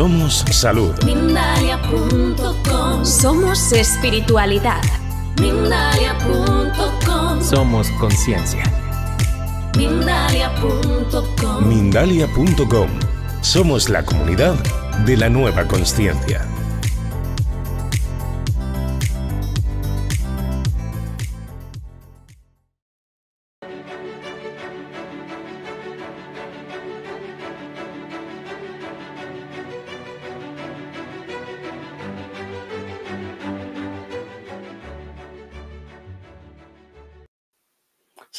Somos 0.00 0.42
salud. 0.50 0.94
Mindalia.com 1.04 3.04
Somos 3.04 3.70
espiritualidad. 3.70 4.80
Mindalia.com 5.38 7.42
Somos 7.42 7.90
conciencia. 8.00 8.62
Mindalia.com 9.76 11.68
Mindalia.com. 11.68 12.88
Somos 13.42 13.90
la 13.90 14.02
comunidad 14.02 14.54
de 15.04 15.18
la 15.18 15.28
nueva 15.28 15.68
conciencia. 15.68 16.46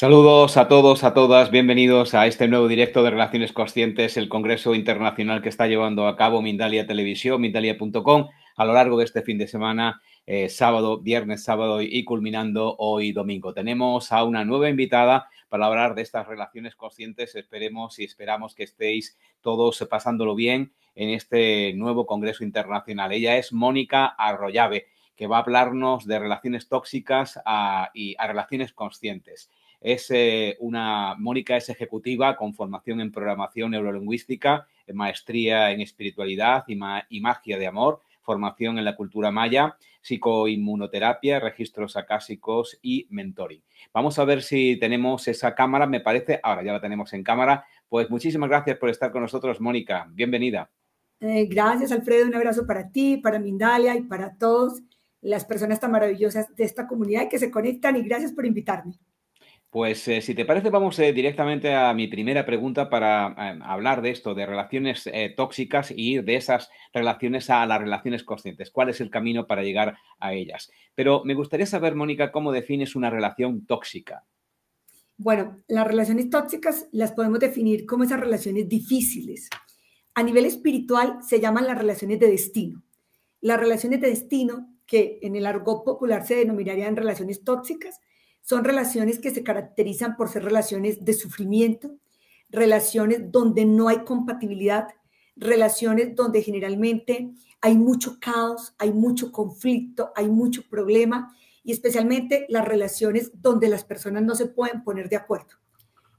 Saludos 0.02 0.56
a 0.56 0.66
todos, 0.66 1.04
a 1.04 1.14
todas, 1.14 1.52
bienvenidos 1.52 2.14
a 2.14 2.26
este 2.26 2.48
nuevo 2.48 2.66
directo 2.66 3.04
de 3.04 3.10
Relaciones 3.10 3.52
Conscientes, 3.52 4.16
el 4.16 4.28
Congreso 4.28 4.74
Internacional 4.74 5.42
que 5.42 5.48
está 5.48 5.68
llevando 5.68 6.08
a 6.08 6.16
cabo 6.16 6.42
Mindalia 6.42 6.88
Televisión, 6.88 7.40
mindalia.com, 7.40 8.26
a 8.56 8.64
lo 8.64 8.72
largo 8.72 8.98
de 8.98 9.04
este 9.04 9.22
fin 9.22 9.38
de 9.38 9.46
semana, 9.46 10.02
eh, 10.26 10.48
sábado, 10.48 10.98
viernes, 10.98 11.44
sábado 11.44 11.80
y 11.82 12.02
culminando 12.02 12.74
hoy 12.78 13.12
domingo. 13.12 13.54
Tenemos 13.54 14.10
a 14.10 14.24
una 14.24 14.44
nueva 14.44 14.68
invitada 14.68 15.28
para 15.48 15.66
hablar 15.66 15.94
de 15.94 16.02
estas 16.02 16.26
relaciones 16.26 16.74
conscientes. 16.74 17.36
Esperemos 17.36 18.00
y 18.00 18.02
esperamos 18.02 18.56
que 18.56 18.64
estéis 18.64 19.16
todos 19.40 19.86
pasándolo 19.88 20.34
bien 20.34 20.72
en 20.96 21.10
este 21.10 21.74
nuevo 21.74 22.06
Congreso 22.06 22.42
Internacional. 22.42 23.12
Ella 23.12 23.36
es 23.36 23.52
Mónica 23.52 24.06
Arroyave, 24.06 24.86
que 25.14 25.28
va 25.28 25.36
a 25.36 25.42
hablarnos 25.42 26.06
de 26.06 26.18
relaciones 26.18 26.68
tóxicas 26.68 27.40
a- 27.46 27.92
y 27.94 28.16
a 28.18 28.26
relaciones 28.26 28.72
conscientes. 28.72 29.48
Es 29.82 30.10
eh, 30.10 30.56
una, 30.60 31.16
Mónica 31.18 31.56
es 31.56 31.68
ejecutiva 31.68 32.36
con 32.36 32.54
formación 32.54 33.00
en 33.00 33.10
programación 33.10 33.72
neurolingüística, 33.72 34.66
maestría 34.94 35.72
en 35.72 35.80
espiritualidad 35.80 36.64
y 36.66 37.20
magia 37.20 37.58
de 37.58 37.66
amor, 37.66 38.00
formación 38.22 38.78
en 38.78 38.84
la 38.84 38.96
cultura 38.96 39.30
maya, 39.30 39.76
psicoinmunoterapia, 40.00 41.40
registros 41.40 41.96
acásicos 41.96 42.78
y 42.82 43.06
mentoring. 43.10 43.62
Vamos 43.92 44.18
a 44.18 44.24
ver 44.24 44.42
si 44.42 44.76
tenemos 44.78 45.28
esa 45.28 45.54
cámara, 45.54 45.86
me 45.86 46.00
parece, 46.00 46.40
ahora 46.42 46.62
ya 46.62 46.72
la 46.72 46.80
tenemos 46.80 47.12
en 47.12 47.22
cámara. 47.22 47.64
Pues 47.88 48.08
muchísimas 48.10 48.48
gracias 48.48 48.78
por 48.78 48.88
estar 48.88 49.10
con 49.10 49.22
nosotros, 49.22 49.60
Mónica. 49.60 50.06
Bienvenida. 50.10 50.70
Eh, 51.20 51.46
gracias, 51.46 51.92
Alfredo. 51.92 52.26
Un 52.26 52.34
abrazo 52.34 52.66
para 52.66 52.90
ti, 52.90 53.16
para 53.16 53.38
Mindalia 53.38 53.94
y 53.96 54.02
para 54.02 54.36
todas 54.36 54.82
las 55.20 55.44
personas 55.44 55.78
tan 55.78 55.92
maravillosas 55.92 56.54
de 56.56 56.64
esta 56.64 56.86
comunidad 56.86 57.28
que 57.28 57.38
se 57.38 57.50
conectan 57.50 57.96
y 57.96 58.02
gracias 58.02 58.32
por 58.32 58.44
invitarme. 58.44 58.98
Pues 59.72 60.06
eh, 60.06 60.20
si 60.20 60.34
te 60.34 60.44
parece, 60.44 60.68
vamos 60.68 60.98
eh, 60.98 61.14
directamente 61.14 61.72
a 61.72 61.94
mi 61.94 62.06
primera 62.06 62.44
pregunta 62.44 62.90
para 62.90 63.34
eh, 63.38 63.58
hablar 63.62 64.02
de 64.02 64.10
esto, 64.10 64.34
de 64.34 64.44
relaciones 64.44 65.08
tóxicas 65.34 65.90
y 65.90 66.12
ir 66.12 66.24
de 66.24 66.36
esas 66.36 66.68
relaciones 66.92 67.48
a 67.48 67.64
las 67.64 67.80
relaciones 67.80 68.22
conscientes. 68.22 68.70
¿Cuál 68.70 68.90
es 68.90 69.00
el 69.00 69.08
camino 69.08 69.46
para 69.46 69.62
llegar 69.62 69.96
a 70.20 70.34
ellas? 70.34 70.70
Pero 70.94 71.24
me 71.24 71.32
gustaría 71.32 71.64
saber, 71.64 71.94
Mónica, 71.94 72.32
cómo 72.32 72.52
defines 72.52 72.94
una 72.94 73.08
relación 73.08 73.64
tóxica. 73.64 74.26
Bueno, 75.16 75.56
las 75.68 75.86
relaciones 75.86 76.28
tóxicas 76.28 76.88
las 76.92 77.12
podemos 77.12 77.40
definir 77.40 77.86
como 77.86 78.04
esas 78.04 78.20
relaciones 78.20 78.68
difíciles. 78.68 79.48
A 80.14 80.22
nivel 80.22 80.44
espiritual 80.44 81.20
se 81.26 81.40
llaman 81.40 81.66
las 81.66 81.78
relaciones 81.78 82.20
de 82.20 82.26
destino. 82.28 82.82
Las 83.40 83.58
relaciones 83.58 84.02
de 84.02 84.08
destino, 84.08 84.68
que 84.84 85.18
en 85.22 85.34
el 85.34 85.46
argot 85.46 85.82
popular 85.82 86.26
se 86.26 86.34
denominarían 86.34 86.94
relaciones 86.94 87.42
tóxicas, 87.42 88.02
son 88.42 88.64
relaciones 88.64 89.18
que 89.18 89.30
se 89.30 89.42
caracterizan 89.42 90.16
por 90.16 90.28
ser 90.28 90.44
relaciones 90.44 91.04
de 91.04 91.14
sufrimiento, 91.14 91.96
relaciones 92.50 93.32
donde 93.32 93.64
no 93.64 93.88
hay 93.88 94.04
compatibilidad, 94.04 94.88
relaciones 95.36 96.14
donde 96.14 96.42
generalmente 96.42 97.32
hay 97.60 97.76
mucho 97.76 98.18
caos, 98.20 98.74
hay 98.78 98.92
mucho 98.92 99.32
conflicto, 99.32 100.12
hay 100.14 100.28
mucho 100.28 100.68
problema 100.68 101.34
y 101.64 101.72
especialmente 101.72 102.46
las 102.48 102.66
relaciones 102.66 103.30
donde 103.40 103.68
las 103.68 103.84
personas 103.84 104.22
no 104.24 104.34
se 104.34 104.46
pueden 104.46 104.82
poner 104.82 105.08
de 105.08 105.16
acuerdo. 105.16 105.54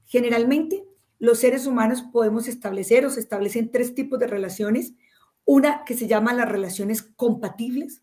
Generalmente, 0.06 0.84
los 1.18 1.38
seres 1.38 1.66
humanos 1.66 2.02
podemos 2.12 2.48
establecer 2.48 3.06
o 3.06 3.10
se 3.10 3.20
establecen 3.20 3.70
tres 3.70 3.94
tipos 3.94 4.18
de 4.18 4.26
relaciones. 4.26 4.94
Una 5.44 5.84
que 5.84 5.94
se 5.94 6.06
llama 6.06 6.32
las 6.32 6.48
relaciones 6.48 7.02
compatibles, 7.02 8.02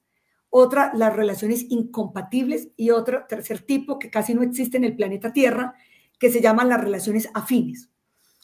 otra 0.51 0.91
las 0.93 1.15
relaciones 1.15 1.65
incompatibles 1.69 2.67
y 2.75 2.91
otro 2.91 3.25
tercer 3.27 3.61
tipo 3.61 3.97
que 3.97 4.11
casi 4.11 4.35
no 4.35 4.43
existe 4.43 4.77
en 4.77 4.83
el 4.83 4.95
planeta 4.95 5.33
Tierra, 5.33 5.73
que 6.19 6.29
se 6.29 6.41
llaman 6.41 6.69
las 6.69 6.81
relaciones 6.81 7.29
afines. 7.33 7.89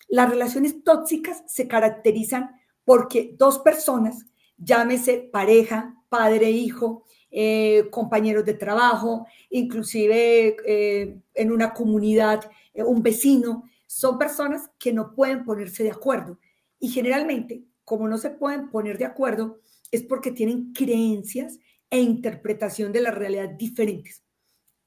Las 0.08 0.30
relaciones 0.30 0.84
tóxicas 0.84 1.44
se 1.46 1.68
caracterizan 1.68 2.56
porque 2.86 3.36
dos 3.38 3.60
personas, 3.60 4.26
llámese 4.58 5.30
pareja, 5.32 6.02
padre, 6.08 6.50
hijo, 6.50 7.04
eh, 7.30 7.90
compañeros 7.92 8.46
de 8.46 8.54
trabajo, 8.54 9.28
inclusive 9.50 10.56
eh, 10.66 11.20
en 11.34 11.52
una 11.52 11.74
comunidad, 11.74 12.50
eh, 12.74 12.84
un 12.84 13.04
vecino, 13.04 13.66
son 13.86 14.18
personas 14.18 14.72
que 14.80 14.94
no 14.94 15.14
pueden 15.14 15.44
ponerse 15.44 15.84
de 15.84 15.92
acuerdo. 15.92 16.40
Y 16.80 16.88
generalmente, 16.88 17.66
como 17.84 18.08
no 18.08 18.18
se 18.18 18.30
pueden 18.30 18.70
poner 18.70 18.98
de 18.98 19.06
acuerdo, 19.06 19.60
es 19.92 20.04
porque 20.04 20.32
tienen 20.32 20.72
creencias 20.74 21.60
e 21.90 22.00
interpretación 22.00 22.92
de 22.92 23.02
la 23.02 23.12
realidad 23.12 23.50
diferentes. 23.50 24.24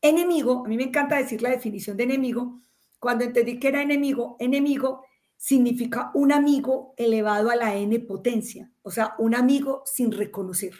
Enemigo, 0.03 0.65
a 0.65 0.69
mí 0.69 0.77
me 0.77 0.85
encanta 0.85 1.17
decir 1.17 1.43
la 1.43 1.51
definición 1.51 1.97
de 1.97 2.05
enemigo. 2.05 2.61
Cuando 2.99 3.25
entendí 3.25 3.59
que 3.59 3.69
era 3.69 3.83
enemigo, 3.83 4.37
enemigo 4.39 5.05
significa 5.37 6.11
un 6.15 6.33
amigo 6.33 6.95
elevado 6.97 7.51
a 7.51 7.57
la 7.57 7.75
n 7.75 7.99
potencia, 8.01 8.71
o 8.83 8.91
sea, 8.91 9.15
un 9.19 9.35
amigo 9.35 9.83
sin 9.87 10.13
reconocer. 10.13 10.75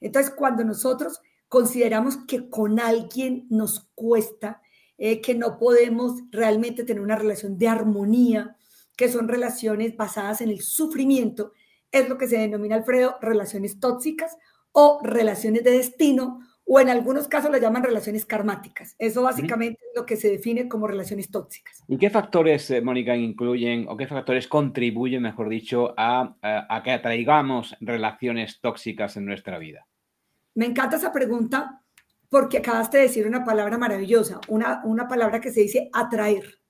Entonces, 0.00 0.32
cuando 0.32 0.64
nosotros 0.64 1.20
consideramos 1.48 2.16
que 2.28 2.48
con 2.48 2.78
alguien 2.78 3.46
nos 3.50 3.88
cuesta, 3.94 4.62
eh, 4.96 5.20
que 5.20 5.34
no 5.34 5.58
podemos 5.58 6.20
realmente 6.30 6.84
tener 6.84 7.02
una 7.02 7.16
relación 7.16 7.58
de 7.58 7.68
armonía, 7.68 8.56
que 8.96 9.08
son 9.08 9.28
relaciones 9.28 9.96
basadas 9.96 10.40
en 10.40 10.50
el 10.50 10.60
sufrimiento, 10.60 11.52
es 11.90 12.08
lo 12.08 12.18
que 12.18 12.28
se 12.28 12.38
denomina, 12.38 12.76
Alfredo, 12.76 13.16
relaciones 13.20 13.80
tóxicas 13.80 14.36
o 14.72 15.00
relaciones 15.02 15.64
de 15.64 15.72
destino, 15.72 16.40
o 16.64 16.78
en 16.78 16.88
algunos 16.88 17.26
casos 17.26 17.50
lo 17.50 17.58
llaman 17.58 17.82
relaciones 17.82 18.24
karmáticas. 18.24 18.94
Eso 18.98 19.22
básicamente 19.22 19.80
es 19.82 19.96
lo 19.96 20.06
que 20.06 20.16
se 20.16 20.30
define 20.30 20.68
como 20.68 20.86
relaciones 20.86 21.28
tóxicas. 21.28 21.82
¿Y 21.88 21.98
qué 21.98 22.10
factores, 22.10 22.70
eh, 22.70 22.80
Mónica, 22.80 23.16
incluyen 23.16 23.86
o 23.88 23.96
qué 23.96 24.06
factores 24.06 24.46
contribuyen, 24.46 25.22
mejor 25.22 25.48
dicho, 25.48 25.92
a, 25.96 26.36
a, 26.40 26.76
a 26.76 26.82
que 26.84 26.92
atraigamos 26.92 27.74
relaciones 27.80 28.60
tóxicas 28.60 29.16
en 29.16 29.26
nuestra 29.26 29.58
vida? 29.58 29.86
Me 30.54 30.66
encanta 30.66 30.96
esa 30.96 31.12
pregunta 31.12 31.82
porque 32.28 32.58
acabaste 32.58 32.98
de 32.98 33.02
decir 33.04 33.26
una 33.26 33.44
palabra 33.44 33.76
maravillosa, 33.76 34.40
una, 34.46 34.80
una 34.84 35.08
palabra 35.08 35.40
que 35.40 35.50
se 35.50 35.62
dice 35.62 35.90
atraer. 35.92 36.60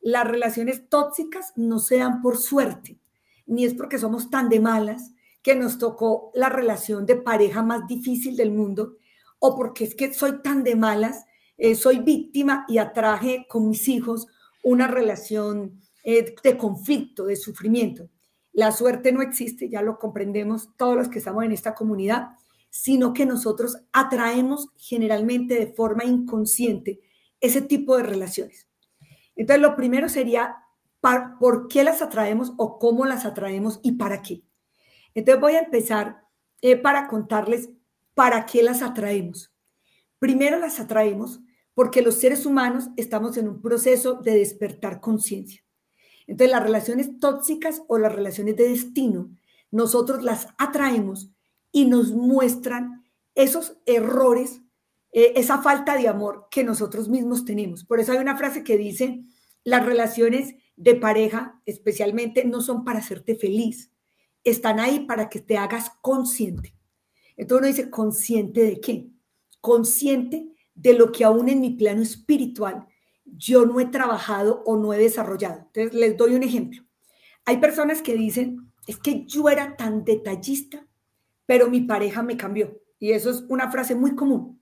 Las 0.00 0.26
relaciones 0.26 0.88
tóxicas 0.88 1.52
no 1.56 1.80
se 1.80 1.98
dan 1.98 2.22
por 2.22 2.36
suerte, 2.36 3.00
ni 3.46 3.64
es 3.64 3.74
porque 3.74 3.98
somos 3.98 4.30
tan 4.30 4.48
de 4.48 4.60
malas 4.60 5.12
que 5.42 5.56
nos 5.56 5.78
tocó 5.78 6.30
la 6.34 6.48
relación 6.48 7.04
de 7.06 7.16
pareja 7.16 7.62
más 7.62 7.86
difícil 7.86 8.36
del 8.36 8.52
mundo, 8.52 8.96
o 9.38 9.56
porque 9.56 9.84
es 9.84 9.94
que 9.94 10.14
soy 10.14 10.40
tan 10.42 10.62
de 10.62 10.76
malas, 10.76 11.24
eh, 11.58 11.74
soy 11.74 11.98
víctima 11.98 12.64
y 12.68 12.78
atraje 12.78 13.46
con 13.48 13.68
mis 13.68 13.88
hijos 13.88 14.26
una 14.62 14.86
relación 14.86 15.80
eh, 16.04 16.34
de 16.42 16.56
conflicto, 16.56 17.26
de 17.26 17.36
sufrimiento. 17.36 18.08
La 18.52 18.70
suerte 18.70 19.12
no 19.12 19.22
existe, 19.22 19.68
ya 19.68 19.82
lo 19.82 19.98
comprendemos 19.98 20.70
todos 20.76 20.96
los 20.96 21.08
que 21.08 21.18
estamos 21.18 21.44
en 21.44 21.52
esta 21.52 21.74
comunidad, 21.74 22.30
sino 22.70 23.12
que 23.12 23.26
nosotros 23.26 23.76
atraemos 23.92 24.68
generalmente 24.76 25.54
de 25.54 25.72
forma 25.72 26.04
inconsciente 26.04 27.00
ese 27.40 27.62
tipo 27.62 27.96
de 27.96 28.04
relaciones. 28.04 28.68
Entonces, 29.36 29.62
lo 29.62 29.74
primero 29.74 30.08
sería 30.08 30.56
por 31.40 31.68
qué 31.68 31.82
las 31.82 32.00
atraemos 32.00 32.52
o 32.56 32.78
cómo 32.78 33.06
las 33.06 33.24
atraemos 33.24 33.80
y 33.82 33.92
para 33.92 34.22
qué. 34.22 34.42
Entonces 35.14 35.40
voy 35.40 35.54
a 35.54 35.60
empezar 35.60 36.24
eh, 36.60 36.76
para 36.76 37.08
contarles 37.08 37.70
para 38.14 38.46
qué 38.46 38.62
las 38.62 38.82
atraemos. 38.82 39.52
Primero 40.18 40.58
las 40.58 40.78
atraemos 40.80 41.40
porque 41.74 42.02
los 42.02 42.16
seres 42.16 42.46
humanos 42.46 42.88
estamos 42.96 43.36
en 43.36 43.48
un 43.48 43.60
proceso 43.60 44.14
de 44.14 44.34
despertar 44.34 45.00
conciencia. 45.00 45.64
Entonces 46.26 46.52
las 46.52 46.62
relaciones 46.62 47.18
tóxicas 47.18 47.82
o 47.88 47.98
las 47.98 48.14
relaciones 48.14 48.56
de 48.56 48.68
destino, 48.68 49.30
nosotros 49.70 50.22
las 50.22 50.48
atraemos 50.58 51.30
y 51.72 51.86
nos 51.86 52.12
muestran 52.12 53.04
esos 53.34 53.78
errores, 53.86 54.60
eh, 55.12 55.32
esa 55.36 55.62
falta 55.62 55.96
de 55.96 56.08
amor 56.08 56.46
que 56.50 56.64
nosotros 56.64 57.08
mismos 57.08 57.44
tenemos. 57.44 57.84
Por 57.84 57.98
eso 57.98 58.12
hay 58.12 58.18
una 58.18 58.36
frase 58.36 58.62
que 58.62 58.76
dice, 58.76 59.24
las 59.64 59.84
relaciones 59.84 60.54
de 60.76 60.94
pareja 60.94 61.60
especialmente 61.66 62.44
no 62.44 62.60
son 62.60 62.84
para 62.84 62.98
hacerte 62.98 63.34
feliz, 63.34 63.90
están 64.44 64.80
ahí 64.80 65.00
para 65.00 65.28
que 65.28 65.40
te 65.40 65.56
hagas 65.56 65.90
consciente. 66.00 66.74
Entonces 67.36 67.58
uno 67.58 67.66
dice, 67.66 67.90
¿consciente 67.90 68.62
de 68.62 68.80
qué? 68.80 69.08
Consciente 69.60 70.48
de 70.74 70.94
lo 70.94 71.12
que 71.12 71.24
aún 71.24 71.48
en 71.48 71.60
mi 71.60 71.70
plano 71.70 72.02
espiritual 72.02 72.86
yo 73.24 73.64
no 73.64 73.80
he 73.80 73.86
trabajado 73.86 74.62
o 74.66 74.76
no 74.76 74.92
he 74.92 74.98
desarrollado. 74.98 75.66
Entonces 75.66 75.94
les 75.94 76.16
doy 76.16 76.34
un 76.34 76.42
ejemplo. 76.42 76.82
Hay 77.44 77.58
personas 77.58 78.02
que 78.02 78.14
dicen, 78.14 78.72
es 78.86 78.98
que 78.98 79.24
yo 79.26 79.48
era 79.48 79.76
tan 79.76 80.04
detallista, 80.04 80.86
pero 81.46 81.68
mi 81.68 81.80
pareja 81.82 82.22
me 82.22 82.36
cambió. 82.36 82.80
Y 82.98 83.12
eso 83.12 83.30
es 83.30 83.44
una 83.48 83.70
frase 83.70 83.94
muy 83.94 84.14
común. 84.14 84.60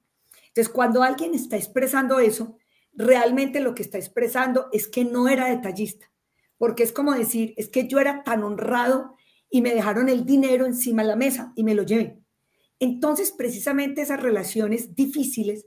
Entonces, 0.48 0.72
cuando 0.72 1.02
alguien 1.02 1.34
está 1.34 1.56
expresando 1.56 2.18
eso, 2.18 2.56
realmente 2.92 3.60
lo 3.60 3.74
que 3.74 3.82
está 3.82 3.98
expresando 3.98 4.68
es 4.72 4.88
que 4.88 5.04
no 5.04 5.28
era 5.28 5.46
detallista, 5.46 6.10
porque 6.58 6.82
es 6.82 6.92
como 6.92 7.12
decir, 7.12 7.54
es 7.56 7.68
que 7.68 7.86
yo 7.86 8.00
era 8.00 8.24
tan 8.24 8.42
honrado 8.42 9.14
y 9.50 9.62
me 9.62 9.74
dejaron 9.74 10.08
el 10.08 10.24
dinero 10.24 10.64
encima 10.64 11.02
de 11.02 11.08
la 11.08 11.16
mesa 11.16 11.52
y 11.56 11.64
me 11.64 11.74
lo 11.74 11.82
llevé. 11.82 12.22
Entonces, 12.78 13.32
precisamente 13.32 14.00
esas 14.00 14.22
relaciones 14.22 14.94
difíciles 14.94 15.66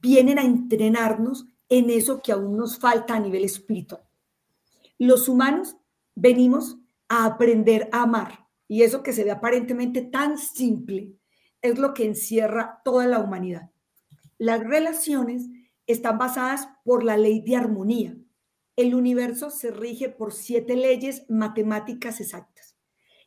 vienen 0.00 0.38
a 0.38 0.44
entrenarnos 0.44 1.46
en 1.68 1.90
eso 1.90 2.22
que 2.22 2.32
aún 2.32 2.56
nos 2.56 2.78
falta 2.78 3.14
a 3.14 3.20
nivel 3.20 3.44
espiritual. 3.44 4.02
Los 4.98 5.28
humanos 5.28 5.76
venimos 6.14 6.78
a 7.08 7.26
aprender 7.26 7.88
a 7.92 8.02
amar 8.02 8.46
y 8.68 8.82
eso 8.82 9.02
que 9.02 9.12
se 9.12 9.24
ve 9.24 9.30
aparentemente 9.30 10.02
tan 10.02 10.38
simple 10.38 11.12
es 11.60 11.78
lo 11.78 11.92
que 11.92 12.04
encierra 12.04 12.80
toda 12.84 13.06
la 13.06 13.18
humanidad. 13.18 13.70
Las 14.38 14.60
relaciones 14.60 15.46
están 15.86 16.18
basadas 16.18 16.68
por 16.84 17.04
la 17.04 17.16
ley 17.16 17.40
de 17.40 17.56
armonía. 17.56 18.16
El 18.76 18.94
universo 18.94 19.50
se 19.50 19.70
rige 19.70 20.08
por 20.08 20.32
siete 20.32 20.76
leyes 20.76 21.24
matemáticas 21.28 22.20
exactas. 22.20 22.55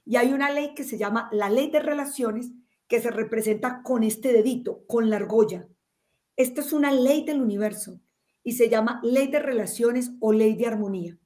Y 0.05 0.15
hay 0.15 0.33
una 0.33 0.51
ley 0.51 0.73
que 0.73 0.83
se 0.83 0.97
llama 0.97 1.29
la 1.31 1.49
ley 1.49 1.69
de 1.69 1.79
relaciones 1.79 2.51
que 2.87 2.99
se 2.99 3.11
representa 3.11 3.83
con 3.83 4.03
este 4.03 4.33
dedito, 4.33 4.83
con 4.87 5.09
la 5.09 5.17
argolla. 5.17 5.67
Esta 6.35 6.61
es 6.61 6.73
una 6.73 6.91
ley 6.91 7.23
del 7.23 7.41
universo 7.41 8.01
y 8.43 8.53
se 8.53 8.69
llama 8.69 8.99
ley 9.03 9.27
de 9.27 9.39
relaciones 9.39 10.11
o 10.19 10.33
ley 10.33 10.55
de 10.55 10.67
armonía. 10.67 11.19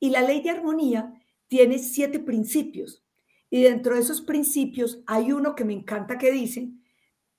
Y 0.00 0.10
la 0.10 0.22
ley 0.22 0.42
de 0.42 0.50
armonía 0.50 1.12
tiene 1.48 1.78
siete 1.78 2.18
principios. 2.18 3.04
Y 3.50 3.62
dentro 3.62 3.94
de 3.94 4.00
esos 4.00 4.22
principios 4.22 5.02
hay 5.06 5.32
uno 5.32 5.54
que 5.54 5.64
me 5.64 5.74
encanta 5.74 6.18
que 6.18 6.32
dice, 6.32 6.70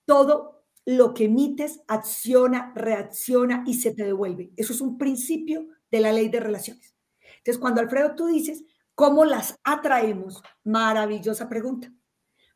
todo 0.04 0.64
lo 0.86 1.12
que 1.12 1.24
emites 1.24 1.80
acciona, 1.88 2.72
reacciona 2.74 3.64
y 3.66 3.74
se 3.74 3.92
te 3.92 4.04
devuelve. 4.04 4.52
Eso 4.56 4.72
es 4.72 4.80
un 4.80 4.96
principio 4.96 5.66
de 5.90 6.00
la 6.00 6.12
ley 6.12 6.28
de 6.28 6.40
relaciones. 6.40 6.94
Entonces, 7.38 7.58
cuando 7.60 7.80
Alfredo 7.80 8.14
tú 8.14 8.26
dices, 8.26 8.64
¿cómo 8.96 9.24
las 9.24 9.60
atraemos? 9.62 10.42
Maravillosa 10.64 11.48
pregunta. 11.48 11.92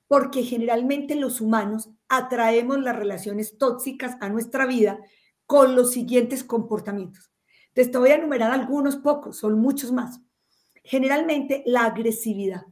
Porque 0.09 0.43
generalmente 0.43 1.15
los 1.15 1.41
humanos 1.41 1.89
atraemos 2.09 2.81
las 2.81 2.97
relaciones 2.97 3.57
tóxicas 3.59 4.17
a 4.21 4.29
nuestra 4.29 4.67
vida 4.67 4.99
con 5.47 5.77
los 5.77 5.93
siguientes 5.93 6.43
comportamientos. 6.43 7.31
Te 7.75 7.97
voy 7.97 8.11
a 8.11 8.17
enumerar 8.17 8.51
algunos 8.51 8.97
pocos, 8.97 9.37
son 9.37 9.61
muchos 9.61 9.93
más. 9.93 10.21
Generalmente 10.83 11.63
la 11.67 11.85
agresividad. 11.85 12.63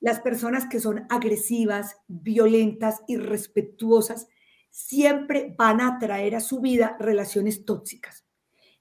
Las 0.00 0.20
personas 0.20 0.66
que 0.66 0.80
son 0.80 1.06
agresivas, 1.10 1.96
violentas, 2.06 3.02
irrespetuosas, 3.06 4.28
siempre 4.70 5.54
van 5.58 5.80
a 5.80 5.98
traer 5.98 6.34
a 6.34 6.40
su 6.40 6.60
vida 6.60 6.96
relaciones 6.98 7.64
tóxicas. 7.64 8.24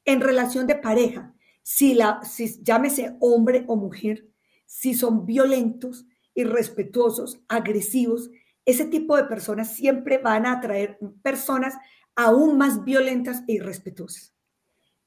En 0.06 0.22
relación 0.22 0.68
de 0.68 0.76
pareja, 0.76 1.33
si 1.64 1.96
la, 1.96 2.22
llámese 2.62 3.16
hombre 3.20 3.64
o 3.68 3.76
mujer, 3.76 4.28
si 4.66 4.94
son 4.94 5.26
violentos, 5.26 6.06
irrespetuosos, 6.36 7.42
agresivos, 7.48 8.30
ese 8.66 8.86
tipo 8.86 9.16
de 9.18 9.26
personas 9.26 9.74
siempre 9.74 10.18
van 10.18 10.46
a 10.46 10.54
atraer 10.54 10.98
personas 11.22 11.76
aún 12.16 12.58
más 12.58 12.84
violentas 12.84 13.44
e 13.48 13.54
irrespetuosas. 13.54 14.34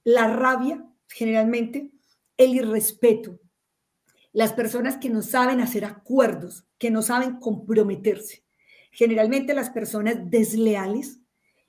La 0.02 0.28
rabia, 0.28 0.84
generalmente, 1.08 1.92
el 2.36 2.54
irrespeto, 2.54 3.40
las 4.32 4.52
personas 4.52 4.98
que 4.98 5.08
no 5.08 5.22
saben 5.22 5.60
hacer 5.60 5.84
acuerdos, 5.84 6.66
que 6.78 6.90
no 6.90 7.02
saben 7.02 7.38
comprometerse, 7.38 8.44
generalmente 8.92 9.54
las 9.54 9.70
personas 9.70 10.16
desleales 10.30 11.20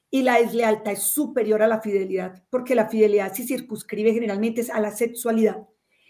y 0.09 0.21
la 0.21 0.39
deslealtad 0.39 0.93
es 0.93 1.03
superior 1.03 1.61
a 1.61 1.67
la 1.67 1.81
fidelidad, 1.81 2.43
porque 2.49 2.75
la 2.75 2.87
fidelidad 2.87 3.33
se 3.33 3.43
circunscribe 3.43 4.13
generalmente 4.13 4.65
a 4.71 4.79
la 4.79 4.91
sexualidad. 4.91 5.67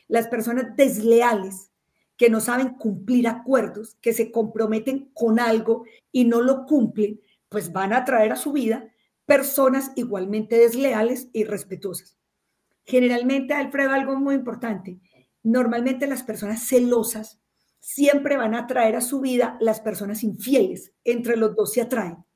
Las 0.08 0.28
personas 0.28 0.76
desleales 0.76 1.72
que 2.16 2.30
no 2.30 2.42
saben 2.42 2.70
cumplir 2.70 3.28
acuerdos, 3.28 3.96
que 4.02 4.14
se 4.14 4.32
comprometen 4.32 5.12
con 5.14 5.40
algo 5.40 5.86
y 6.12 6.26
no 6.26 6.42
lo 6.42 6.66
cumplen, 6.66 7.22
pues 7.50 7.72
van 7.72 7.94
a 7.94 8.06
traer 8.06 8.32
a 8.32 8.38
su 8.38 8.52
vida 8.52 8.88
personas 9.26 9.92
igualmente 9.96 10.58
desleales 10.58 11.30
y 11.34 11.44
respetuosas. 11.44 12.18
Generalmente, 12.86 13.54
Alfredo, 13.54 13.92
algo 13.92 14.16
muy 14.16 14.36
importante, 14.36 15.00
normalmente 15.44 16.08
las 16.08 16.24
personas 16.24 16.64
celosas 16.68 17.42
siempre 17.80 18.38
van 18.38 18.56
a 18.56 18.68
traer 18.68 18.96
a 18.96 19.02
su 19.02 19.22
vida 19.22 19.58
las 19.60 19.80
personas 19.80 20.24
infieles. 20.24 20.94
Entre 21.04 21.38
los 21.38 21.56
dos 21.56 21.74
se 21.74 21.82
atraen. 21.82 22.27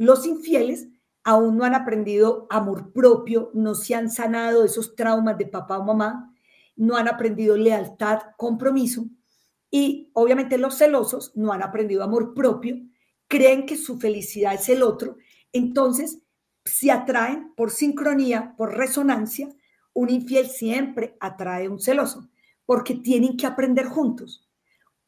Los 0.00 0.24
infieles 0.24 0.88
aún 1.24 1.58
no 1.58 1.64
han 1.64 1.74
aprendido 1.74 2.46
amor 2.48 2.90
propio, 2.90 3.50
no 3.52 3.74
se 3.74 3.94
han 3.94 4.10
sanado 4.10 4.64
esos 4.64 4.96
traumas 4.96 5.36
de 5.36 5.44
papá 5.44 5.76
o 5.76 5.84
mamá, 5.84 6.34
no 6.74 6.96
han 6.96 7.06
aprendido 7.06 7.54
lealtad, 7.54 8.20
compromiso. 8.38 9.04
Y 9.70 10.10
obviamente 10.14 10.56
los 10.56 10.78
celosos 10.78 11.32
no 11.36 11.52
han 11.52 11.62
aprendido 11.62 12.02
amor 12.02 12.32
propio, 12.32 12.78
creen 13.28 13.66
que 13.66 13.76
su 13.76 14.00
felicidad 14.00 14.54
es 14.54 14.70
el 14.70 14.82
otro. 14.82 15.18
Entonces 15.52 16.22
se 16.64 16.90
atraen 16.90 17.52
por 17.54 17.70
sincronía, 17.70 18.54
por 18.56 18.74
resonancia. 18.74 19.50
Un 19.92 20.08
infiel 20.08 20.46
siempre 20.46 21.18
atrae 21.20 21.66
a 21.66 21.70
un 21.70 21.78
celoso 21.78 22.30
porque 22.64 22.94
tienen 22.94 23.36
que 23.36 23.46
aprender 23.46 23.84
juntos 23.84 24.48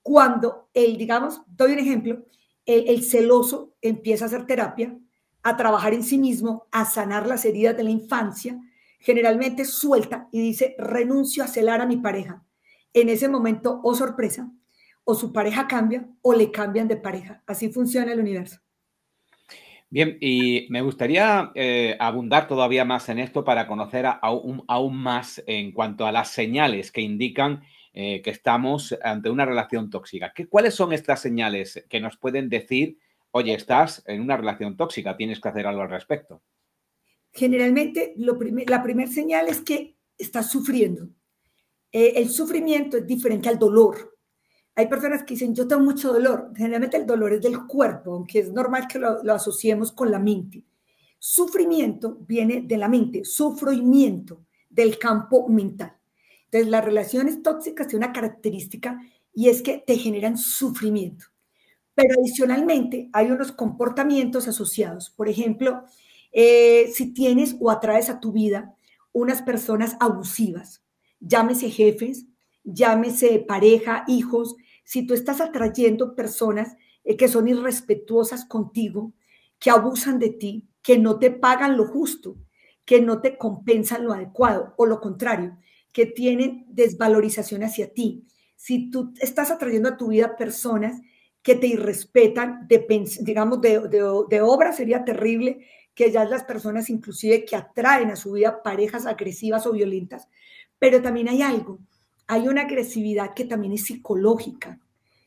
cuando 0.03 0.69
el, 0.75 0.99
digamos, 0.99 1.41
doy 1.47 1.73
un 1.73 1.79
ejemplo, 1.79 2.27
el, 2.67 3.03
celoso 3.03 3.75
empieza 3.81 4.25
a 4.25 4.29
hacer 4.29 4.47
terapia, 4.47 4.97
a 5.43 5.57
trabajar 5.57 5.95
en 5.95 6.05
sí 6.05 6.19
mismo, 6.19 6.69
a 6.71 6.85
sanar 6.85 7.27
las 7.27 7.45
heridas 7.45 7.77
de 7.77 7.85
la 7.85 7.91
infancia, 7.91 8.59
generalmente 9.01 9.65
suelta 9.65 10.29
y 10.31 10.41
dice, 10.41 10.77
renuncio 10.79 11.43
a 11.43 11.49
celar 11.49 11.81
a 11.81 11.87
mi 11.87 11.97
pareja. 11.97 12.45
En 12.93 13.09
ese 13.09 13.29
momento, 13.29 13.81
o 13.83 13.95
sorpresa, 13.95 14.51
o 15.05 15.15
su 15.15 15.33
pareja 15.33 15.67
cambia 15.67 16.09
o 16.23 16.35
le 16.35 16.53
cambian 16.53 16.89
de 16.89 16.97
pareja. 16.97 17.43
Así 17.47 17.69
funciona 17.71 18.13
el 18.13 18.21
universo. 18.21 18.61
Bien, 19.91 20.17
y 20.21 20.69
me 20.71 20.81
gustaría 20.81 21.51
eh, 21.55 21.97
abundar 22.01 22.49
todavía 22.49 22.85
más 22.85 23.11
en 23.11 23.19
esto 23.19 23.45
para 23.45 23.67
conocer 23.67 24.07
aún, 24.07 24.65
aún, 24.67 24.97
más 24.97 25.43
en 25.47 25.73
cuanto 25.73 26.07
a 26.07 26.13
las 26.13 26.31
señales 26.31 26.91
que 26.91 27.03
indican 27.03 27.63
eh, 27.95 28.23
que 28.23 28.31
estamos 28.31 28.97
ante 29.03 29.29
una 29.29 29.45
relación 29.45 29.91
tóxica. 29.91 30.33
¿Qué, 30.35 30.47
¿Cuáles 30.47 30.75
son 30.75 30.95
estas 30.95 31.21
señales 31.21 31.85
que 31.91 32.01
nos 32.01 32.17
pueden 32.17 32.49
decir, 32.49 32.99
oye, 33.33 33.53
estás 33.53 34.03
en 34.07 34.23
una 34.23 34.37
relación 34.37 34.77
tóxica, 34.79 35.17
tienes 35.17 35.41
que 35.41 35.49
hacer 35.49 35.67
algo 35.67 35.83
al 35.83 35.91
respecto? 35.91 36.43
Generalmente, 37.31 38.15
la 38.17 38.83
primera 38.83 39.11
señal 39.11 39.49
es 39.49 39.61
que 39.61 39.97
estás 40.17 40.51
sufriendo. 40.51 41.09
Eh, 41.91 42.15
el 42.17 42.31
sufrimiento 42.31 42.97
es 42.97 43.07
diferente 43.07 43.49
al 43.49 43.59
dolor. 43.59 44.17
Hay 44.75 44.87
personas 44.87 45.25
que 45.25 45.35
dicen, 45.35 45.55
yo 45.55 45.69
tengo 45.69 45.83
mucho 45.83 46.13
dolor. 46.13 46.51
Generalmente 46.57 46.97
el 46.97 47.07
dolor 47.07 47.35
es 47.35 47.43
del 47.43 47.67
cuerpo, 47.67 48.15
aunque 48.15 48.39
es 48.39 48.53
normal 48.53 48.87
que 48.89 48.99
lo, 48.99 49.23
lo 49.23 49.35
asociemos 49.35 49.93
con 49.93 50.11
la 50.11 50.19
mente. 50.19 50.65
Sufrimiento 51.19 52.17
viene 52.27 52.63
de 52.63 52.79
la 52.79 52.89
mente, 52.89 53.25
sufrimiento 53.25 54.47
del 54.69 54.99
campo 54.99 55.47
mental. 55.49 55.95
Entonces, 56.53 56.71
las 56.71 56.85
relaciones 56.85 57.43
tóxicas 57.43 57.89
tienen 57.89 58.09
una 58.09 58.13
característica 58.13 59.01
y 59.33 59.49
es 59.49 59.63
que 59.63 59.79
te 59.79 59.97
generan 59.97 60.37
sufrimiento. 60.37 61.25
Pero 61.95 62.15
adicionalmente 62.21 63.09
hay 63.15 63.31
unos 63.31 63.53
comportamientos 63.53 64.49
asociados. 64.49 65.09
Por 65.09 65.31
ejemplo, 65.31 65.85
eh, 66.31 66.91
si 66.93 67.15
tienes 67.15 67.57
o 67.59 67.71
atraes 67.71 68.11
a 68.11 68.21
tu 68.21 68.33
vida 68.33 68.75
unas 69.13 69.41
personas 69.41 69.97
abusivas, 69.99 70.85
llámese 71.21 71.71
jefes, 71.71 72.27
llámese 72.65 73.39
pareja, 73.39 74.05
hijos, 74.07 74.55
si 74.85 75.07
tú 75.07 75.15
estás 75.15 75.41
atrayendo 75.41 76.15
personas 76.15 76.77
eh, 77.05 77.17
que 77.17 77.29
son 77.29 77.49
irrespetuosas 77.49 78.45
contigo, 78.45 79.15
que 79.59 79.71
abusan 79.71 80.19
de 80.19 80.29
ti, 80.29 80.69
que 80.83 80.99
no 80.99 81.19
te 81.19 81.31
pagan 81.31 81.79
lo 81.79 81.87
justo, 81.87 82.37
que 82.85 83.01
no 83.01 83.23
te 83.23 83.39
compensan 83.39 84.05
lo 84.05 84.13
adecuado 84.13 84.75
o 84.77 84.85
lo 84.85 85.01
contrario, 85.01 85.57
que 85.93 86.07
tienen 86.07 86.65
desvalorización 86.69 87.63
hacia 87.63 87.93
ti. 87.93 88.27
Si 88.57 88.91
tú 88.91 89.13
estás 89.21 89.51
atrayendo 89.51 89.91
a 89.91 89.97
tu 89.97 90.09
vida 90.09 90.37
personas 90.37 91.01
que 91.43 91.55
te 91.57 91.67
irrespetan, 91.67 92.67
de, 92.69 92.87
digamos, 93.21 93.61
de, 93.61 93.81
de 94.29 94.41
obra 94.41 94.73
sería 94.73 95.05
terrible 95.05 95.67
que 95.95 96.11
ya 96.11 96.25
las 96.25 96.45
personas 96.45 96.89
inclusive 96.89 97.45
que 97.45 97.57
atraen 97.57 98.11
a 98.11 98.17
su 98.17 98.33
vida 98.33 98.63
parejas 98.63 99.07
agresivas 99.07 99.67
o 99.67 99.73
violentas, 99.73 100.29
pero 100.79 101.03
también 101.03 101.29
hay 101.29 101.43
algo, 101.43 101.79
hay 102.27 102.49
una 102.49 102.63
agresividad 102.63 103.35
que 103.35 103.45
también 103.45 103.75
es 103.75 103.85
psicológica. 103.85 104.81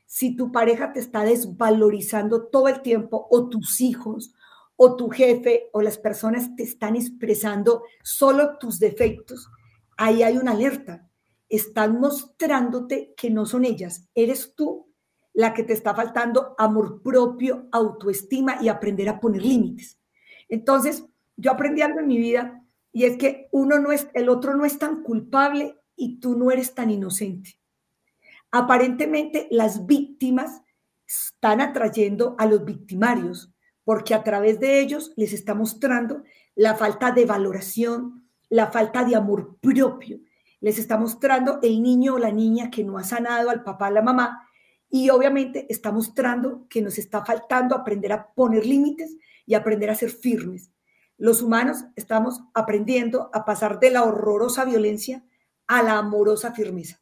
Si 0.06 0.36
tu 0.36 0.52
pareja 0.52 0.94
te 0.94 1.00
está 1.00 1.24
desvalorizando 1.24 2.48
todo 2.48 2.68
el 2.68 2.82
tiempo 2.82 3.28
o 3.30 3.50
tus 3.50 3.82
hijos 3.82 4.34
o 4.76 4.96
tu 4.96 5.10
jefe 5.10 5.70
o 5.72 5.82
las 5.82 5.98
personas 5.98 6.56
te 6.56 6.64
están 6.64 6.96
expresando 6.96 7.84
solo 8.04 8.58
tus 8.58 8.80
defectos, 8.80 9.50
ahí 9.98 10.24
hay 10.24 10.38
una 10.38 10.52
alerta. 10.52 11.10
Están 11.50 12.00
mostrándote 12.00 13.14
que 13.16 13.30
no 13.30 13.46
son 13.46 13.66
ellas, 13.66 14.10
eres 14.14 14.56
tú 14.56 14.92
la 15.34 15.54
que 15.54 15.64
te 15.64 15.74
está 15.74 15.94
faltando 15.94 16.56
amor 16.58 17.02
propio, 17.02 17.68
autoestima 17.72 18.58
y 18.62 18.70
aprender 18.70 19.10
a 19.10 19.20
poner 19.20 19.44
límites. 19.44 20.00
Entonces, 20.48 21.06
yo 21.36 21.52
aprendí 21.52 21.82
algo 21.82 22.00
en 22.00 22.08
mi 22.08 22.18
vida 22.18 22.64
y 22.94 23.04
es 23.04 23.18
que 23.18 23.50
uno 23.52 23.78
no 23.80 23.92
es, 23.92 24.08
el 24.14 24.30
otro 24.30 24.56
no 24.56 24.64
es 24.64 24.80
tan 24.80 25.04
culpable 25.04 25.78
y 25.96 26.20
tú 26.20 26.38
no 26.38 26.52
eres 26.52 26.74
tan 26.74 26.90
inocente. 26.90 27.60
Aparentemente 28.52 29.50
las 29.52 29.86
víctimas 29.86 30.62
están 31.06 31.60
atrayendo 31.60 32.36
a 32.40 32.46
los 32.46 32.64
victimarios 32.64 33.54
porque 33.84 34.14
a 34.14 34.24
través 34.24 34.60
de 34.62 34.80
ellos 34.80 35.12
les 35.18 35.34
está 35.34 35.54
mostrando 35.54 36.24
la 36.56 36.76
falta 36.76 37.12
de 37.12 37.26
valoración, 37.26 38.25
la 38.50 38.72
falta 38.72 39.04
de 39.04 39.16
amor 39.16 39.58
propio. 39.60 40.20
Les 40.60 40.80
está 40.80 40.98
mostrando 40.98 41.60
el 41.62 41.82
niño 41.82 42.16
o 42.16 42.20
la 42.20 42.32
niña 42.32 42.70
que 42.70 42.84
no 42.84 42.98
ha 42.98 43.04
sanado 43.04 43.50
al 43.50 43.64
papá, 43.64 43.88
a 43.88 43.92
la 43.92 44.02
mamá, 44.02 44.48
y 44.90 45.10
obviamente 45.10 45.66
está 45.70 45.92
mostrando 45.92 46.68
que 46.70 46.82
nos 46.82 46.98
está 46.98 47.26
faltando 47.26 47.76
aprender 47.76 48.14
a 48.14 48.32
poner 48.34 48.66
límites 48.66 49.16
y 49.46 49.54
aprender 49.54 49.90
a 49.90 49.96
ser 49.96 50.10
firmes. 50.10 50.72
Los 51.18 51.42
humanos 51.42 51.86
estamos 51.96 52.42
aprendiendo 52.54 53.30
a 53.34 53.46
pasar 53.46 53.80
de 53.80 53.92
la 53.92 54.04
horrorosa 54.04 54.66
violencia 54.66 55.24
a 55.68 55.82
la 55.82 55.98
amorosa 55.98 56.54
firmeza. 56.54 57.00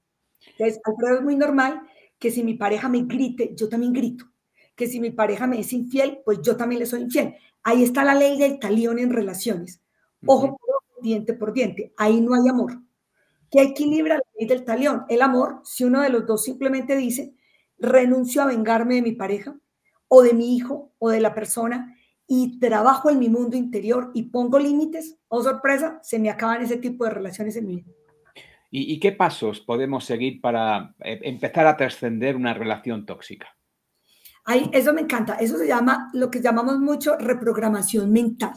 Entonces, 0.51 0.81
Alfredo, 0.83 1.17
es 1.17 1.23
muy 1.23 1.35
normal 1.35 1.81
que 2.19 2.31
si 2.31 2.43
mi 2.43 2.53
pareja 2.53 2.89
me 2.89 3.03
grite, 3.03 3.53
yo 3.55 3.69
también 3.69 3.93
grito. 3.93 4.25
Que 4.75 4.87
si 4.87 4.99
mi 4.99 5.11
pareja 5.11 5.47
me 5.47 5.59
es 5.59 5.73
infiel, 5.73 6.19
pues 6.23 6.39
yo 6.41 6.55
también 6.55 6.79
le 6.79 6.85
soy 6.85 7.01
infiel. 7.01 7.35
Ahí 7.63 7.83
está 7.83 8.03
la 8.03 8.15
ley 8.15 8.37
del 8.37 8.59
talión 8.59 8.99
en 8.99 9.11
relaciones. 9.11 9.81
Ojo 10.25 10.57
diente 11.03 11.33
por 11.33 11.53
diente. 11.53 11.93
Ahí 11.97 12.19
no 12.21 12.33
hay 12.33 12.49
amor. 12.49 12.81
¿Qué 13.51 13.61
equilibra 13.61 14.15
la 14.15 14.23
ley 14.39 14.47
del 14.47 14.65
talión? 14.65 15.05
El 15.09 15.21
amor, 15.21 15.61
si 15.63 15.83
uno 15.83 16.01
de 16.01 16.09
los 16.09 16.25
dos 16.25 16.43
simplemente 16.43 16.97
dice, 16.97 17.35
renuncio 17.77 18.41
a 18.41 18.47
vengarme 18.47 18.95
de 18.95 19.03
mi 19.03 19.11
pareja 19.11 19.55
o 20.07 20.23
de 20.23 20.33
mi 20.33 20.55
hijo 20.55 20.93
o 20.97 21.09
de 21.09 21.19
la 21.19 21.35
persona 21.35 21.95
y 22.27 22.59
trabajo 22.59 23.11
en 23.11 23.19
mi 23.19 23.29
mundo 23.29 23.55
interior 23.55 24.09
y 24.15 24.23
pongo 24.23 24.57
límites, 24.57 25.19
oh 25.27 25.43
sorpresa, 25.43 25.99
se 26.01 26.17
me 26.17 26.31
acaban 26.31 26.63
ese 26.63 26.77
tipo 26.77 27.03
de 27.03 27.11
relaciones 27.11 27.55
en 27.55 27.67
mi 27.67 27.75
vida. 27.75 27.91
¿Y, 28.75 28.99
qué 28.99 29.11
pasos 29.11 29.59
podemos 29.59 30.03
seguir 30.03 30.41
para 30.41 30.95
eh, 31.01 31.19
empezar 31.21 31.67
a 31.67 31.77
trascender 31.77 32.35
una 32.35 32.55
relación 32.55 33.05
tóxica? 33.05 33.55
Ahí, 34.45 34.67
eso 34.73 34.93
me 34.93 35.01
encanta. 35.01 35.35
Eso 35.35 35.59
se 35.59 35.67
llama 35.67 36.09
lo 36.13 36.31
que 36.31 36.41
llamamos 36.41 36.79
mucho 36.79 37.15
reprogramación 37.17 38.11
mental, 38.11 38.53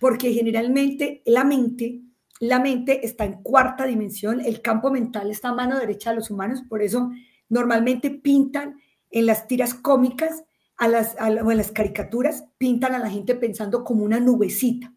porque 0.00 0.32
generalmente 0.32 1.22
la 1.26 1.44
mente, 1.44 2.02
la 2.40 2.60
mente 2.60 3.04
está 3.04 3.24
en 3.24 3.42
cuarta 3.42 3.84
dimensión, 3.84 4.40
el 4.40 4.62
campo 4.62 4.90
mental 4.90 5.30
está 5.30 5.48
a 5.48 5.54
mano 5.54 5.78
derecha 5.78 6.10
de 6.10 6.16
los 6.16 6.30
humanos, 6.30 6.62
por 6.68 6.82
eso 6.82 7.10
normalmente 7.48 8.10
pintan 8.10 8.80
en 9.10 9.26
las 9.26 9.46
tiras 9.46 9.74
cómicas 9.74 10.44
a 10.76 10.86
o 10.86 11.50
en 11.50 11.56
las 11.56 11.72
caricaturas, 11.72 12.44
pintan 12.56 12.94
a 12.94 12.98
la 12.98 13.10
gente 13.10 13.34
pensando 13.34 13.82
como 13.82 14.04
una 14.04 14.20
nubecita. 14.20 14.94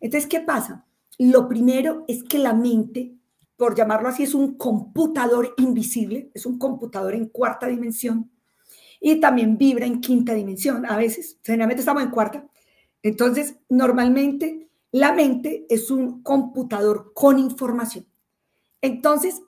Entonces, 0.00 0.28
¿qué 0.28 0.40
pasa? 0.40 0.86
Lo 1.18 1.48
primero 1.48 2.04
es 2.08 2.22
que 2.22 2.38
la 2.38 2.54
mente 2.54 3.18
por 3.58 3.74
llamarlo 3.74 4.08
así, 4.08 4.22
es 4.22 4.34
un 4.34 4.56
computador 4.56 5.52
invisible, 5.58 6.30
es 6.32 6.46
un 6.46 6.60
computador 6.60 7.16
en 7.16 7.26
cuarta 7.26 7.66
dimensión 7.66 8.30
y 9.00 9.18
también 9.18 9.58
vibra 9.58 9.84
en 9.84 10.00
quinta 10.00 10.32
dimensión. 10.32 10.86
A 10.86 10.96
veces, 10.96 11.40
generalmente 11.42 11.80
estamos 11.80 12.04
en 12.04 12.10
cuarta. 12.10 12.46
Entonces, 13.02 13.56
normalmente 13.68 14.68
la 14.90 15.12
mente 15.12 15.66
es 15.68 15.90
un 15.90 16.22
computador 16.22 17.12
con 17.14 17.38
información. 17.38 18.06
Entonces, 18.80 19.42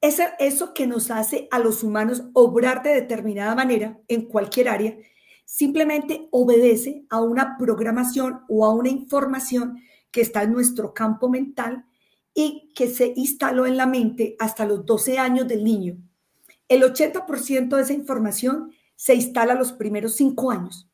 eso, 0.00 0.72
que 0.74 0.86
nos 0.86 1.10
hace 1.10 1.46
a 1.50 1.58
los 1.58 1.82
humanos 1.82 2.24
obrar 2.32 2.82
de 2.82 2.94
determinada 2.94 3.54
manera 3.54 4.00
en 4.08 4.26
cualquier 4.26 4.68
área, 4.68 4.96
simplemente 5.44 6.28
obedece 6.30 7.04
a 7.10 7.20
una 7.20 7.56
programación 7.58 8.40
o 8.48 8.64
a 8.64 8.74
una 8.74 8.88
información 8.88 9.82
que 10.10 10.22
está 10.22 10.42
en 10.42 10.52
nuestro 10.52 10.94
campo 10.94 11.28
mental 11.28 11.84
y 12.34 12.72
que 12.74 12.88
se 12.88 13.12
instaló 13.16 13.66
en 13.66 13.76
la 13.76 13.86
mente 13.86 14.36
hasta 14.38 14.64
los 14.64 14.86
12 14.86 15.18
años 15.18 15.46
del 15.46 15.64
niño. 15.64 15.98
El 16.68 16.82
80% 16.82 17.76
de 17.76 17.82
esa 17.82 17.92
información 17.92 18.72
se 18.96 19.14
instala 19.14 19.54
los 19.54 19.72
primeros 19.72 20.14
5 20.14 20.50
años. 20.50 20.88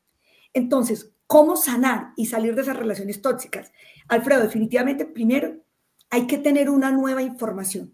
Entonces, 0.52 1.12
¿cómo 1.26 1.56
sanar 1.56 2.12
y 2.16 2.26
salir 2.26 2.54
de 2.54 2.62
esas 2.62 2.76
relaciones 2.76 3.22
tóxicas? 3.22 3.72
Alfredo, 4.08 4.42
definitivamente 4.42 5.04
primero 5.04 5.56
hay 6.10 6.26
que 6.26 6.38
tener 6.38 6.70
una 6.70 6.90
nueva 6.92 7.22
información, 7.22 7.92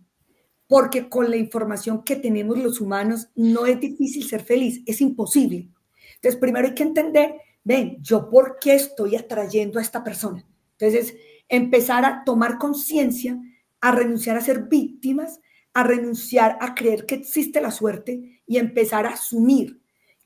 porque 0.66 1.08
con 1.08 1.30
la 1.30 1.36
información 1.36 2.04
que 2.04 2.16
tenemos 2.16 2.58
los 2.58 2.80
humanos 2.80 3.28
no 3.34 3.66
es 3.66 3.80
difícil 3.80 4.28
ser 4.28 4.42
feliz, 4.42 4.82
es 4.86 5.00
imposible. 5.00 5.70
Entonces, 6.16 6.40
primero 6.40 6.68
hay 6.68 6.74
que 6.74 6.82
entender, 6.82 7.34
ven, 7.64 7.98
yo 8.00 8.28
por 8.28 8.58
qué 8.60 8.74
estoy 8.74 9.16
atrayendo 9.16 9.78
a 9.78 9.82
esta 9.82 10.04
persona. 10.04 10.46
Entonces, 10.78 11.16
empezar 11.48 12.04
a 12.04 12.22
tomar 12.24 12.58
conciencia, 12.58 13.38
a 13.80 13.92
renunciar 13.92 14.36
a 14.36 14.40
ser 14.40 14.68
víctimas, 14.68 15.40
a 15.74 15.82
renunciar 15.82 16.58
a 16.60 16.74
creer 16.74 17.06
que 17.06 17.16
existe 17.16 17.60
la 17.60 17.70
suerte 17.70 18.42
y 18.46 18.58
empezar 18.58 19.06
a 19.06 19.14
asumir 19.14 19.81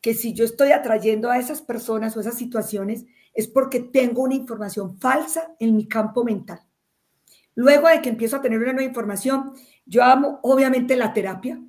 que 0.07 0.15
si 0.15 0.35
yo 0.35 0.45
estoy 0.45 0.71
atrayendo 0.71 1.33
a 1.33 1.39
esas 1.41 1.63
personas 1.63 2.17
o 2.17 2.21
esas 2.21 2.39
situaciones 2.39 3.07
es 3.35 3.49
porque 3.49 3.81
tengo 3.81 4.23
una 4.23 4.37
información 4.37 4.97
falsa 5.01 5.57
en 5.59 5.75
mi 5.75 5.89
campo 5.89 6.23
mental. 6.23 6.61
Luego 7.57 7.89
de 7.89 8.01
que 8.01 8.11
empiezo 8.11 8.37
a 8.37 8.41
tener 8.41 8.61
una 8.61 8.73
nueva 8.73 8.87
información, 8.87 9.55
yo 9.85 10.05
amo 10.05 10.39
obviamente 10.45 10.95
la 10.95 11.13
terapia. 11.13 11.61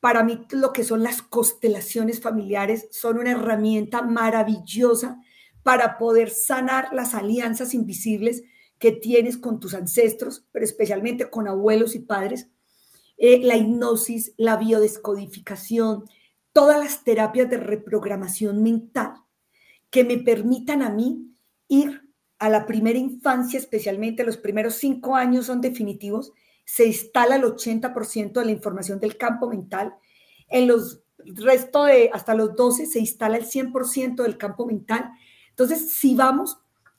Para 0.00 0.24
mí 0.24 0.44
lo 0.50 0.72
que 0.72 0.82
son 0.82 1.04
las 1.04 1.22
constelaciones 1.22 2.20
familiares 2.20 2.88
son 2.90 3.16
una 3.16 3.30
herramienta 3.30 4.02
maravillosa 4.02 5.20
para 5.62 5.96
poder 5.96 6.30
sanar 6.30 6.88
las 6.92 7.14
alianzas 7.14 7.74
invisibles 7.74 8.42
que 8.80 8.90
tienes 8.90 9.38
con 9.38 9.60
tus 9.60 9.72
ancestros, 9.72 10.48
pero 10.50 10.64
especialmente 10.64 11.30
con 11.30 11.46
abuelos 11.46 11.94
y 11.94 12.00
padres, 12.00 12.48
eh, 13.18 13.38
la 13.38 13.56
hipnosis, 13.56 14.34
la 14.36 14.56
biodescodificación, 14.56 16.06
todas 16.54 16.78
las 16.78 17.04
terapias 17.04 17.50
de 17.50 17.58
reprogramación 17.58 18.62
mental 18.62 19.12
que 19.90 20.04
me 20.04 20.18
permitan 20.18 20.80
a 20.80 20.88
mí 20.88 21.36
ir 21.68 22.08
a 22.38 22.48
la 22.48 22.64
primera 22.64 22.98
infancia, 22.98 23.58
especialmente 23.58 24.24
los 24.24 24.38
primeros 24.38 24.76
cinco 24.76 25.16
años 25.16 25.46
son 25.46 25.60
definitivos, 25.60 26.32
se 26.64 26.86
instala 26.86 27.36
el 27.36 27.42
80% 27.42 28.32
de 28.32 28.44
la 28.44 28.52
información 28.52 29.00
del 29.00 29.18
campo 29.18 29.48
mental. 29.48 29.94
En 30.48 30.68
los 30.68 31.02
resto 31.18 31.84
de 31.84 32.10
hasta 32.12 32.34
los 32.34 32.54
12 32.54 32.86
se 32.86 33.00
instala 33.00 33.36
el 33.36 33.46
100% 33.46 34.22
del 34.22 34.38
campo 34.38 34.64
mental. 34.64 35.10
Entonces, 35.50 35.90
si 35.90 36.14
vamos 36.14 36.58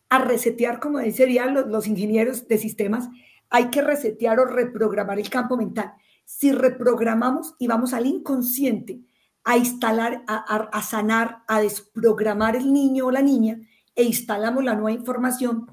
a 0.09 0.19
resetear, 0.19 0.79
como 0.79 0.99
dirían 0.99 1.53
los, 1.53 1.67
los 1.67 1.87
ingenieros 1.87 2.47
de 2.47 2.57
sistemas, 2.57 3.07
hay 3.49 3.69
que 3.69 3.81
resetear 3.81 4.39
o 4.39 4.45
reprogramar 4.45 5.19
el 5.19 5.29
campo 5.29 5.55
mental. 5.55 5.93
Si 6.25 6.51
reprogramamos 6.51 7.55
y 7.57 7.67
vamos 7.67 7.93
al 7.93 8.05
inconsciente 8.05 9.01
a 9.45 9.57
instalar, 9.57 10.23
a, 10.27 10.81
sanar, 10.81 11.43
a 11.47 11.61
desprogramar 11.61 12.55
el 12.55 12.73
niño 12.73 13.05
o 13.05 13.11
la 13.11 13.21
niña 13.21 13.59
e 13.95 14.03
instalamos 14.03 14.63
la 14.63 14.73
nueva 14.73 14.91
información, 14.91 15.67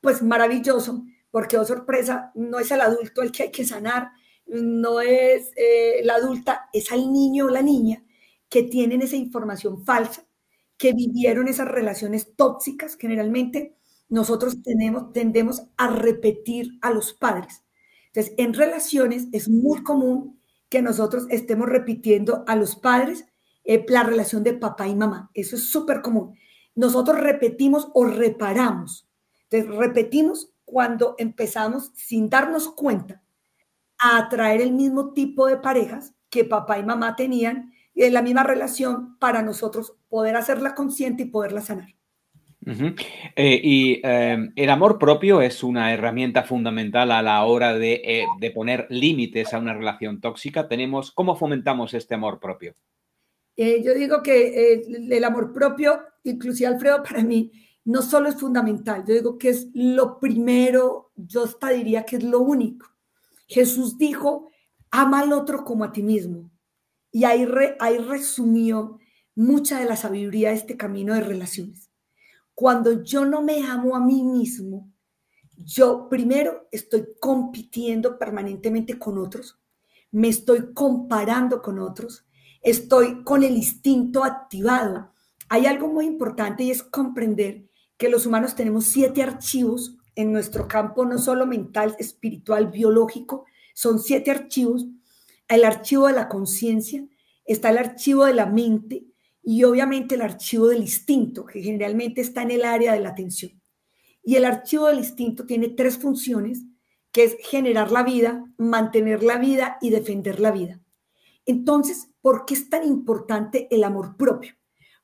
pues 0.00 0.22
maravilloso, 0.22 1.04
porque 1.30 1.56
oh 1.56 1.64
sorpresa, 1.64 2.32
no 2.34 2.58
es 2.58 2.70
el 2.72 2.80
adulto 2.80 3.22
el 3.22 3.32
que 3.32 3.44
hay 3.44 3.50
que 3.50 3.64
sanar, 3.64 4.10
no 4.46 5.00
es 5.00 5.52
eh, 5.56 6.02
la 6.04 6.16
adulta, 6.16 6.68
es 6.72 6.90
al 6.92 7.12
niño 7.12 7.46
o 7.46 7.50
la 7.50 7.62
niña 7.62 8.04
que 8.48 8.64
tienen 8.64 9.00
esa 9.00 9.16
información 9.16 9.84
falsa, 9.84 10.26
que 10.76 10.92
vivieron 10.92 11.48
esas 11.48 11.68
relaciones 11.68 12.34
tóxicas 12.36 12.96
generalmente 12.96 13.76
nosotros 14.12 14.62
tenemos, 14.62 15.12
tendemos 15.14 15.62
a 15.78 15.88
repetir 15.88 16.72
a 16.82 16.90
los 16.90 17.14
padres. 17.14 17.62
Entonces, 18.08 18.34
en 18.36 18.52
relaciones 18.52 19.28
es 19.32 19.48
muy 19.48 19.82
común 19.82 20.38
que 20.72 20.80
nosotros 20.80 21.26
estemos 21.28 21.68
repitiendo 21.68 22.44
a 22.46 22.56
los 22.56 22.76
padres 22.76 23.26
eh, 23.62 23.84
la 23.88 24.04
relación 24.04 24.42
de 24.42 24.54
papá 24.54 24.88
y 24.88 24.94
mamá. 24.94 25.30
Eso 25.34 25.54
es 25.54 25.66
súper 25.66 26.00
común. 26.00 26.34
Nosotros 26.74 27.20
repetimos 27.20 27.90
o 27.92 28.06
reparamos. 28.06 29.06
Entonces, 29.50 29.76
repetimos 29.76 30.50
cuando 30.64 31.14
empezamos 31.18 31.92
sin 31.94 32.30
darnos 32.30 32.70
cuenta 32.70 33.22
a 33.98 34.16
atraer 34.16 34.62
el 34.62 34.72
mismo 34.72 35.12
tipo 35.12 35.46
de 35.46 35.58
parejas 35.58 36.14
que 36.30 36.46
papá 36.46 36.78
y 36.78 36.84
mamá 36.84 37.16
tenían 37.16 37.74
en 37.94 38.14
la 38.14 38.22
misma 38.22 38.42
relación 38.42 39.18
para 39.18 39.42
nosotros 39.42 39.94
poder 40.08 40.36
hacerla 40.36 40.74
consciente 40.74 41.24
y 41.24 41.26
poderla 41.26 41.60
sanar. 41.60 41.94
Eh, 42.64 43.60
y 43.62 44.00
em, 44.04 44.52
el 44.54 44.70
amor 44.70 44.98
propio 44.98 45.40
es 45.40 45.64
una 45.64 45.92
herramienta 45.92 46.44
fundamental 46.44 47.10
a 47.10 47.22
la 47.22 47.44
hora 47.44 47.74
de, 47.74 48.00
eh, 48.04 48.26
de 48.38 48.50
poner 48.50 48.86
límites 48.88 49.52
a 49.52 49.58
una 49.58 49.74
relación 49.74 50.20
tóxica. 50.20 50.68
Tenemos, 50.68 51.10
¿Cómo 51.10 51.34
fomentamos 51.34 51.92
este 51.94 52.14
amor 52.14 52.38
propio? 52.38 52.74
Eh, 53.56 53.82
yo 53.84 53.94
digo 53.94 54.22
que 54.22 54.82
el 54.86 55.24
amor 55.24 55.52
propio, 55.52 56.00
inclusive 56.24 56.68
Alfredo, 56.68 57.02
para 57.02 57.22
mí 57.22 57.50
no 57.84 58.00
solo 58.00 58.28
es 58.28 58.36
fundamental, 58.36 59.04
yo 59.06 59.14
digo 59.14 59.38
que 59.38 59.50
es 59.50 59.68
lo 59.74 60.20
primero, 60.20 61.10
yo 61.16 61.44
hasta 61.44 61.70
diría 61.70 62.04
que 62.04 62.16
es 62.16 62.22
lo 62.22 62.40
único. 62.40 62.86
Jesús 63.48 63.98
dijo, 63.98 64.48
ama 64.90 65.20
al 65.20 65.32
otro 65.32 65.64
como 65.64 65.84
a 65.84 65.92
ti 65.92 66.02
mismo. 66.02 66.50
Y 67.10 67.24
ahí, 67.24 67.46
ahí 67.80 67.98
resumió 67.98 68.98
mucha 69.34 69.80
de 69.80 69.86
la 69.86 69.96
sabiduría 69.96 70.50
de 70.50 70.56
este 70.56 70.76
camino 70.76 71.14
de 71.14 71.20
relaciones. 71.20 71.91
Cuando 72.62 73.02
yo 73.02 73.24
no 73.24 73.42
me 73.42 73.66
amo 73.66 73.96
a 73.96 73.98
mí 73.98 74.22
mismo, 74.22 74.88
yo 75.56 76.08
primero 76.08 76.68
estoy 76.70 77.08
compitiendo 77.18 78.20
permanentemente 78.20 79.00
con 79.00 79.18
otros, 79.18 79.58
me 80.12 80.28
estoy 80.28 80.72
comparando 80.72 81.60
con 81.60 81.80
otros, 81.80 82.24
estoy 82.62 83.24
con 83.24 83.42
el 83.42 83.56
instinto 83.56 84.22
activado. 84.22 85.12
Hay 85.48 85.66
algo 85.66 85.88
muy 85.88 86.06
importante 86.06 86.62
y 86.62 86.70
es 86.70 86.84
comprender 86.84 87.68
que 87.96 88.08
los 88.08 88.26
humanos 88.26 88.54
tenemos 88.54 88.84
siete 88.84 89.24
archivos 89.24 89.96
en 90.14 90.32
nuestro 90.32 90.68
campo, 90.68 91.04
no 91.04 91.18
solo 91.18 91.46
mental, 91.46 91.96
espiritual, 91.98 92.68
biológico, 92.68 93.44
son 93.74 93.98
siete 93.98 94.30
archivos. 94.30 94.86
El 95.48 95.64
archivo 95.64 96.06
de 96.06 96.12
la 96.12 96.28
conciencia, 96.28 97.04
está 97.44 97.70
el 97.70 97.78
archivo 97.78 98.24
de 98.24 98.34
la 98.34 98.46
mente, 98.46 99.11
y 99.42 99.64
obviamente 99.64 100.14
el 100.14 100.22
archivo 100.22 100.68
del 100.68 100.82
instinto, 100.82 101.44
que 101.44 101.62
generalmente 101.62 102.20
está 102.20 102.42
en 102.42 102.52
el 102.52 102.64
área 102.64 102.92
de 102.92 103.00
la 103.00 103.10
atención. 103.10 103.60
Y 104.22 104.36
el 104.36 104.44
archivo 104.44 104.86
del 104.86 104.98
instinto 104.98 105.46
tiene 105.46 105.68
tres 105.68 105.98
funciones, 105.98 106.62
que 107.10 107.24
es 107.24 107.36
generar 107.40 107.90
la 107.90 108.04
vida, 108.04 108.44
mantener 108.56 109.22
la 109.22 109.36
vida 109.36 109.78
y 109.80 109.90
defender 109.90 110.40
la 110.40 110.52
vida. 110.52 110.80
Entonces, 111.44 112.08
¿por 112.20 112.46
qué 112.46 112.54
es 112.54 112.70
tan 112.70 112.84
importante 112.84 113.66
el 113.70 113.84
amor 113.84 114.16
propio? 114.16 114.54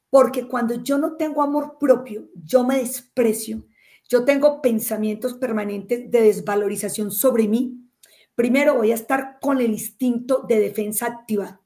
Porque 0.09 0.47
cuando 0.47 0.83
yo 0.83 0.99
no 0.99 1.17
tengo 1.17 1.43
amor 1.43 1.77
propio, 1.79 2.31
yo 2.35 2.65
me 2.65 2.79
desprecio, 2.79 3.67
yo 4.09 4.25
tengo 4.25 4.63
pensamientos 4.63 5.35
permanentes 5.35 6.11
de 6.11 6.23
desvalorización 6.23 7.11
sobre 7.11 7.47
mí, 7.47 7.91
primero 8.35 8.77
voy 8.77 8.93
a 8.93 8.95
estar 8.95 9.39
con 9.41 9.61
el 9.61 9.73
instinto 9.73 10.45
de 10.49 10.61
defensa 10.61 11.07
activado. 11.07 11.61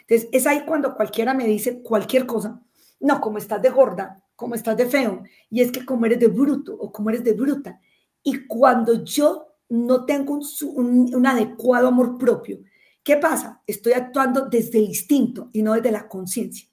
Entonces, 0.00 0.28
es 0.32 0.46
ahí 0.46 0.64
cuando 0.66 0.94
cualquiera 0.94 1.34
me 1.34 1.46
dice 1.46 1.82
cualquier 1.82 2.26
cosa, 2.26 2.60
no, 3.00 3.20
como 3.20 3.38
estás 3.38 3.62
de 3.62 3.70
gorda, 3.70 4.22
como 4.36 4.54
estás 4.54 4.76
de 4.76 4.86
feo, 4.86 5.22
y 5.48 5.60
es 5.60 5.70
que 5.70 5.84
como 5.84 6.06
eres 6.06 6.18
de 6.18 6.28
bruto 6.28 6.74
o 6.74 6.90
como 6.92 7.10
eres 7.10 7.24
de 7.24 7.32
bruta. 7.32 7.80
Y 8.22 8.46
cuando 8.46 9.04
yo 9.04 9.56
no 9.68 10.04
tengo 10.04 10.34
un, 10.34 11.14
un 11.14 11.26
adecuado 11.26 11.88
amor 11.88 12.18
propio, 12.18 12.60
¿qué 13.02 13.16
pasa? 13.16 13.62
Estoy 13.66 13.92
actuando 13.92 14.46
desde 14.46 14.78
el 14.78 14.84
instinto 14.86 15.50
y 15.52 15.62
no 15.62 15.74
desde 15.74 15.92
la 15.92 16.08
conciencia. 16.08 16.68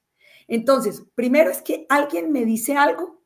Entonces, 0.47 1.03
primero 1.13 1.51
es 1.51 1.61
que 1.61 1.85
alguien 1.89 2.31
me 2.31 2.45
dice 2.45 2.75
algo 2.75 3.21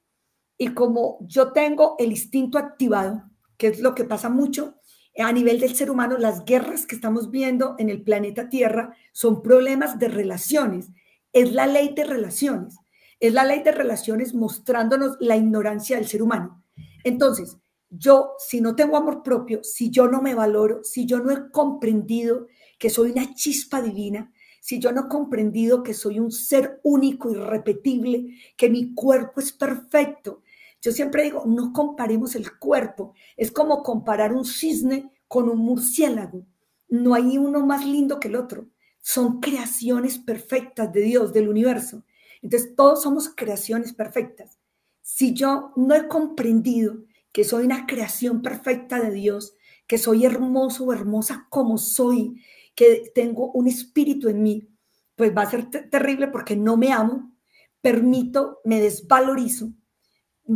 y 0.58 0.70
como 0.74 1.20
yo 1.22 1.52
tengo 1.52 1.96
el 2.00 2.12
instinto 2.12 2.58
activado, 2.58 3.24
que 3.58 3.68
es 3.68 3.80
lo 3.80 3.94
que 3.94 4.04
pasa 4.04 4.30
mucho, 4.30 4.76
a 5.18 5.32
nivel 5.32 5.60
del 5.60 5.76
ser 5.76 5.92
humano, 5.92 6.18
las 6.18 6.46
guerras 6.46 6.86
que 6.86 6.96
estamos 6.96 7.32
viendo 7.32 7.76
en 7.78 7.90
el 7.90 8.02
planeta 8.02 8.50
Tierra 8.50 8.96
son 9.12 9.42
problemas 9.42 10.00
de 10.00 10.08
relaciones. 10.08 10.90
Es 11.34 11.52
la 11.52 11.68
ley 11.68 11.94
de 11.96 12.06
relaciones. 12.06 12.78
Es 13.20 13.34
la 13.34 13.44
ley 13.44 13.62
de 13.62 13.72
relaciones 13.72 14.34
mostrándonos 14.34 15.18
la 15.20 15.36
ignorancia 15.36 15.98
del 15.98 16.08
ser 16.08 16.24
humano. 16.24 16.64
Entonces, 17.04 17.58
yo, 17.90 18.32
si 18.40 18.62
no 18.62 18.76
tengo 18.76 18.96
amor 18.96 19.22
propio, 19.22 19.64
si 19.64 19.90
yo 19.90 20.08
no 20.08 20.22
me 20.22 20.34
valoro, 20.34 20.84
si 20.84 21.06
yo 21.06 21.20
no 21.20 21.32
he 21.32 21.52
comprendido 21.52 22.48
que 22.80 22.90
soy 22.90 23.12
una 23.12 23.34
chispa 23.36 23.82
divina, 23.82 24.32
si 24.62 24.80
yo 24.80 24.92
no 24.92 25.02
he 25.02 25.10
comprendido 25.10 25.84
que 25.84 25.94
soy 25.94 26.20
un 26.20 26.32
ser 26.32 26.80
único, 26.84 27.30
irrepetible, 27.30 28.38
que 28.56 28.70
mi 28.70 28.94
cuerpo 28.94 29.42
es 29.42 29.52
perfecto, 29.52 30.42
yo 30.82 30.92
siempre 30.92 31.24
digo, 31.24 31.44
no 31.46 31.72
comparemos 31.74 32.36
el 32.36 32.58
cuerpo. 32.58 33.14
Es 33.38 33.52
como 33.52 33.84
comparar 33.84 34.34
un 34.34 34.46
cisne 34.46 35.12
con 35.28 35.48
un 35.48 35.60
murciélago. 35.60 36.44
No 36.90 37.14
hay 37.14 37.38
uno 37.38 37.66
más 37.66 37.86
lindo 37.86 38.20
que 38.20 38.28
el 38.30 38.36
otro. 38.36 38.68
Son 39.00 39.40
creaciones 39.40 40.18
perfectas 40.18 40.92
de 40.92 41.02
Dios, 41.02 41.34
del 41.34 41.50
universo. 41.50 42.04
Entonces, 42.42 42.76
todos 42.76 43.04
somos 43.04 43.30
creaciones 43.30 43.94
perfectas. 43.94 44.58
Si 45.02 45.34
yo 45.34 45.72
no 45.76 45.94
he 45.94 46.08
comprendido 46.08 47.04
que 47.32 47.44
soy 47.44 47.66
una 47.66 47.86
creación 47.86 48.42
perfecta 48.42 49.00
de 49.00 49.12
Dios, 49.12 49.56
que 49.86 50.00
soy 50.00 50.26
hermoso 50.26 50.86
o 50.86 50.94
hermosa 50.94 51.48
como 51.50 51.78
soy, 51.78 52.42
que 52.74 53.12
tengo 53.14 53.52
un 53.52 53.68
espíritu 53.68 54.30
en 54.30 54.42
mí, 54.42 54.68
pues 55.16 55.36
va 55.36 55.44
a 55.44 55.50
ser 55.52 55.70
terrible 55.70 56.28
porque 56.30 56.56
no 56.56 56.76
me 56.76 56.92
amo, 56.92 57.36
permito, 57.82 58.60
me 58.66 58.80
desvalorizo 58.80 59.74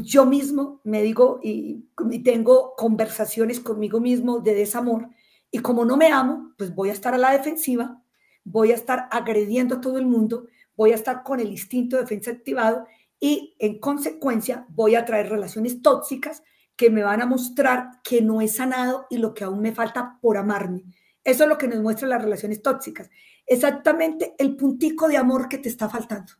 yo 0.02 0.26
mismo 0.26 0.82
me 0.84 1.02
digo 1.02 1.40
y, 1.44 1.86
tengo 2.24 2.74
conversaciones 2.76 3.60
conmigo 3.60 4.00
mismo 4.00 4.40
de 4.40 4.54
desamor 4.54 5.10
y 5.50 5.60
como 5.60 5.86
no 5.86 5.96
me 5.96 6.08
amo, 6.08 6.54
pues 6.58 6.74
voy 6.76 6.90
a 6.90 6.94
estar 6.94 7.14
a 7.14 7.18
la 7.18 7.32
defensiva, 7.32 8.02
voy 8.44 8.72
a 8.72 8.76
estar 8.76 9.08
agrediendo 9.12 9.76
a 9.76 9.82
todo 9.82 9.98
el 9.98 10.06
mundo, 10.06 10.48
voy 10.76 10.92
a 10.92 10.96
estar 10.96 11.24
con 11.24 11.40
el 11.40 11.50
instinto 11.50 11.96
de 11.96 12.04
defensa 12.04 12.32
activado 12.32 12.86
y 13.20 13.56
en 13.60 13.80
consecuencia 13.80 14.66
voy 14.70 14.96
a 14.96 15.06
traer 15.06 15.30
relaciones 15.30 15.82
tóxicas 15.82 16.44
que 16.76 16.90
me 16.90 17.04
van 17.04 17.22
a 17.22 17.26
mostrar 17.26 18.02
que 18.04 18.22
no 18.22 18.42
he 18.42 18.48
sanado 18.48 19.08
y 19.10 19.18
lo 19.18 19.34
que 19.34 19.46
aún 19.46 19.62
me 19.62 19.74
falta 19.74 20.20
por 20.22 20.38
amarme. 20.38 20.84
Eso 21.24 21.44
es 21.44 21.50
lo 21.50 21.58
que 21.58 21.68
nos 21.68 21.82
muestran 21.82 22.10
las 22.10 22.22
relaciones 22.22 22.62
tóxicas. 22.62 23.10
Exactamente 23.46 24.36
el 24.38 24.56
puntico 24.56 25.08
de 25.08 25.18
amor 25.18 25.48
que 25.48 25.58
te 25.58 25.70
está 25.70 25.88
faltando. 25.88 26.34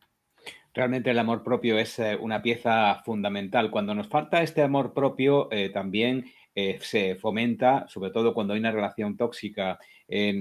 Realmente 0.76 1.10
el 1.10 1.18
amor 1.18 1.42
propio 1.42 1.78
es 1.78 1.98
eh, 1.98 2.18
una 2.20 2.42
pieza 2.42 3.00
fundamental. 3.02 3.70
Cuando 3.70 3.94
nos 3.94 4.08
falta 4.08 4.42
este 4.42 4.60
amor 4.60 4.92
propio, 4.92 5.50
eh, 5.50 5.70
también 5.70 6.30
eh, 6.54 6.76
se 6.82 7.14
fomenta, 7.14 7.86
sobre 7.88 8.10
todo 8.10 8.34
cuando 8.34 8.52
hay 8.52 8.60
una 8.60 8.72
relación 8.72 9.16
tóxica 9.16 9.78
en, 10.06 10.38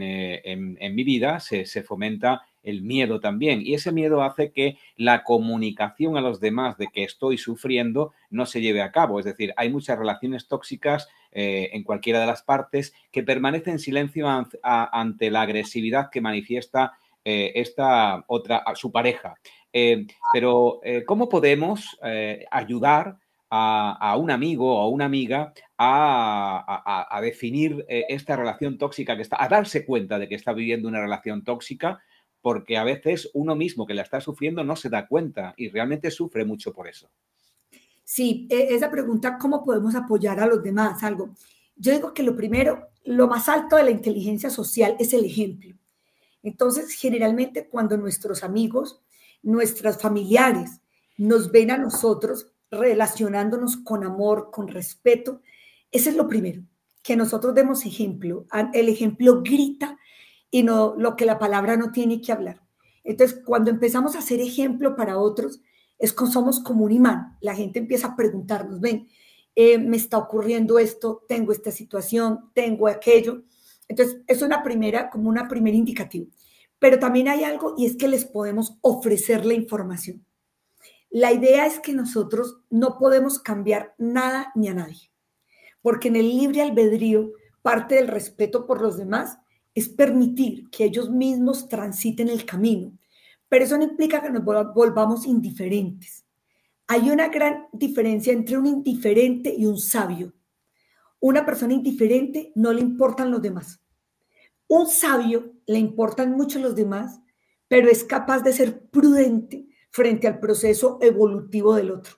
mi 0.94 1.04
vida, 1.06 1.40
se, 1.40 1.66
fomenta 1.84 2.42
el 2.64 2.82
miedo 2.82 3.22
también. 3.22 3.62
Y 3.62 3.76
ese 3.76 3.94
miedo 3.94 4.24
hace 4.24 4.52
que 4.52 4.78
la 4.98 5.24
comunicación 5.24 6.18
a 6.18 6.22
los 6.22 6.42
demás 6.42 6.78
de 6.78 6.88
que 6.88 7.06
estoy 7.06 7.38
sufriendo 7.38 8.12
no 8.30 8.46
se 8.46 8.60
lleve 8.60 8.82
a 8.82 8.92
cabo. 8.92 9.20
Es 9.20 9.26
decir, 9.26 9.54
hay 9.56 9.70
muchas 9.70 9.98
relaciones 9.98 10.50
tóxicas 10.50 11.08
en 11.32 11.84
cualquiera 11.84 12.20
de 12.20 12.28
las 12.28 12.44
partes 12.44 12.94
que 13.12 13.24
permanecen 13.24 13.74
en 13.74 13.80
silencio 13.80 14.28
ante 14.62 15.32
la 15.32 15.42
agresividad 15.42 16.10
que 16.10 16.22
manifiesta 16.22 16.94
esta 17.24 18.24
otra, 18.28 18.64
su 18.76 18.92
pareja. 18.92 19.36
Eh, 19.78 20.08
pero, 20.32 20.80
eh, 20.84 21.04
¿cómo 21.04 21.28
podemos 21.28 22.00
eh, 22.02 22.46
ayudar 22.50 23.20
a, 23.50 24.16
un 24.18 24.32
amigo 24.32 24.80
o 24.82 24.88
una 24.88 25.04
amiga 25.04 25.54
a, 25.78 27.20
definir 27.22 27.86
esta 27.88 28.36
relación 28.36 28.78
tóxica 28.78 29.16
que 29.16 29.22
está, 29.22 29.42
a 29.42 29.48
darse 29.48 29.86
cuenta 29.86 30.18
de 30.20 30.28
que 30.28 30.36
está 30.36 30.54
viviendo 30.54 30.88
una 30.88 31.02
relación 31.02 31.44
tóxica? 31.44 32.02
Porque 32.42 32.78
a 32.78 32.86
veces 32.86 33.30
uno 33.34 33.56
mismo 33.56 33.86
que 33.86 33.94
la 33.94 34.04
está 34.04 34.22
sufriendo 34.22 34.64
no 34.64 34.78
se 34.78 34.90
da 34.90 35.08
cuenta 35.08 35.54
y 35.58 35.70
realmente 35.70 36.10
sufre 36.10 36.46
mucho 36.46 36.74
por 36.74 36.88
eso. 36.88 37.10
Sí, 38.04 38.48
e, 38.50 38.76
esa 38.76 38.90
pregunta, 38.90 39.38
¿cómo 39.38 39.64
podemos 39.64 39.94
apoyar 39.96 40.40
a 40.40 40.48
los 40.48 40.64
demás? 40.64 41.04
Algo. 41.04 41.32
Yo 41.76 41.92
digo 41.92 42.14
que 42.14 42.24
lo 42.24 42.36
primero, 42.36 42.90
lo 43.04 43.28
más 43.28 43.50
alto 43.50 43.76
de 43.76 43.84
la 43.84 43.92
inteligencia 43.92 44.50
social 44.50 44.96
es 45.00 45.14
el 45.14 45.26
ejemplo. 45.26 45.76
Entonces, 46.44 46.94
generalmente 46.94 47.68
cuando 47.68 47.98
nuestros 47.98 48.44
amigos 48.44 49.05
nuestras 49.46 50.02
familiares 50.02 50.82
nos 51.18 51.52
ven 51.52 51.72
a 51.72 51.78
nosotros 51.78 52.52
relacionándonos 52.70 53.78
con 53.78 54.04
amor, 54.04 54.50
con 54.52 54.68
respeto, 54.68 55.42
ese 55.92 56.10
es 56.10 56.18
lo 56.18 56.28
primero, 56.28 56.64
que 57.02 57.16
nosotros 57.16 57.56
demos 57.56 57.86
ejemplo. 57.86 58.46
El 58.74 58.90
ejemplo 58.90 59.42
grita 59.42 59.98
y 60.52 60.64
no 60.64 60.96
lo 60.98 61.16
que 61.16 61.26
la 61.26 61.40
palabra 61.40 61.78
no 61.78 61.92
tiene 61.92 62.20
que 62.20 62.32
hablar. 62.32 62.62
Entonces, 63.04 63.40
cuando 63.46 63.70
empezamos 63.70 64.16
a 64.16 64.20
hacer 64.20 64.42
ejemplo 64.42 64.96
para 64.96 65.20
otros, 65.20 65.62
es 66.00 66.12
que 66.12 66.26
somos 66.26 66.60
como 66.60 66.84
un 66.84 66.92
imán. 66.92 67.38
La 67.40 67.56
gente 67.56 67.80
empieza 67.80 68.08
a 68.08 68.16
preguntarnos, 68.16 68.82
ven, 68.82 69.08
eh, 69.56 69.78
me 69.78 69.96
está 69.96 70.18
ocurriendo 70.18 70.80
esto, 70.80 71.24
tengo 71.30 71.52
esta 71.52 71.72
situación, 71.72 72.50
tengo 72.54 72.88
aquello. 72.88 73.44
Entonces, 73.88 74.18
es 74.28 74.42
una 74.42 74.64
primera, 74.64 75.10
como 75.10 75.30
una 75.30 75.48
primera 75.48 75.78
indicativa. 75.78 76.26
Pero 76.86 77.00
también 77.00 77.28
hay 77.30 77.44
algo 77.44 77.74
y 77.76 77.88
es 77.88 77.96
que 77.96 78.08
les 78.08 78.26
podemos 78.26 78.78
ofrecer 78.82 79.44
la 79.44 79.56
información. 79.56 80.24
La 81.10 81.34
idea 81.34 81.66
es 81.66 81.80
que 81.80 81.94
nosotros 81.94 82.60
no 82.70 83.00
podemos 83.00 83.40
cambiar 83.40 83.96
nada 83.98 84.52
ni 84.54 84.68
a 84.68 84.76
nadie, 84.76 85.10
porque 85.82 86.10
en 86.10 86.16
el 86.16 86.30
libre 86.30 86.62
albedrío 86.62 87.32
parte 87.64 87.96
del 87.96 88.08
respeto 88.08 88.68
por 88.68 88.84
los 88.84 88.98
demás 88.98 89.40
es 89.74 89.90
permitir 89.90 90.70
que 90.70 90.84
ellos 90.84 91.10
mismos 91.10 91.68
transiten 91.68 92.30
el 92.30 92.46
camino, 92.46 92.96
pero 93.50 93.66
eso 93.66 93.80
no 93.80 93.84
implica 93.84 94.22
que 94.22 94.30
nos 94.30 94.46
volvamos 94.46 95.26
indiferentes. 95.26 96.24
Hay 96.86 97.10
una 97.10 97.30
gran 97.30 97.66
diferencia 97.74 98.32
entre 98.32 98.60
un 98.60 98.68
indiferente 98.68 99.52
y 99.58 99.66
un 99.66 99.80
sabio. 99.80 100.36
Una 101.20 101.48
persona 101.48 101.74
indiferente 101.74 102.52
no 102.54 102.72
le 102.72 102.82
importan 102.82 103.32
los 103.32 103.42
demás. 103.42 103.82
Un 104.68 104.88
sabio 104.88 105.54
le 105.68 105.80
importan 105.80 106.32
mucho 106.32 106.60
los 106.60 106.76
demás, 106.76 107.22
pero 107.68 107.90
es 107.90 108.04
capaz 108.04 108.42
de 108.42 108.54
ser 108.54 108.88
prudente 108.90 109.68
frente 109.92 110.28
al 110.28 110.40
proceso 110.40 110.98
evolutivo 111.02 111.76
del 111.76 111.92
otro. 111.92 112.16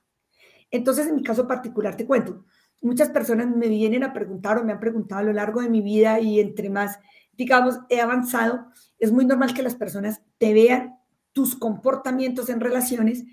Entonces, 0.72 1.08
en 1.08 1.16
mi 1.16 1.24
caso 1.24 1.48
particular, 1.48 1.96
te 1.96 2.06
cuento, 2.06 2.46
muchas 2.82 3.10
personas 3.10 3.48
me 3.56 3.68
vienen 3.68 4.04
a 4.04 4.14
preguntar 4.14 4.58
o 4.58 4.64
me 4.64 4.74
han 4.74 4.80
preguntado 4.80 5.22
a 5.22 5.26
lo 5.26 5.34
largo 5.34 5.62
de 5.62 5.70
mi 5.70 5.82
vida 5.82 6.20
y 6.20 6.40
entre 6.40 6.70
más, 6.70 7.00
digamos, 7.34 7.80
he 7.90 8.02
avanzado, 8.02 8.68
es 9.00 9.12
muy 9.12 9.26
normal 9.26 9.54
que 9.54 9.64
las 9.64 9.76
personas 9.76 10.22
te 10.38 10.54
vean 10.54 10.96
tus 11.34 11.56
comportamientos 11.56 12.50
en 12.50 12.60
relaciones, 12.60 13.24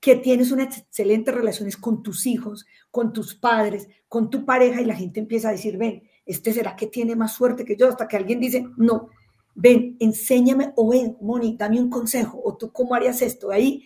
que 0.00 0.16
tienes 0.16 0.52
unas 0.52 0.78
excelentes 0.78 1.34
relaciones 1.34 1.76
con 1.76 2.02
tus 2.02 2.26
hijos, 2.26 2.66
con 2.90 3.12
tus 3.12 3.34
padres, 3.34 3.88
con 4.06 4.30
tu 4.30 4.44
pareja 4.44 4.80
y 4.80 4.84
la 4.84 4.94
gente 4.94 5.18
empieza 5.18 5.48
a 5.48 5.52
decir, 5.52 5.76
ven, 5.76 6.07
este 6.28 6.52
será 6.52 6.76
que 6.76 6.86
tiene 6.86 7.16
más 7.16 7.32
suerte 7.32 7.64
que 7.64 7.74
yo, 7.74 7.88
hasta 7.88 8.06
que 8.06 8.16
alguien 8.16 8.38
dice, 8.38 8.64
no, 8.76 9.08
ven, 9.56 9.96
enséñame 9.98 10.72
o 10.76 10.88
ven, 10.88 11.16
Moni, 11.20 11.56
dame 11.56 11.80
un 11.80 11.90
consejo 11.90 12.40
o 12.44 12.56
tú 12.56 12.70
cómo 12.70 12.94
harías 12.94 13.20
esto. 13.22 13.50
Ahí, 13.50 13.84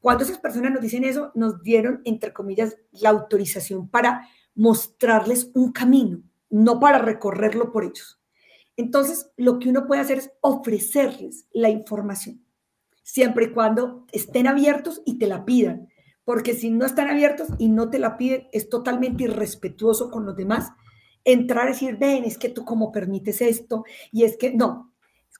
cuando 0.00 0.24
esas 0.24 0.38
personas 0.38 0.72
nos 0.72 0.82
dicen 0.82 1.04
eso, 1.04 1.30
nos 1.36 1.62
dieron, 1.62 2.00
entre 2.04 2.32
comillas, 2.32 2.76
la 2.90 3.10
autorización 3.10 3.88
para 3.88 4.28
mostrarles 4.56 5.52
un 5.54 5.70
camino, 5.70 6.24
no 6.50 6.80
para 6.80 6.98
recorrerlo 6.98 7.70
por 7.70 7.84
ellos. 7.84 8.20
Entonces, 8.76 9.30
lo 9.36 9.60
que 9.60 9.68
uno 9.68 9.86
puede 9.86 10.00
hacer 10.00 10.18
es 10.18 10.32
ofrecerles 10.40 11.46
la 11.52 11.68
información 11.68 12.42
siempre 13.02 13.46
y 13.46 13.50
cuando 13.50 14.06
estén 14.12 14.46
abiertos 14.46 15.02
y 15.04 15.18
te 15.18 15.26
la 15.26 15.44
pidan, 15.44 15.88
porque 16.24 16.54
si 16.54 16.70
no 16.70 16.86
están 16.86 17.10
abiertos 17.10 17.48
y 17.58 17.68
no 17.68 17.90
te 17.90 17.98
la 17.98 18.16
piden, 18.16 18.48
es 18.52 18.68
totalmente 18.68 19.24
irrespetuoso 19.24 20.10
con 20.10 20.24
los 20.24 20.36
demás. 20.36 20.70
Entrar 21.24 21.66
a 21.66 21.70
decir, 21.70 21.96
ven, 21.96 22.24
es 22.24 22.38
que 22.38 22.48
tú 22.48 22.64
cómo 22.64 22.90
permites 22.92 23.40
esto, 23.40 23.84
y 24.10 24.24
es 24.24 24.36
que 24.36 24.52
no. 24.52 24.92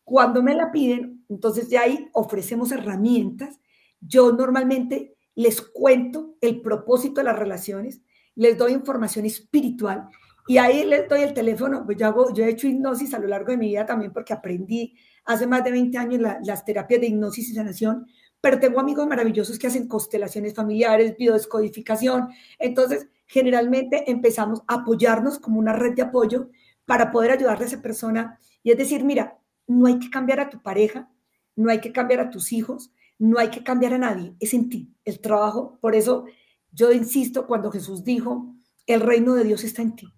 Cuando 0.05 0.43
me 0.43 0.55
la 0.55 0.73
piden, 0.73 1.25
entonces 1.29 1.69
ya 1.69 1.83
ahí 1.83 2.09
ofrecemos 2.13 2.73
herramientas. 2.73 3.61
Yo 4.01 4.33
normalmente 4.33 5.17
les 5.35 5.61
cuento 5.61 6.37
el 6.41 6.61
propósito 6.61 7.21
de 7.21 7.25
las 7.25 7.39
relaciones, 7.39 8.03
les 8.35 8.59
doy 8.59 8.73
información 8.73 9.25
espiritual 9.27 10.09
y 10.47 10.59
ahí 10.59 10.85
les 10.85 11.09
doy 11.09 11.23
el 11.23 11.35
teléfono. 11.35 11.85
Pues 11.85 11.97
yo, 11.99 12.07
hago, 12.07 12.33
yo 12.35 12.45
he 12.45 12.51
hecho 12.51 12.67
hipnosis 12.67 13.15
a 13.15 13.19
lo 13.19 13.29
largo 13.29 13.53
de 13.53 13.57
mi 13.57 13.69
vida 13.69 13.87
también 13.87 14.13
porque 14.13 14.33
aprendí 14.33 14.97
hace 15.25 15.47
más 15.47 15.63
de 15.65 15.71
20 15.71 15.99
años 15.99 16.21
las 16.21 16.65
terapias 16.65 17.01
de 17.01 17.07
hipnosis 17.07 17.51
y 17.51 17.55
sanación, 17.55 18.07
pero 18.41 18.59
tengo 18.59 18.81
amigos 18.81 19.07
maravillosos 19.07 19.59
que 19.59 19.69
hacen 19.69 19.87
constelaciones 19.87 20.53
familiares, 20.55 21.17
biodescodificación. 21.17 22.29
Entonces, 22.59 23.09
generalmente 23.27 24.11
empezamos 24.11 24.63
a 24.67 24.75
apoyarnos 24.75 25.39
como 25.39 25.59
una 25.59 25.73
red 25.73 25.95
de 25.95 26.03
apoyo 26.03 26.51
para 26.85 27.11
poder 27.11 27.33
ayudarle 27.33 27.65
a 27.65 27.69
esa 27.69 27.83
persona. 27.83 28.39
Y 28.63 28.71
es 28.71 28.79
decir, 28.79 29.05
mira, 29.05 29.39
no 29.67 29.87
hay 29.87 29.99
que 29.99 30.11
cambiar 30.11 30.41
a 30.41 30.51
tu 30.51 30.61
pareja, 30.63 31.11
no 31.57 31.71
hay 31.71 31.81
que 31.81 31.93
cambiar 31.93 32.21
a 32.21 32.31
tus 32.31 32.53
hijos, 32.53 32.93
no 33.19 33.39
hay 33.39 33.51
que 33.51 33.63
cambiar 33.63 33.95
a 33.95 33.99
nadie, 33.99 34.35
es 34.41 34.53
en 34.55 34.69
ti, 34.69 34.93
el 35.05 35.21
trabajo. 35.21 35.79
Por 35.81 35.95
eso 35.95 36.25
yo 36.73 36.93
insisto 36.93 37.47
cuando 37.47 37.71
Jesús 37.71 38.05
dijo, 38.05 38.55
el 38.87 39.01
reino 39.01 39.35
de 39.35 39.45
Dios 39.45 39.65
está 39.65 39.83
en 39.83 39.95
ti. 39.95 40.09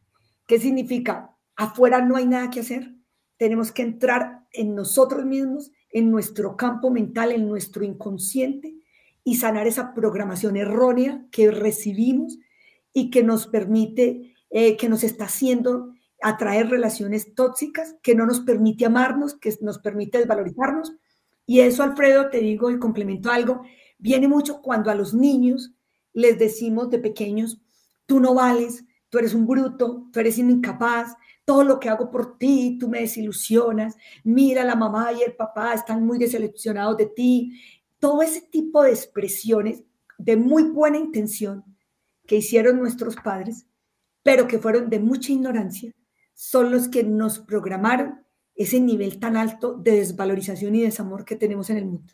¿Qué 0.47 0.59
significa? 0.59 1.37
Afuera 1.57 2.01
no 2.01 2.17
hay 2.17 2.27
nada 2.27 2.51
que 2.51 2.61
hacer, 2.61 2.95
tenemos 3.37 3.73
que 3.73 3.83
entrar 3.83 4.47
en 4.53 4.75
nosotros 4.75 5.25
mismos, 5.25 5.71
en 5.91 6.11
nuestro 6.11 6.57
campo 6.57 6.91
mental, 6.91 7.33
en 7.33 7.49
nuestro 7.49 7.85
inconsciente 7.85 8.75
y 9.23 9.37
sanar 9.37 9.67
esa 9.67 9.95
programación 9.95 10.57
errónea 10.57 11.25
que 11.31 11.51
recibimos 11.51 12.39
y 12.95 13.11
que 13.11 13.23
nos 13.23 13.47
permite, 13.47 14.35
eh, 14.49 14.79
que 14.79 14.89
nos 14.89 15.05
está 15.05 15.25
haciendo 15.25 15.93
atraer 16.23 16.71
relaciones 16.71 17.35
tóxicas, 17.35 17.97
que 18.03 18.15
no 18.15 18.25
nos 18.25 18.41
permite 18.41 18.87
amarnos, 18.87 19.35
que 19.35 19.53
nos 19.61 19.79
permite 19.79 20.19
desvalorizarnos. 20.19 20.95
Y 21.45 21.61
eso, 21.61 21.83
Alfredo, 21.83 22.31
te 22.31 22.39
digo 22.39 22.71
y 22.71 22.79
complemento 22.79 23.31
algo, 23.31 23.63
viene 23.99 24.29
mucho 24.29 24.63
cuando 24.63 24.91
a 24.91 24.95
los 24.95 25.13
niños 25.13 25.75
les 26.15 26.39
decimos 26.39 26.89
de 26.89 27.01
pequeños, 27.01 27.61
tú 28.07 28.21
no 28.21 28.33
vales, 28.33 28.85
tú 29.11 29.19
eres 29.19 29.35
un 29.35 29.47
bruto, 29.47 30.09
tú 30.13 30.21
eres 30.21 30.39
incapaz, 30.39 31.15
todo 31.45 31.65
lo 31.65 31.79
que 31.79 31.89
hago 31.89 32.11
por 32.11 32.39
ti, 32.39 32.79
tú 32.81 32.89
me 32.89 33.01
desilusionas, 33.01 33.97
mira 34.23 34.65
la 34.65 34.77
mamá 34.77 35.13
y 35.13 35.23
el 35.23 35.35
papá 35.35 35.75
están 35.75 36.07
muy 36.07 36.19
deseleccionados 36.19 36.97
de 36.97 37.07
ti, 37.07 37.61
todo 37.99 38.23
ese 38.23 38.41
tipo 38.41 38.83
de 38.83 38.91
expresiones 38.91 39.83
de 40.17 40.37
muy 40.37 40.63
buena 40.63 40.97
intención 40.97 41.65
que 42.27 42.37
hicieron 42.37 42.79
nuestros 42.79 43.17
padres, 43.17 43.67
pero 44.23 44.47
que 44.49 44.59
fueron 44.59 44.91
de 44.91 44.99
mucha 44.99 45.33
ignorancia, 45.33 45.93
son 46.35 46.71
los 46.71 46.89
que 46.89 47.05
nos 47.05 47.39
programaron 47.39 48.25
ese 48.55 48.81
nivel 48.81 49.19
tan 49.19 49.37
alto 49.37 49.75
de 49.75 49.93
desvalorización 49.93 50.75
y 50.75 50.83
desamor 50.83 51.25
que 51.25 51.37
tenemos 51.37 51.71
en 51.71 51.77
el 51.77 51.87
mundo. 51.87 52.13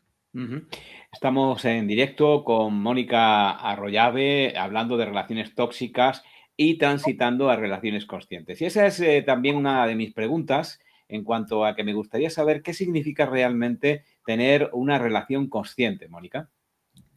Estamos 1.13 1.65
en 1.65 1.89
directo 1.89 2.45
con 2.45 2.75
Mónica 2.75 3.51
Arroyave 3.51 4.57
hablando 4.57 4.97
de 4.97 5.07
relaciones 5.07 5.55
tóxicas 5.55 6.23
y 6.57 6.79
transitando 6.79 7.51
a 7.51 7.57
relaciones 7.57 8.07
conscientes. 8.07 8.61
Y 8.61 8.67
esa 8.67 8.87
es 8.87 9.01
eh, 9.01 9.23
también 9.23 9.57
una 9.57 9.87
de 9.87 9.97
mis 9.97 10.13
preguntas 10.13 10.79
en 11.09 11.25
cuanto 11.25 11.65
a 11.65 11.75
que 11.75 11.83
me 11.83 11.95
gustaría 11.95 12.31
saber 12.31 12.63
qué 12.63 12.73
significa 12.75 13.27
realmente 13.27 14.05
tener 14.25 14.71
una 14.73 14.99
relación 14.99 15.49
consciente, 15.49 16.09
Mónica. 16.09 16.51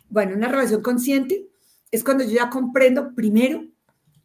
Bueno, 0.10 0.36
una 0.36 0.48
relación 0.48 0.82
consciente 0.82 1.46
es 1.94 2.04
cuando 2.04 2.24
yo 2.24 2.32
ya 2.32 2.50
comprendo 2.50 3.14
primero 3.14 3.64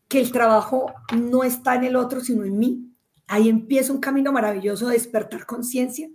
que 0.08 0.20
el 0.20 0.32
trabajo 0.32 0.90
no 1.14 1.44
está 1.44 1.74
en 1.74 1.84
el 1.84 1.96
otro, 1.96 2.20
sino 2.20 2.44
en 2.44 2.58
mí. 2.58 2.94
Ahí 3.26 3.50
empieza 3.50 3.92
un 3.92 4.00
camino 4.00 4.32
maravilloso 4.32 4.86
de 4.88 4.94
despertar 4.94 5.44
conciencia. 5.44 6.08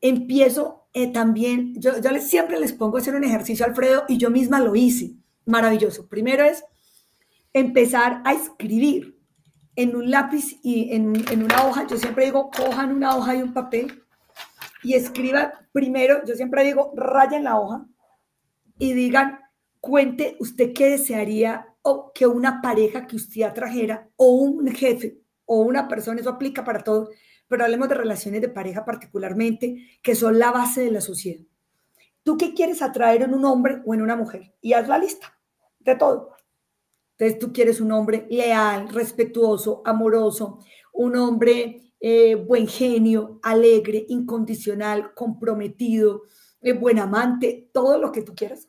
Empiezo 0.00 0.86
eh, 0.94 1.12
también, 1.12 1.74
yo, 1.78 2.00
yo 2.00 2.10
les, 2.10 2.26
siempre 2.28 2.58
les 2.58 2.72
pongo 2.72 2.96
a 2.96 3.00
hacer 3.00 3.14
un 3.14 3.24
ejercicio, 3.24 3.66
Alfredo, 3.66 4.04
y 4.08 4.16
yo 4.16 4.30
misma 4.30 4.58
lo 4.58 4.74
hice. 4.74 5.12
Maravilloso. 5.44 6.08
Primero 6.08 6.44
es 6.44 6.64
empezar 7.52 8.22
a 8.24 8.32
escribir 8.32 9.20
en 9.76 9.94
un 9.94 10.10
lápiz 10.10 10.58
y 10.62 10.94
en, 10.94 11.10
una 11.42 11.66
hoja. 11.66 11.86
Yo 11.86 11.98
siempre 11.98 12.24
digo, 12.24 12.50
cojan 12.50 12.94
una 12.94 13.16
hoja 13.16 13.34
y 13.36 13.42
un 13.42 13.52
papel 13.52 14.02
y 14.82 14.94
escriban 14.94 15.52
primero, 15.72 16.24
yo 16.24 16.34
siempre 16.36 16.64
digo, 16.64 16.94
rayen 16.96 17.44
la 17.44 17.60
hoja 17.60 17.86
y 18.78 18.94
digan, 18.94 19.39
cuente 19.80 20.36
usted 20.40 20.72
qué 20.72 20.90
desearía 20.90 21.74
o 21.82 22.12
que 22.12 22.26
una 22.26 22.60
pareja 22.60 23.06
que 23.06 23.16
usted 23.16 23.42
atrajera 23.42 24.08
o 24.16 24.32
un 24.32 24.66
jefe 24.68 25.20
o 25.46 25.60
una 25.60 25.88
persona, 25.88 26.20
eso 26.20 26.30
aplica 26.30 26.64
para 26.64 26.84
todos, 26.84 27.08
pero 27.48 27.64
hablemos 27.64 27.88
de 27.88 27.96
relaciones 27.96 28.40
de 28.40 28.48
pareja 28.48 28.84
particularmente, 28.84 29.98
que 30.02 30.14
son 30.14 30.38
la 30.38 30.52
base 30.52 30.82
de 30.82 30.92
la 30.92 31.00
sociedad. 31.00 31.44
¿Tú 32.22 32.36
qué 32.36 32.54
quieres 32.54 32.82
atraer 32.82 33.22
en 33.22 33.34
un 33.34 33.44
hombre 33.44 33.82
o 33.84 33.94
en 33.94 34.02
una 34.02 34.14
mujer? 34.14 34.54
Y 34.60 34.74
haz 34.74 34.86
la 34.86 34.98
lista 34.98 35.36
de 35.80 35.96
todo. 35.96 36.36
Entonces 37.18 37.38
tú 37.38 37.52
quieres 37.52 37.80
un 37.80 37.92
hombre 37.92 38.26
leal, 38.30 38.88
respetuoso, 38.90 39.82
amoroso, 39.84 40.60
un 40.92 41.16
hombre 41.16 41.90
eh, 42.02 42.34
buen 42.34 42.66
genio, 42.66 43.40
alegre, 43.42 44.06
incondicional, 44.08 45.12
comprometido, 45.14 46.22
eh, 46.62 46.72
buen 46.72 46.98
amante, 46.98 47.68
todo 47.74 47.98
lo 47.98 48.10
que 48.10 48.22
tú 48.22 48.34
quieras. 48.34 48.68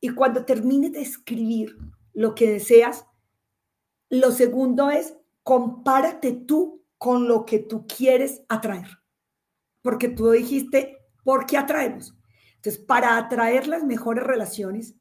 Y 0.00 0.10
cuando 0.10 0.44
termines 0.44 0.92
de 0.92 1.02
escribir 1.02 1.76
lo 2.12 2.34
que 2.34 2.50
deseas, 2.50 3.06
lo 4.10 4.32
segundo 4.32 4.90
es 4.90 5.16
compárate 5.42 6.32
tú 6.32 6.84
con 6.98 7.28
lo 7.28 7.44
que 7.44 7.58
tú 7.58 7.86
quieres 7.86 8.42
atraer. 8.48 8.88
Porque 9.82 10.08
tú 10.08 10.30
dijiste, 10.30 10.98
¿por 11.24 11.46
qué 11.46 11.56
atraemos? 11.56 12.14
Entonces, 12.56 12.82
para 12.82 13.16
atraer 13.16 13.68
las 13.68 13.84
mejores 13.84 14.24
relaciones, 14.24 14.98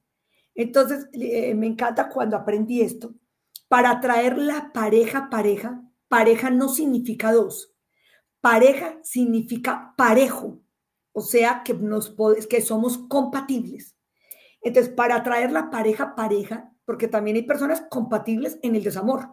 entonces, 0.58 1.08
eh, 1.14 1.54
me 1.54 1.68
encanta 1.68 2.10
cuando 2.10 2.36
aprendí 2.36 2.82
esto. 2.82 3.14
Para 3.68 3.92
atraer 3.92 4.38
la 4.38 4.72
pareja, 4.74 5.30
pareja, 5.30 5.84
pareja 6.08 6.50
no 6.50 6.70
significa 6.70 7.32
dos. 7.32 7.74
Pareja 8.42 9.00
significa 9.04 9.94
parejo, 9.98 10.62
o 11.12 11.22
sea, 11.22 11.64
que, 11.66 11.74
nos, 11.74 12.16
que 12.50 12.62
somos 12.62 12.98
compatibles. 12.98 13.97
Entonces, 14.68 14.94
para 14.94 15.16
atraer 15.16 15.54
la 15.54 15.70
pareja, 15.70 16.14
pareja, 16.14 16.74
porque 16.84 17.08
también 17.08 17.38
hay 17.38 17.44
personas 17.44 17.86
compatibles 17.90 18.60
en 18.64 18.76
el 18.76 18.84
desamor. 18.84 19.30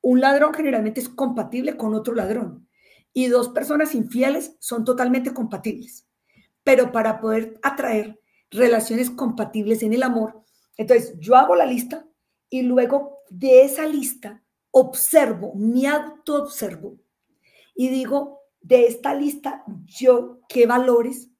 Un 0.00 0.20
ladrón 0.20 0.54
generalmente 0.54 1.00
es 1.00 1.08
compatible 1.08 1.76
con 1.76 1.94
otro 1.94 2.14
ladrón 2.14 2.68
y 3.12 3.26
dos 3.26 3.48
personas 3.48 3.96
infieles 3.96 4.54
son 4.60 4.84
totalmente 4.84 5.34
compatibles. 5.34 6.06
Pero 6.62 6.92
para 6.92 7.18
poder 7.20 7.58
atraer 7.64 8.20
relaciones 8.52 9.10
compatibles 9.10 9.82
en 9.82 9.94
el 9.94 10.04
amor, 10.04 10.44
entonces 10.76 11.18
yo 11.18 11.34
hago 11.34 11.56
la 11.56 11.66
lista 11.66 12.06
y 12.48 12.62
luego 12.62 13.18
de 13.30 13.62
esa 13.62 13.84
lista 13.84 14.44
observo, 14.70 15.54
me 15.56 15.88
auto-observo 15.88 17.00
y 17.74 17.88
digo, 17.88 18.42
de 18.60 18.86
esta 18.86 19.12
lista, 19.12 19.64
yo 19.86 20.38
qué 20.48 20.66
valores, 20.66 21.30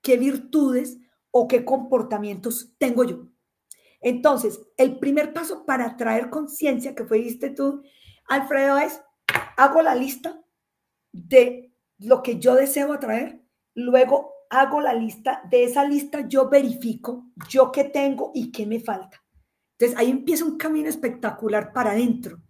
qué 0.00 0.16
virtudes 0.16 0.96
o 1.38 1.46
qué 1.46 1.66
comportamientos 1.66 2.72
tengo 2.78 3.04
yo. 3.04 3.26
Entonces, 4.00 4.58
el 4.78 4.98
primer 4.98 5.34
paso 5.34 5.66
para 5.66 5.94
traer 5.98 6.30
conciencia 6.30 6.94
que 6.94 7.04
fuiste 7.04 7.50
tú, 7.50 7.82
Alfredo, 8.26 8.78
es 8.78 9.02
hago 9.58 9.82
la 9.82 9.94
lista 9.94 10.40
de 11.12 11.74
lo 11.98 12.22
que 12.22 12.38
yo 12.38 12.54
deseo 12.54 12.90
atraer, 12.90 13.42
luego 13.74 14.32
hago 14.48 14.80
la 14.80 14.94
lista, 14.94 15.42
de 15.50 15.64
esa 15.64 15.84
lista 15.84 16.26
yo 16.26 16.48
verifico 16.48 17.26
yo 17.50 17.70
qué 17.70 17.84
tengo 17.84 18.30
y 18.34 18.50
qué 18.50 18.64
me 18.64 18.80
falta. 18.80 19.22
Entonces 19.72 19.98
ahí 19.98 20.10
empieza 20.10 20.46
un 20.46 20.56
camino 20.56 20.88
espectacular 20.88 21.74
para 21.74 21.90
adentro, 21.90 22.40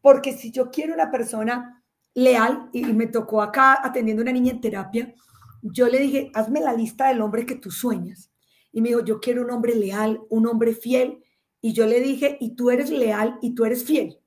porque 0.00 0.32
si 0.32 0.50
yo 0.50 0.72
quiero 0.72 0.94
una 0.94 1.12
persona 1.12 1.84
leal, 2.12 2.70
y 2.72 2.82
me 2.86 3.06
tocó 3.06 3.40
acá 3.40 3.78
atendiendo 3.84 4.22
a 4.22 4.24
una 4.24 4.32
niña 4.32 4.50
en 4.50 4.60
terapia, 4.60 5.14
yo 5.72 5.88
le 5.88 5.98
dije, 6.00 6.30
hazme 6.34 6.60
la 6.60 6.74
lista 6.74 7.08
del 7.08 7.20
hombre 7.20 7.46
que 7.46 7.54
tú 7.54 7.70
sueñas. 7.70 8.30
Y 8.72 8.80
me 8.80 8.90
dijo, 8.90 9.04
yo 9.04 9.20
quiero 9.20 9.42
un 9.42 9.50
hombre 9.50 9.74
leal, 9.74 10.20
un 10.28 10.46
hombre 10.46 10.74
fiel. 10.74 11.22
Y 11.60 11.72
yo 11.72 11.86
le 11.86 12.00
dije, 12.00 12.36
y 12.40 12.54
tú 12.54 12.70
eres 12.70 12.90
leal 12.90 13.38
y 13.40 13.54
tú 13.54 13.64
eres 13.64 13.84
fiel. 13.84 14.18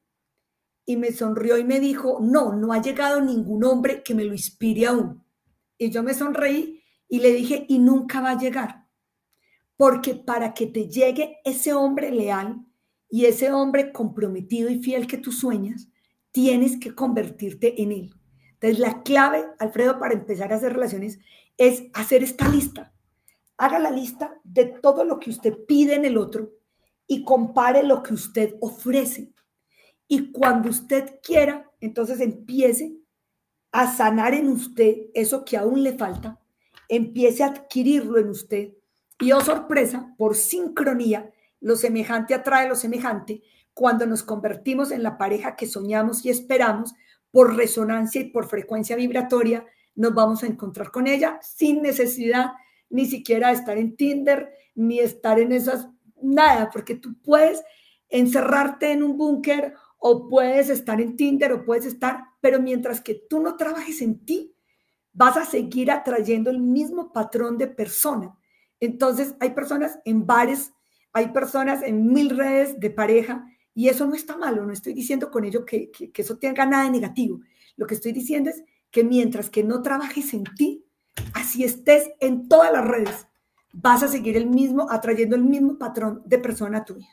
Y 0.86 0.98
me 0.98 1.12
sonrió 1.12 1.58
y 1.58 1.64
me 1.64 1.80
dijo, 1.80 2.20
no, 2.22 2.54
no 2.54 2.74
ha 2.74 2.82
llegado 2.82 3.22
ningún 3.22 3.64
hombre 3.64 4.02
que 4.04 4.16
me 4.16 4.24
lo 4.24 4.34
inspire 4.34 4.88
aún. 4.88 5.24
Y 5.78 5.92
yo 5.92 6.04
me 6.04 6.14
sonreí 6.14 6.82
y 7.08 7.20
le 7.20 7.32
dije, 7.32 7.66
y 7.68 7.80
nunca 7.80 8.22
va 8.22 8.32
a 8.32 8.38
llegar. 8.38 8.88
Porque 9.78 10.16
para 10.16 10.54
que 10.54 10.68
te 10.68 10.88
llegue 10.88 11.38
ese 11.46 11.74
hombre 11.74 12.12
leal 12.12 12.66
y 13.10 13.26
ese 13.26 13.52
hombre 13.52 13.92
comprometido 13.92 14.70
y 14.70 14.82
fiel 14.82 15.08
que 15.08 15.18
tú 15.18 15.32
sueñas, 15.32 15.90
tienes 16.32 16.78
que 16.80 16.94
convertirte 16.94 17.82
en 17.82 17.92
él. 17.92 18.19
Entonces, 18.62 18.80
la 18.80 19.04
clave, 19.04 19.46
Alfredo, 19.58 20.00
para 20.00 20.14
empezar 20.14 20.52
a 20.52 20.58
hacer 20.58 20.74
relaciones 20.74 21.20
es 21.58 21.84
hacer 21.94 22.24
esta 22.24 22.48
lista. 22.50 22.94
Haga 23.58 23.80
la 23.80 23.92
lista 23.92 24.40
de 24.44 24.66
todo 24.66 25.04
lo 25.06 25.20
que 25.20 25.30
usted 25.30 25.58
pide 25.66 25.96
en 25.96 26.06
el 26.06 26.18
otro 26.18 26.52
y 27.08 27.24
compare 27.24 27.84
lo 27.84 28.04
que 28.04 28.14
usted 28.14 28.56
ofrece. 28.60 29.32
Y 30.08 30.32
cuando 30.32 30.70
usted 30.70 31.20
quiera, 31.24 31.70
entonces 31.80 32.20
empiece 32.20 32.96
a 33.72 33.94
sanar 33.94 34.34
en 34.34 34.50
usted 34.50 34.96
eso 35.14 35.46
que 35.46 35.56
aún 35.56 35.84
le 35.84 35.98
falta, 35.98 36.40
empiece 36.88 37.44
a 37.44 37.48
adquirirlo 37.48 38.18
en 38.18 38.30
usted. 38.30 38.74
Y 39.20 39.32
oh 39.32 39.42
sorpresa, 39.42 40.14
por 40.18 40.36
sincronía, 40.36 41.32
lo 41.62 41.76
semejante 41.76 42.34
atrae 42.34 42.68
lo 42.68 42.76
semejante 42.76 43.42
cuando 43.74 44.06
nos 44.06 44.24
convertimos 44.24 44.92
en 44.92 45.04
la 45.04 45.18
pareja 45.18 45.56
que 45.56 45.68
soñamos 45.68 46.26
y 46.26 46.30
esperamos, 46.30 46.94
por 47.32 47.56
resonancia 47.56 48.22
y 48.22 48.26
por 48.26 48.48
frecuencia 48.48 48.96
vibratoria, 48.96 49.66
nos 49.96 50.14
vamos 50.14 50.44
a 50.44 50.48
encontrar 50.48 50.92
con 50.92 51.08
ella 51.08 51.40
sin 51.42 51.82
necesidad 51.82 52.52
ni 52.90 53.06
siquiera 53.06 53.50
de 53.50 53.56
estar 53.56 53.78
en 53.78 53.96
Tinder, 53.96 54.52
ni 54.76 55.00
estar 55.00 55.40
en 55.40 55.52
esas, 55.52 55.90
nada, 56.22 56.70
porque 56.72 56.96
tú 56.96 57.22
puedes 57.22 57.64
encerrarte 58.10 58.92
en 58.92 59.04
un 59.04 59.18
búnker 59.18 59.74
o 60.00 60.28
puedes 60.28 60.70
estar 60.70 61.00
en 61.00 61.16
Tinder 61.16 61.52
o 61.52 61.66
puedes 61.66 61.86
estar, 61.86 62.24
pero 62.42 62.60
mientras 62.60 63.02
que 63.02 63.14
tú 63.30 63.40
no 63.42 63.58
trabajes 63.58 64.02
en 64.02 64.26
ti, 64.26 64.56
vas 65.14 65.38
a 65.38 65.46
seguir 65.46 65.92
atrayendo 65.92 66.50
el 66.50 66.60
mismo 66.60 67.12
patrón 67.12 67.58
de 67.58 67.68
persona. 67.68 68.36
Entonces, 68.80 69.36
hay 69.40 69.52
personas 69.52 70.00
en 70.06 70.26
bares, 70.26 70.72
hay 71.12 71.30
personas 71.30 71.84
en 71.84 72.12
mil 72.12 72.30
redes 72.30 72.80
de 72.80 72.90
pareja 72.90 73.46
y 73.80 73.88
eso 73.88 74.06
no 74.06 74.14
está 74.14 74.36
malo, 74.36 74.66
no 74.66 74.74
estoy 74.74 74.92
diciendo 74.92 75.32
con 75.32 75.46
ello 75.46 75.64
que, 75.64 75.90
eso 76.14 76.38
tenga 76.38 76.66
nada 76.66 76.84
de 76.84 76.92
negativo. 76.92 77.40
Lo 77.78 77.88
que 77.88 77.94
estoy 77.94 78.12
diciendo 78.12 78.50
es 78.50 78.62
que 78.92 79.06
mientras 79.06 79.50
que 79.50 79.64
no 79.64 79.82
trabajes 79.82 80.34
en 80.34 80.44
ti, 80.44 80.84
así 81.34 81.64
estés 81.64 82.10
en 82.20 82.50
todas 82.50 82.74
las 82.74 82.86
redes, 82.86 83.28
vas 83.72 84.04
a 84.04 84.10
seguir 84.10 84.36
el 84.36 84.48
mismo, 84.48 84.92
atrayendo 84.92 85.38
el 85.38 85.46
mismo 85.46 85.78
patrón 85.78 86.22
de 86.26 86.40
persona 86.40 86.84
tuya. 86.84 87.08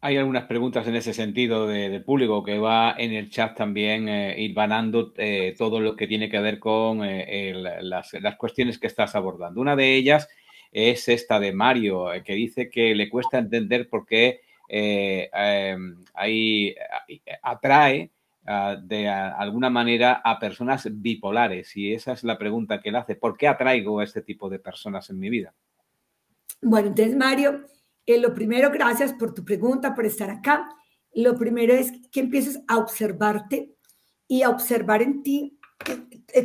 Hay 0.00 0.16
algunas 0.16 0.44
preguntas 0.44 0.86
en 0.86 0.94
ese 0.94 1.12
sentido 1.12 1.66
del 1.66 2.04
público 2.04 2.44
que 2.44 2.60
va 2.60 2.94
en 2.96 3.12
el 3.12 3.28
chat 3.28 3.56
también 3.56 4.08
eh, 4.08 4.40
ir 4.40 4.54
vanando 4.54 5.12
eh, 5.16 5.56
todo 5.58 5.80
lo 5.80 5.96
que 5.96 6.06
tiene 6.06 6.30
que 6.30 6.38
ver 6.38 6.60
con 6.60 7.00
eh, 7.02 7.52
las, 7.82 8.12
las, 8.12 8.36
cuestiones 8.36 8.78
que 8.78 8.86
estás 8.86 9.16
abordando. 9.16 9.60
Una 9.60 9.74
de 9.74 9.96
ellas 9.96 10.28
es 10.70 11.08
esta 11.08 11.40
de 11.40 11.52
Mario, 11.52 12.10
que 12.24 12.34
dice 12.34 12.70
que 12.70 12.94
le 12.94 13.08
cuesta 13.08 13.38
entender 13.38 13.88
por 13.88 14.06
qué 14.06 14.45
eh, 14.68 15.30
em, 15.32 16.04
ahí 16.14 16.74
atrae 17.42 18.10
ah, 18.46 18.76
de 18.80 19.08
alguna 19.08 19.70
manera 19.70 20.20
a 20.24 20.38
personas 20.38 20.88
bipolares. 20.90 21.76
Y 21.76 21.92
esa 21.92 22.12
es 22.12 22.24
la 22.24 22.38
pregunta 22.38 22.80
que 22.80 22.90
él 22.90 22.96
hace. 22.96 23.16
¿Por 23.16 23.36
qué 23.36 23.48
atraigo 23.48 24.00
a 24.00 24.04
este 24.04 24.22
tipo 24.22 24.48
de 24.48 24.58
personas 24.58 25.10
en 25.10 25.18
mi 25.18 25.30
vida? 25.30 25.54
Bueno, 26.62 26.88
entonces, 26.88 27.16
Mario, 27.16 27.66
eh, 28.06 28.18
lo 28.18 28.34
primero, 28.34 28.70
gracias 28.70 29.12
por 29.12 29.34
tu 29.34 29.44
pregunta, 29.44 29.94
por 29.94 30.06
estar 30.06 30.30
acá. 30.30 30.68
Lo 31.14 31.36
primero 31.36 31.72
es 31.72 31.92
que 32.10 32.20
empieces 32.20 32.60
a 32.68 32.78
observarte 32.78 33.74
y 34.28 34.42
a 34.42 34.50
observar 34.50 35.02
en 35.02 35.22
ti 35.22 35.58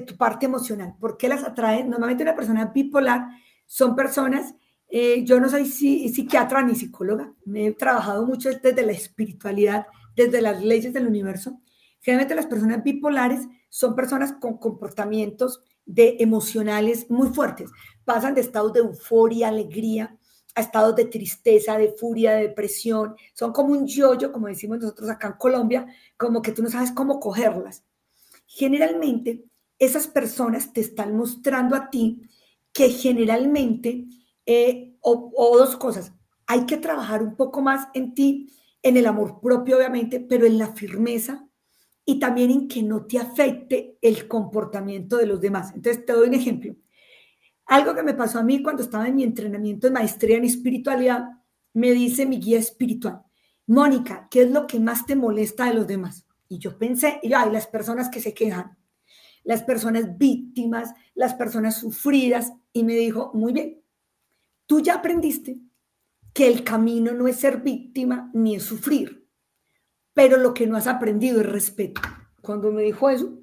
tu 0.07 0.15
parte 0.15 0.45
emocional. 0.45 0.95
¿Por 0.99 1.17
qué 1.17 1.27
las 1.27 1.43
atrae? 1.43 1.83
Normalmente 1.83 2.23
una 2.23 2.35
persona 2.35 2.65
bipolar 2.65 3.27
son 3.65 3.95
personas 3.95 4.53
eh, 4.93 5.23
yo 5.23 5.39
no 5.39 5.47
soy 5.49 5.65
psiquiatra 5.65 6.61
ni 6.63 6.75
psicóloga, 6.75 7.33
me 7.45 7.67
he 7.67 7.71
trabajado 7.71 8.25
mucho 8.25 8.49
desde 8.49 8.85
la 8.85 8.91
espiritualidad, 8.91 9.87
desde 10.17 10.41
las 10.41 10.61
leyes 10.61 10.91
del 10.91 11.07
universo. 11.07 11.61
Generalmente 12.01 12.35
las 12.35 12.47
personas 12.47 12.83
bipolares 12.83 13.47
son 13.69 13.95
personas 13.95 14.33
con 14.33 14.57
comportamientos 14.57 15.63
de 15.85 16.17
emocionales 16.19 17.09
muy 17.09 17.29
fuertes. 17.29 17.71
Pasan 18.03 18.35
de 18.35 18.41
estados 18.41 18.73
de 18.73 18.81
euforia, 18.81 19.47
alegría, 19.47 20.17
a 20.55 20.59
estados 20.61 20.93
de 20.97 21.05
tristeza, 21.05 21.77
de 21.77 21.93
furia, 21.93 22.33
de 22.33 22.49
depresión. 22.49 23.15
Son 23.33 23.53
como 23.53 23.71
un 23.71 23.87
yoyo, 23.87 24.33
como 24.33 24.47
decimos 24.47 24.79
nosotros 24.79 25.09
acá 25.09 25.27
en 25.27 25.33
Colombia, 25.33 25.85
como 26.17 26.41
que 26.41 26.51
tú 26.51 26.61
no 26.61 26.69
sabes 26.69 26.91
cómo 26.91 27.21
cogerlas. 27.21 27.85
Generalmente, 28.45 29.45
esas 29.79 30.07
personas 30.07 30.73
te 30.73 30.81
están 30.81 31.15
mostrando 31.15 31.77
a 31.77 31.89
ti 31.89 32.29
que 32.73 32.89
generalmente 32.89 34.05
eh, 34.53 34.97
o, 34.99 35.57
dos 35.57 35.77
cosas. 35.77 36.13
Hay 36.45 36.65
que 36.65 36.75
trabajar 36.75 37.23
un 37.23 37.37
poco 37.37 37.61
más 37.61 37.87
en 37.93 38.13
ti, 38.13 38.51
en 38.83 38.97
el 38.97 39.05
amor 39.05 39.39
propio, 39.39 39.77
obviamente, 39.77 40.19
pero 40.19 40.45
en 40.45 40.57
la 40.57 40.73
firmeza 40.73 41.47
y 42.03 42.19
también 42.19 42.51
en 42.51 42.67
que 42.67 42.83
no 42.83 43.05
te 43.05 43.17
afecte 43.17 43.97
el 44.01 44.27
comportamiento 44.27 45.15
de 45.15 45.27
los 45.27 45.39
demás. 45.39 45.71
Entonces, 45.73 46.05
te 46.05 46.11
doy 46.11 46.27
un 46.27 46.33
ejemplo. 46.33 46.75
Algo 47.65 47.95
que 47.95 48.03
me 48.03 48.13
pasó 48.13 48.39
a 48.39 48.43
mí 48.43 48.61
cuando 48.61 48.83
estaba 48.83 49.07
en 49.07 49.15
mi 49.15 49.23
entrenamiento 49.23 49.87
de 49.87 49.93
maestría 49.93 50.35
en 50.35 50.43
espiritualidad, 50.43 51.29
me 51.73 51.91
dice 51.91 52.25
mi 52.25 52.37
guía 52.37 52.59
espiritual, 52.59 53.21
Mónica, 53.67 54.27
¿qué 54.29 54.41
es 54.41 54.51
lo 54.51 54.67
que 54.67 54.81
más 54.81 55.05
te 55.05 55.15
molesta 55.15 55.67
de 55.67 55.75
los 55.75 55.87
demás? 55.87 56.25
Y 56.49 56.57
yo 56.57 56.77
pensé, 56.77 57.21
y 57.23 57.31
ay, 57.31 57.51
las 57.51 57.67
personas 57.67 58.09
que 58.09 58.19
se 58.19 58.33
quejan, 58.33 58.77
las 59.45 59.63
personas 59.63 60.17
víctimas, 60.17 60.93
las 61.15 61.35
personas 61.35 61.77
sufridas, 61.77 62.51
y 62.73 62.83
me 62.83 62.95
dijo, 62.95 63.31
muy 63.33 63.53
bien, 63.53 63.80
Tú 64.71 64.79
ya 64.79 64.93
aprendiste 64.93 65.59
que 66.33 66.47
el 66.47 66.63
camino 66.63 67.11
no 67.11 67.27
es 67.27 67.35
ser 67.35 67.57
víctima 67.57 68.31
ni 68.33 68.55
es 68.55 68.63
sufrir, 68.63 69.27
pero 70.13 70.37
lo 70.37 70.53
que 70.53 70.65
no 70.65 70.77
has 70.77 70.87
aprendido 70.87 71.41
es 71.41 71.45
respeto. 71.45 71.99
Cuando 72.41 72.71
me 72.71 72.81
dijo 72.83 73.09
eso, 73.09 73.37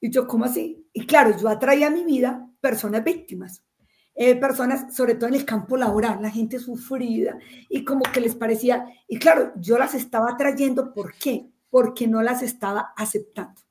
y 0.00 0.10
yo, 0.10 0.26
¿cómo 0.26 0.44
así? 0.44 0.84
Y 0.92 1.06
claro, 1.06 1.38
yo 1.38 1.48
atraía 1.48 1.86
a 1.86 1.92
mi 1.92 2.02
vida 2.02 2.50
personas 2.60 3.04
víctimas, 3.04 3.62
eh, 4.16 4.34
personas, 4.34 4.92
sobre 4.92 5.14
todo 5.14 5.28
en 5.28 5.36
el 5.36 5.44
campo 5.44 5.76
laboral, 5.76 6.20
la 6.20 6.30
gente 6.30 6.58
sufrida, 6.58 7.38
y 7.68 7.84
como 7.84 8.02
que 8.02 8.20
les 8.20 8.34
parecía, 8.34 8.86
y 9.06 9.20
claro, 9.20 9.52
yo 9.60 9.78
las 9.78 9.94
estaba 9.94 10.32
atrayendo, 10.32 10.92
¿por 10.92 11.14
qué? 11.14 11.48
Porque 11.70 12.08
no 12.08 12.22
las 12.22 12.42
estaba 12.42 12.92
aceptando. 12.96 13.62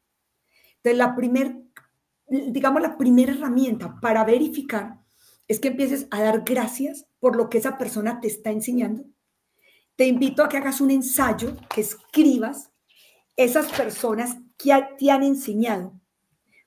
Entonces, 0.77 0.97
la 0.97 1.13
primera, 1.13 1.60
digamos, 2.29 2.81
la 2.81 2.97
primera 2.97 3.34
herramienta 3.34 3.99
para 3.99 4.23
verificar 4.23 5.03
es 5.47 5.60
que 5.60 5.69
empieces 5.69 6.08
a 6.12 6.21
dar 6.21 6.43
gracias 6.45 7.05
por 7.19 7.36
lo 7.36 7.49
que 7.49 7.58
esa 7.58 7.77
persona 7.77 8.19
te 8.19 8.27
está 8.27 8.51
enseñando. 8.51 9.05
Te 9.95 10.08
invito 10.08 10.43
a 10.43 10.49
que 10.49 10.58
hagas 10.58 10.81
un 10.81 10.91
ensayo, 10.91 11.55
que 11.73 11.81
escribas 11.81 12.71
esas 13.38 13.71
personas 13.71 14.38
que 14.58 14.73
te 14.97 15.12
han 15.12 15.23
enseñado. 15.23 15.99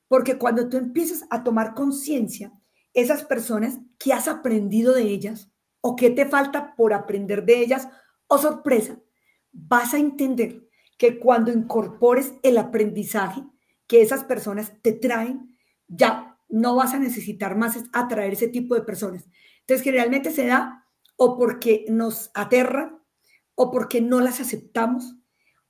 Porque 0.07 0.39
cuando 0.39 0.69
tú 0.69 0.77
empiezas 0.77 1.25
a 1.31 1.43
tomar 1.43 1.75
conciencia, 1.75 2.53
esas 2.95 3.25
personas 3.25 3.79
que 3.99 4.13
has 4.13 4.29
aprendido 4.29 4.95
de 4.95 5.03
ellas 5.03 5.51
o 5.81 5.95
que 5.95 6.11
te 6.11 6.27
falta 6.27 6.75
por 6.75 6.93
aprender 6.93 7.45
de 7.45 7.61
ellas, 7.61 7.89
o 8.27 8.35
oh 8.35 8.39
sorpresa, 8.39 8.99
vas 9.53 9.95
a 9.95 9.99
entender 9.99 10.69
que 10.97 11.19
cuando 11.19 11.53
incorpores 11.53 12.35
el 12.43 12.59
aprendizaje 12.59 13.45
que 13.87 14.03
esas 14.03 14.25
personas 14.25 14.73
te 14.83 14.93
traen, 14.93 15.57
ya 15.87 16.38
no 16.49 16.77
vas 16.77 16.95
a 16.95 16.99
necesitar 16.99 17.57
más 17.57 17.79
atraer 17.93 18.33
ese 18.33 18.49
tipo 18.49 18.75
de 18.75 18.83
personas. 18.83 19.27
Entonces, 19.61 19.85
generalmente 19.85 20.31
se 20.31 20.47
da 20.47 20.87
o 21.17 21.37
porque 21.37 21.85
nos 21.89 22.31
aterran, 22.33 22.99
o 23.55 23.71
porque 23.71 24.01
no 24.01 24.21
las 24.21 24.41
aceptamos, 24.41 25.17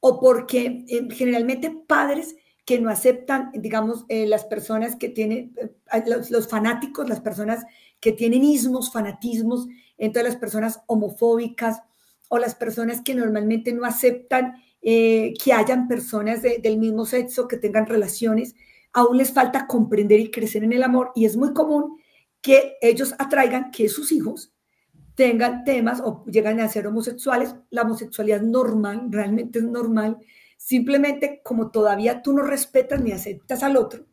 o 0.00 0.20
porque 0.20 0.84
eh, 0.88 1.08
generalmente 1.10 1.70
padres 1.70 2.36
que 2.64 2.78
no 2.78 2.90
aceptan, 2.90 3.50
digamos, 3.54 4.04
eh, 4.08 4.26
las 4.26 4.44
personas 4.44 4.96
que 4.96 5.08
tienen, 5.08 5.54
eh, 5.56 6.04
los, 6.06 6.30
los, 6.30 6.48
fanáticos, 6.48 7.08
las 7.08 7.20
personas 7.20 7.64
que 7.98 8.12
tienen 8.12 8.44
ismos, 8.44 8.92
fanatismos, 8.92 9.66
entonces 9.96 10.32
las 10.32 10.40
personas 10.40 10.80
homofóbicas 10.86 11.82
o 12.28 12.38
las 12.38 12.54
personas 12.54 13.00
que 13.00 13.14
normalmente 13.14 13.72
no 13.72 13.84
aceptan 13.84 14.62
que 14.80 15.52
hayan 15.52 15.88
personas 15.88 16.40
del 16.40 16.78
mismo 16.78 17.04
sexo 17.04 17.48
que 17.48 17.58
tengan 17.58 17.86
relaciones, 17.86 18.54
aún 18.98 19.16
les 19.16 19.32
falta 19.32 19.66
comprender 19.66 20.18
y 20.18 20.30
crecer 20.30 20.64
en 20.64 20.72
el 20.72 20.82
amor 20.82 21.12
y 21.14 21.24
es 21.24 21.36
muy 21.36 21.52
común 21.52 21.98
que 22.40 22.76
ellos 22.80 23.14
atraigan 23.18 23.70
que 23.70 23.88
sus 23.88 24.10
hijos 24.10 24.52
tengan 25.14 25.62
temas 25.64 26.00
o 26.04 26.24
llegan 26.26 26.58
a 26.60 26.68
ser 26.68 26.86
homosexuales. 26.86 27.54
La 27.70 27.82
homosexualidad 27.82 28.40
normal, 28.40 29.06
realmente 29.10 29.60
es 29.60 29.64
normal, 29.64 30.18
simplemente 30.56 31.40
como 31.44 31.70
todavía 31.70 32.22
tú 32.22 32.32
no 32.32 32.42
respetas 32.42 33.00
ni 33.00 33.12
aceptas 33.12 33.62
al 33.62 33.76
otro, 33.76 34.04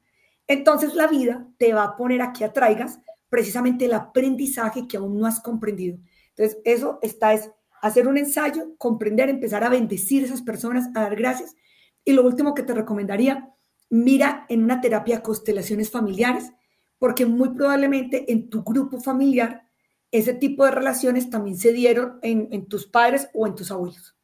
entonces 0.48 0.94
la 0.94 1.08
vida 1.08 1.48
te 1.58 1.74
va 1.74 1.84
a 1.84 1.96
poner 1.96 2.22
a 2.22 2.32
que 2.32 2.46
atraigas 2.46 3.00
precisamente 3.30 3.86
el 3.86 3.94
aprendizaje 3.94 4.88
que 4.88 4.98
aún 4.98 5.20
no 5.20 5.26
has 5.26 5.40
comprendido. 5.40 5.98
Entonces, 6.30 6.60
eso 6.64 7.00
está 7.02 7.34
es 7.34 7.50
hacer 7.82 8.08
un 8.08 8.20
ensayo, 8.20 8.76
comprender, 8.78 9.30
empezar 9.30 9.64
a 9.64 9.70
bendecir 9.70 10.22
a 10.22 10.28
esas 10.28 10.44
personas, 10.44 10.90
a 10.94 11.02
dar 11.02 11.16
gracias. 11.16 11.56
Y 12.04 12.14
lo 12.14 12.24
último 12.24 12.54
que 12.54 12.62
te 12.62 12.76
recomendaría, 12.76 13.55
mira 13.90 14.46
en 14.50 14.64
una 14.64 14.82
terapia 14.82 15.22
constelaciones 15.22 15.92
familiares, 15.92 16.52
porque 16.98 17.26
muy 17.26 17.50
probablemente 17.50 18.32
en 18.32 18.50
tu 18.50 18.64
grupo 18.64 19.00
familiar 19.00 19.64
ese 20.12 20.34
tipo 20.34 20.64
de 20.66 20.72
relaciones 20.72 21.30
también 21.30 21.58
se 21.58 21.74
dieron 21.74 22.20
en, 22.22 22.68
tus 22.68 22.88
padres 22.88 23.30
o 23.34 23.48
en 23.48 23.56
tus 23.56 23.72
abuelos. 23.72 24.16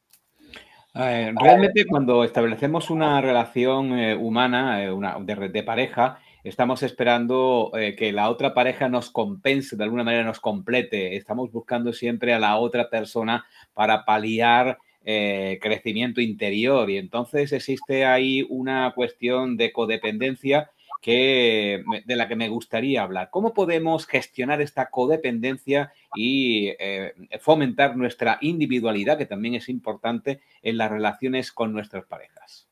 Eh, 0.94 1.34
realmente 1.36 1.86
cuando 1.86 2.24
establecemos 2.24 2.90
una 2.90 3.22
relación 3.22 3.98
eh, 3.98 4.16
humana, 4.16 4.84
eh, 4.84 4.92
una, 4.92 5.18
de, 5.20 5.64
pareja, 5.64 6.20
estamos 6.44 6.84
esperando 6.84 7.72
que 7.98 8.12
la 8.14 8.30
otra 8.30 8.54
pareja 8.54 8.90
nos 8.90 9.10
compense, 9.10 9.76
de 9.76 9.84
alguna 9.84 10.04
manera 10.04 10.24
nos 10.24 10.40
complete. 10.40 11.16
Estamos 11.18 11.52
buscando 11.52 11.92
siempre 11.92 12.34
a 12.34 12.40
la 12.40 12.58
otra 12.58 12.90
persona 12.90 13.46
para 13.74 14.06
paliar 14.06 14.78
crecimiento 15.04 16.22
interior 16.22 16.90
y 16.90 16.98
entonces 16.98 17.52
existe 17.54 18.06
ahí 18.06 18.46
una 18.50 18.94
cuestión 18.96 19.58
de 19.58 19.72
codependencia 19.72 20.72
que, 21.02 21.84
de 22.06 22.16
la 22.16 22.28
que 22.28 22.36
me 22.36 22.48
gustaría 22.48 23.02
hablar. 23.02 23.30
¿Cómo 23.32 23.54
podemos 23.54 24.06
gestionar 24.06 24.62
esta 24.62 24.90
codependencia 24.90 25.92
y 26.16 26.68
eh, 26.80 27.14
fomentar 27.42 27.98
nuestra 27.98 28.38
individualidad, 28.42 29.18
que 29.18 29.26
también 29.26 29.56
es 29.56 29.68
importante 29.68 30.42
en 30.62 30.78
las 30.78 30.92
relaciones 30.92 31.52
con 31.52 31.74
nuestras 31.74 32.06
parejas? 32.06 32.68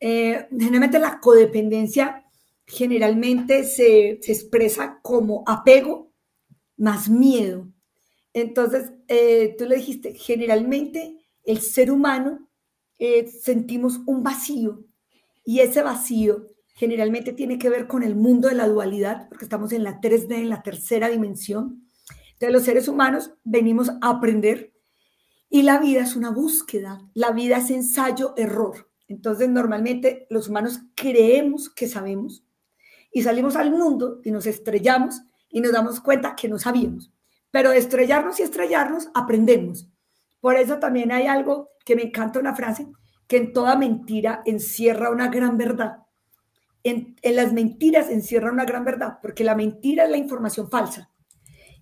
Eh, 0.00 0.48
generalmente 0.50 0.98
la 0.98 1.20
codependencia 1.20 2.24
generalmente 2.66 3.64
se, 3.64 4.12
expresa 4.12 4.98
como 5.02 5.44
apego 5.46 6.10
más 6.78 7.10
miedo. 7.10 7.68
Entonces, 8.32 8.92
eh, 9.08 9.54
tú 9.58 9.66
le 9.66 9.76
dijiste, 9.76 10.14
generalmente 10.14 11.18
el 11.44 11.60
ser 11.60 11.90
humano 11.90 12.48
sentimos 13.42 14.00
un 14.06 14.22
vacío 14.22 14.84
y 15.44 15.60
ese 15.60 15.82
vacío 15.82 16.46
generalmente 16.74 17.32
tiene 17.32 17.58
que 17.58 17.68
ver 17.68 17.86
con 17.86 18.02
el 18.02 18.14
mundo 18.14 18.48
de 18.48 18.54
la 18.54 18.68
dualidad, 18.68 19.28
porque 19.28 19.44
estamos 19.44 19.72
en 19.72 19.84
la 19.84 20.00
3D, 20.00 20.36
en 20.36 20.48
la 20.48 20.62
tercera 20.62 21.08
dimensión. 21.08 21.88
Entonces 22.32 22.52
los 22.52 22.62
seres 22.62 22.88
humanos 22.88 23.34
venimos 23.44 23.90
a 23.90 24.10
aprender 24.10 24.72
y 25.50 25.62
la 25.62 25.78
vida 25.78 26.02
es 26.02 26.16
una 26.16 26.30
búsqueda, 26.30 27.02
la 27.14 27.32
vida 27.32 27.58
es 27.58 27.70
ensayo, 27.70 28.34
error. 28.36 28.90
Entonces 29.08 29.48
normalmente 29.48 30.26
los 30.30 30.48
humanos 30.48 30.80
creemos 30.94 31.68
que 31.68 31.88
sabemos 31.88 32.44
y 33.12 33.22
salimos 33.22 33.56
al 33.56 33.70
mundo 33.70 34.20
y 34.24 34.30
nos 34.30 34.46
estrellamos 34.46 35.22
y 35.50 35.60
nos 35.60 35.72
damos 35.72 36.00
cuenta 36.00 36.34
que 36.34 36.48
no 36.48 36.58
sabíamos. 36.58 37.12
Pero 37.50 37.70
de 37.70 37.78
estrellarnos 37.78 38.40
y 38.40 38.44
estrellarnos 38.44 39.08
aprendemos. 39.12 39.91
Por 40.42 40.56
eso 40.56 40.78
también 40.78 41.10
hay 41.10 41.26
algo 41.26 41.70
que 41.86 41.96
me 41.96 42.02
encanta 42.02 42.38
una 42.38 42.54
frase, 42.54 42.86
que 43.26 43.38
en 43.38 43.54
toda 43.54 43.76
mentira 43.76 44.42
encierra 44.44 45.08
una 45.08 45.28
gran 45.28 45.56
verdad 45.56 46.02
en, 46.84 47.16
las 47.22 47.52
mentiras 47.52 48.10
encierra 48.10 48.52
una 48.52 48.64
gran 48.64 48.84
verdad, 48.84 49.18
porque 49.22 49.44
la 49.44 49.54
mentira 49.54 50.04
es 50.04 50.10
la 50.10 50.16
información 50.16 50.70
falsa. 50.70 51.10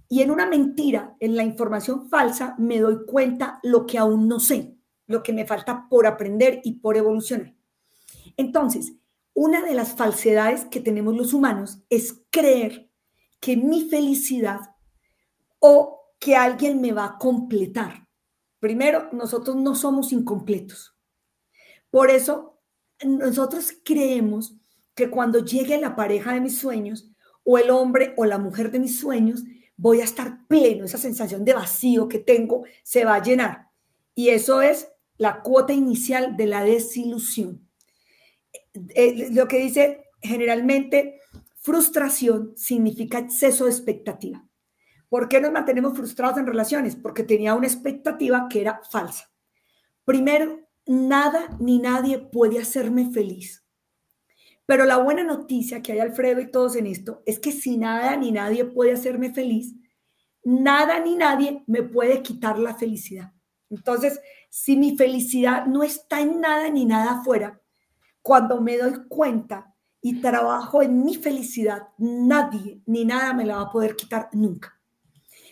Y 0.08 0.22
en 0.22 0.30
una 0.30 0.46
mentira, 0.46 1.16
en 1.20 1.36
la 1.36 1.44
información 1.44 2.08
falsa, 2.08 2.54
me 2.58 2.80
doy 2.80 3.06
cuenta 3.06 3.60
lo 3.62 3.86
que 3.86 3.98
aún 3.98 4.28
no 4.28 4.40
sé, 4.40 4.76
lo 5.06 5.22
que 5.22 5.32
me 5.32 5.46
falta 5.46 5.86
por 5.88 6.06
aprender 6.06 6.60
y 6.64 6.80
por 6.80 6.96
evolucionar. 6.96 7.54
Entonces, 8.36 8.92
una 9.34 9.62
de 9.62 9.74
las 9.74 9.94
falsedades 9.94 10.64
que 10.64 10.80
tenemos 10.80 11.16
los 11.16 11.32
humanos 11.32 11.82
es 11.88 12.22
creer 12.30 12.90
que 13.40 13.56
mi 13.56 13.88
felicidad 13.88 14.60
o 15.60 16.14
que 16.18 16.36
alguien 16.36 16.80
me 16.80 16.92
va 16.92 17.04
a 17.04 17.18
completar. 17.18 18.08
Primero, 18.60 19.08
nosotros 19.12 19.56
no 19.56 19.74
somos 19.74 20.12
incompletos. 20.12 20.94
Por 21.90 22.10
eso, 22.10 22.60
nosotros 23.04 23.72
creemos 23.84 24.54
que 24.94 25.10
cuando 25.10 25.44
llegue 25.44 25.80
la 25.80 25.96
pareja 25.96 26.34
de 26.34 26.40
mis 26.40 26.58
sueños 26.58 27.10
o 27.42 27.58
el 27.58 27.70
hombre 27.70 28.14
o 28.16 28.26
la 28.26 28.38
mujer 28.38 28.70
de 28.70 28.78
mis 28.78 29.00
sueños, 29.00 29.42
voy 29.76 30.02
a 30.02 30.04
estar 30.04 30.46
pleno, 30.46 30.84
esa 30.84 30.98
sensación 30.98 31.44
de 31.44 31.54
vacío 31.54 32.06
que 32.06 32.18
tengo 32.18 32.64
se 32.82 33.04
va 33.06 33.14
a 33.14 33.22
llenar. 33.22 33.68
Y 34.14 34.28
eso 34.28 34.60
es 34.60 34.88
la 35.16 35.40
cuota 35.40 35.72
inicial 35.72 36.36
de 36.36 36.46
la 36.46 36.62
desilusión. 36.62 37.66
Eh, 38.94 39.28
lo 39.32 39.48
que 39.48 39.58
dice 39.58 40.04
generalmente, 40.20 41.20
frustración 41.56 42.52
significa 42.56 43.18
exceso 43.18 43.64
de 43.64 43.70
expectativa. 43.70 44.46
¿Por 45.10 45.28
qué 45.28 45.40
nos 45.40 45.50
mantenemos 45.52 45.94
frustrados 45.96 46.38
en 46.38 46.46
relaciones? 46.46 46.94
Porque 46.94 47.24
tenía 47.24 47.54
una 47.54 47.66
expectativa 47.66 48.46
que 48.48 48.60
era 48.60 48.80
falsa. 48.90 49.28
Primero, 50.04 50.60
nada 50.86 51.48
ni 51.58 51.80
nadie 51.80 52.18
puede 52.18 52.60
hacerme 52.60 53.10
feliz. 53.10 53.64
Pero 54.66 54.84
la 54.84 54.98
buena 54.98 55.24
noticia 55.24 55.82
que 55.82 55.92
hay 55.92 55.98
Alfredo 55.98 56.40
y 56.40 56.50
todos 56.50 56.76
en 56.76 56.86
esto 56.86 57.24
es 57.26 57.40
que 57.40 57.50
si 57.50 57.76
nada 57.76 58.16
ni 58.16 58.30
nadie 58.30 58.64
puede 58.64 58.92
hacerme 58.92 59.34
feliz, 59.34 59.74
nada 60.44 61.00
ni 61.00 61.16
nadie 61.16 61.64
me 61.66 61.82
puede 61.82 62.22
quitar 62.22 62.56
la 62.56 62.76
felicidad. 62.76 63.32
Entonces, 63.68 64.20
si 64.48 64.76
mi 64.76 64.96
felicidad 64.96 65.66
no 65.66 65.82
está 65.82 66.20
en 66.20 66.40
nada 66.40 66.70
ni 66.70 66.86
nada 66.86 67.20
afuera, 67.20 67.60
cuando 68.22 68.60
me 68.60 68.78
doy 68.78 69.08
cuenta 69.08 69.74
y 70.00 70.20
trabajo 70.20 70.82
en 70.82 71.04
mi 71.04 71.16
felicidad, 71.16 71.88
nadie 71.98 72.80
ni 72.86 73.04
nada 73.04 73.34
me 73.34 73.44
la 73.44 73.56
va 73.56 73.62
a 73.62 73.72
poder 73.72 73.96
quitar 73.96 74.28
nunca. 74.32 74.79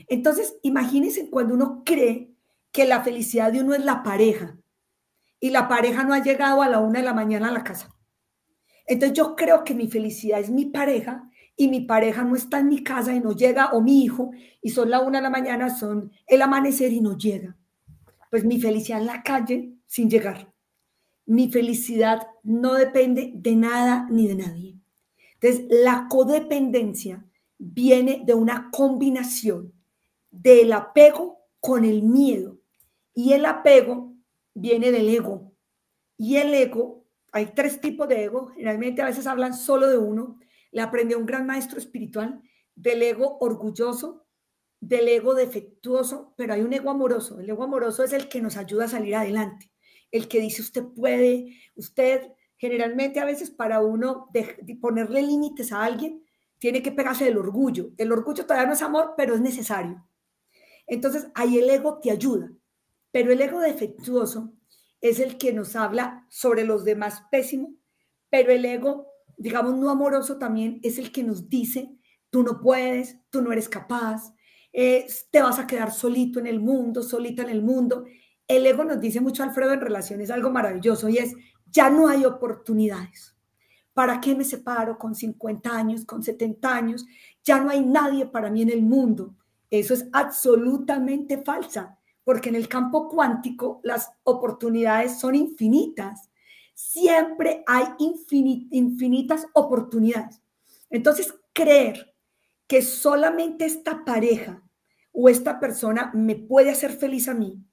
Entonces, 0.08 0.56
imagínense 0.62 1.28
cuando 1.30 1.54
uno 1.54 1.82
cree 1.84 2.32
que 2.72 2.86
la 2.86 3.02
felicidad 3.02 3.52
de 3.52 3.60
uno 3.60 3.74
es 3.74 3.84
la 3.84 4.02
pareja 4.02 4.56
y 5.40 5.50
la 5.50 5.68
pareja 5.68 6.04
no 6.04 6.14
ha 6.14 6.22
llegado 6.22 6.62
a 6.62 6.68
la 6.68 6.80
una 6.80 7.00
de 7.00 7.04
la 7.04 7.14
mañana 7.14 7.48
a 7.48 7.52
la 7.52 7.64
casa. 7.64 7.94
Entonces 8.86 9.16
yo 9.16 9.36
creo 9.36 9.64
que 9.64 9.74
mi 9.74 9.88
felicidad 9.88 10.40
es 10.40 10.50
mi 10.50 10.66
pareja 10.66 11.30
y 11.56 11.68
mi 11.68 11.82
pareja 11.82 12.24
no 12.24 12.36
está 12.36 12.60
en 12.60 12.68
mi 12.68 12.82
casa 12.82 13.14
y 13.14 13.20
no 13.20 13.32
llega, 13.32 13.72
o 13.72 13.80
mi 13.80 14.04
hijo, 14.04 14.30
y 14.62 14.70
son 14.70 14.90
la 14.90 15.00
una 15.00 15.18
de 15.18 15.24
la 15.24 15.30
mañana, 15.30 15.68
son 15.68 16.12
el 16.26 16.40
amanecer 16.40 16.92
y 16.92 17.00
no 17.00 17.18
llega. 17.18 17.56
Pues 18.30 18.44
mi 18.44 18.60
felicidad 18.60 19.00
en 19.00 19.06
la 19.06 19.22
calle 19.22 19.74
sin 19.86 20.08
llegar. 20.08 20.52
Mi 21.26 21.50
felicidad 21.50 22.28
no 22.44 22.74
depende 22.74 23.32
de 23.34 23.56
nada 23.56 24.06
ni 24.08 24.28
de 24.28 24.36
nadie. 24.36 24.78
Entonces, 25.40 25.66
la 25.68 26.06
codependencia 26.08 27.26
viene 27.58 28.22
de 28.24 28.34
una 28.34 28.70
combinación 28.70 29.72
del 30.30 30.72
apego 30.72 31.38
con 31.60 31.84
el 31.84 32.02
miedo. 32.02 32.58
Y 33.14 33.32
el 33.32 33.46
apego 33.46 34.14
viene 34.54 34.90
del 34.92 35.08
ego. 35.08 35.52
Y 36.16 36.36
el 36.36 36.52
ego 36.54 37.06
hay 37.32 37.46
tres 37.54 37.80
tipos 37.80 38.08
de 38.08 38.24
ego, 38.24 38.48
generalmente 38.48 39.02
a 39.02 39.06
veces 39.06 39.26
hablan 39.26 39.54
solo 39.54 39.88
de 39.88 39.98
uno. 39.98 40.38
Le 40.72 40.80
aprendió 40.80 41.18
un 41.18 41.26
gran 41.26 41.46
maestro 41.46 41.78
espiritual 41.78 42.42
del 42.74 43.02
ego 43.02 43.38
orgulloso, 43.40 44.26
del 44.80 45.08
ego 45.08 45.34
defectuoso, 45.34 46.34
pero 46.36 46.54
hay 46.54 46.62
un 46.62 46.72
ego 46.72 46.90
amoroso. 46.90 47.40
El 47.40 47.50
ego 47.50 47.64
amoroso 47.64 48.04
es 48.04 48.12
el 48.12 48.28
que 48.28 48.40
nos 48.40 48.56
ayuda 48.56 48.84
a 48.84 48.88
salir 48.88 49.14
adelante, 49.14 49.72
el 50.10 50.28
que 50.28 50.40
dice 50.40 50.62
usted 50.62 50.84
puede, 50.84 51.56
usted 51.74 52.32
generalmente 52.56 53.20
a 53.20 53.24
veces 53.24 53.50
para 53.50 53.80
uno 53.80 54.30
ponerle 54.80 55.22
límites 55.22 55.72
a 55.72 55.84
alguien, 55.84 56.24
tiene 56.58 56.82
que 56.82 56.90
pegarse 56.90 57.24
del 57.24 57.38
orgullo. 57.38 57.90
El 57.98 58.10
orgullo 58.10 58.44
todavía 58.44 58.66
no 58.66 58.72
es 58.72 58.82
amor, 58.82 59.14
pero 59.16 59.34
es 59.34 59.40
necesario. 59.40 60.07
Entonces 60.88 61.28
ahí 61.34 61.58
el 61.58 61.70
ego 61.70 62.00
te 62.02 62.10
ayuda. 62.10 62.50
Pero 63.12 63.32
el 63.32 63.40
ego 63.40 63.60
defectuoso 63.60 64.52
es 65.00 65.20
el 65.20 65.38
que 65.38 65.52
nos 65.52 65.76
habla 65.76 66.26
sobre 66.28 66.64
los 66.64 66.84
demás 66.84 67.22
pésimo, 67.30 67.74
pero 68.30 68.50
el 68.50 68.64
ego, 68.64 69.06
digamos, 69.36 69.76
no 69.76 69.90
amoroso 69.90 70.38
también 70.38 70.80
es 70.82 70.98
el 70.98 71.12
que 71.12 71.22
nos 71.22 71.48
dice, 71.48 71.90
tú 72.30 72.42
no 72.42 72.60
puedes, 72.60 73.18
tú 73.30 73.40
no 73.40 73.52
eres 73.52 73.68
capaz, 73.68 74.34
eh, 74.72 75.06
te 75.30 75.40
vas 75.40 75.58
a 75.58 75.66
quedar 75.66 75.92
solito 75.92 76.38
en 76.40 76.46
el 76.46 76.60
mundo, 76.60 77.02
solita 77.02 77.42
en 77.42 77.48
el 77.48 77.62
mundo. 77.62 78.04
El 78.46 78.66
ego 78.66 78.84
nos 78.84 79.00
dice 79.00 79.20
mucho, 79.20 79.42
Alfredo, 79.42 79.72
en 79.72 79.80
relaciones 79.80 80.30
algo 80.30 80.50
maravilloso 80.50 81.08
y 81.08 81.18
es, 81.18 81.34
ya 81.70 81.90
no 81.90 82.08
hay 82.08 82.24
oportunidades. 82.24 83.34
¿Para 83.94 84.20
qué 84.20 84.34
me 84.34 84.44
separo 84.44 84.98
con 84.98 85.14
50 85.14 85.76
años, 85.76 86.04
con 86.04 86.22
70 86.22 86.74
años? 86.74 87.06
Ya 87.42 87.60
no 87.60 87.70
hay 87.70 87.84
nadie 87.84 88.26
para 88.26 88.50
mí 88.50 88.62
en 88.62 88.70
el 88.70 88.82
mundo. 88.82 89.34
Eso 89.70 89.94
es 89.94 90.08
absolutamente 90.12 91.38
falsa, 91.38 91.98
porque 92.24 92.48
en 92.48 92.54
el 92.54 92.68
campo 92.68 93.08
cuántico 93.08 93.80
las 93.82 94.10
oportunidades 94.24 95.18
son 95.18 95.34
infinitas. 95.34 96.30
Siempre 96.74 97.64
hay 97.66 97.84
infinitas 97.98 99.46
oportunidades. 99.54 100.40
Entonces, 100.90 101.34
creer 101.52 102.14
que 102.66 102.82
solamente 102.82 103.64
esta 103.64 104.04
pareja 104.04 104.62
o 105.12 105.28
esta 105.28 105.58
persona 105.58 106.12
me 106.14 106.36
puede 106.36 106.70
hacer 106.70 106.92
feliz 106.92 107.28
a 107.28 107.34
mí 107.34 107.64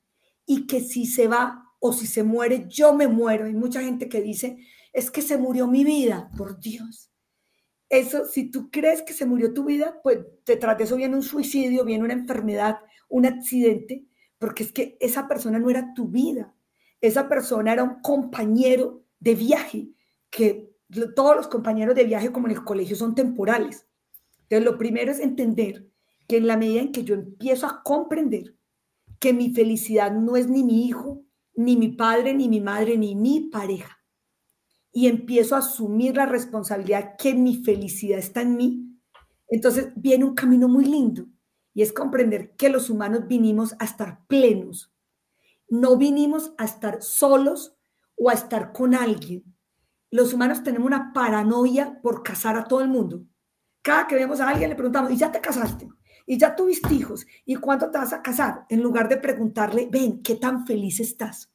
y 0.46 0.68
que 0.68 0.82
si 0.82 1.06
se 1.06 1.28
va 1.28 1.66
o 1.80 1.94
si 1.94 2.08
se 2.08 2.24
muere, 2.24 2.66
yo 2.68 2.94
me 2.94 3.08
muero. 3.08 3.46
Hay 3.46 3.54
mucha 3.54 3.82
gente 3.82 4.10
que 4.10 4.22
dice, 4.22 4.58
es 4.92 5.12
que 5.12 5.22
se 5.22 5.38
murió 5.38 5.68
mi 5.68 5.84
vida, 5.84 6.32
por 6.38 6.60
Dios. 6.60 7.12
Eso, 7.96 8.26
si 8.26 8.52
tú 8.52 8.70
crees 8.70 9.02
que 9.02 9.14
se 9.14 9.26
murió 9.26 9.54
tu 9.54 9.64
vida, 9.64 10.02
pues 10.04 10.20
detrás 10.46 10.78
de 10.78 10.84
eso 10.84 10.98
viene 10.98 11.16
un 11.16 11.24
suicidio, 11.24 11.86
viene 11.86 12.04
una 12.04 12.14
enfermedad, 12.14 12.80
un 13.08 13.26
accidente, 13.26 14.06
porque 14.38 14.64
es 14.64 14.74
que 14.74 14.98
esa 15.00 15.30
persona 15.30 15.60
no 15.60 15.70
era 15.70 15.94
tu 15.94 16.10
vida. 16.10 16.54
Esa 17.00 17.30
persona 17.30 17.72
era 17.72 17.84
un 17.84 18.02
compañero 18.02 19.06
de 19.20 19.36
viaje, 19.36 19.90
que 20.30 20.76
todos 21.16 21.38
los 21.38 21.48
compañeros 21.48 21.96
de 21.96 22.04
viaje 22.04 22.34
como 22.34 22.48
en 22.48 22.54
el 22.54 22.66
colegio 22.66 22.98
son 22.98 23.16
temporales. 23.16 23.88
Entonces, 24.42 24.66
lo 24.66 24.78
primero 24.78 25.12
es 25.12 25.20
entender 25.20 25.88
que 26.28 26.38
en 26.38 26.48
la 26.48 26.58
medida 26.58 26.82
en 26.82 26.92
que 26.92 27.06
yo 27.06 27.16
empiezo 27.16 27.66
a 27.66 27.82
comprender 27.82 28.56
que 29.20 29.32
mi 29.32 29.54
felicidad 29.54 30.12
no 30.12 30.36
es 30.36 30.50
ni 30.50 30.66
mi 30.66 30.86
hijo, 30.86 31.24
ni 31.56 31.78
mi 31.78 31.90
padre, 31.90 32.34
ni 32.34 32.50
mi 32.50 32.60
madre, 32.60 32.98
ni 32.98 33.16
mi 33.16 33.50
pareja, 33.50 33.98
y 34.98 35.08
empiezo 35.08 35.56
a 35.56 35.60
asumir 35.60 36.16
la 36.16 36.26
responsabilidad 36.26 37.18
que 37.18 37.34
mi 37.34 37.58
felicidad 37.58 38.18
está 38.18 38.44
en 38.44 38.56
mí, 38.56 38.98
entonces 39.50 39.90
viene 39.98 40.24
un 40.24 40.34
camino 40.34 40.70
muy 40.70 40.86
lindo 40.86 41.26
y 41.74 41.82
es 41.82 41.92
comprender 41.92 42.56
que 42.56 42.70
los 42.70 42.90
humanos 42.90 43.28
vinimos 43.28 43.76
a 43.80 43.84
estar 43.84 44.26
plenos. 44.28 44.94
No 45.68 45.98
vinimos 45.98 46.54
a 46.58 46.64
estar 46.64 47.02
solos 47.02 47.76
o 48.16 48.30
a 48.30 48.34
estar 48.34 48.72
con 48.72 48.96
alguien. 48.96 49.44
Los 50.12 50.34
humanos 50.34 50.64
tenemos 50.64 50.88
una 50.88 51.12
paranoia 51.12 52.00
por 52.02 52.24
casar 52.24 52.56
a 52.56 52.64
todo 52.64 52.80
el 52.80 52.88
mundo. 52.88 53.26
Cada 53.82 54.08
que 54.08 54.16
vemos 54.16 54.40
a 54.40 54.48
alguien 54.48 54.70
le 54.70 54.78
preguntamos, 54.78 55.12
¿y 55.12 55.18
ya 55.18 55.30
te 55.30 55.42
casaste? 55.42 55.90
¿Y 56.26 56.38
ya 56.38 56.56
tuviste 56.56 56.94
hijos? 56.94 57.28
¿Y 57.44 57.56
cuándo 57.56 57.92
te 57.92 57.98
vas 57.98 58.14
a 58.14 58.22
casar? 58.22 58.66
En 58.70 58.82
lugar 58.82 59.10
de 59.10 59.18
preguntarle, 59.18 59.90
ven, 59.92 60.24
¿qué 60.24 60.36
tan 60.36 60.66
feliz 60.66 61.02
estás? 61.02 61.52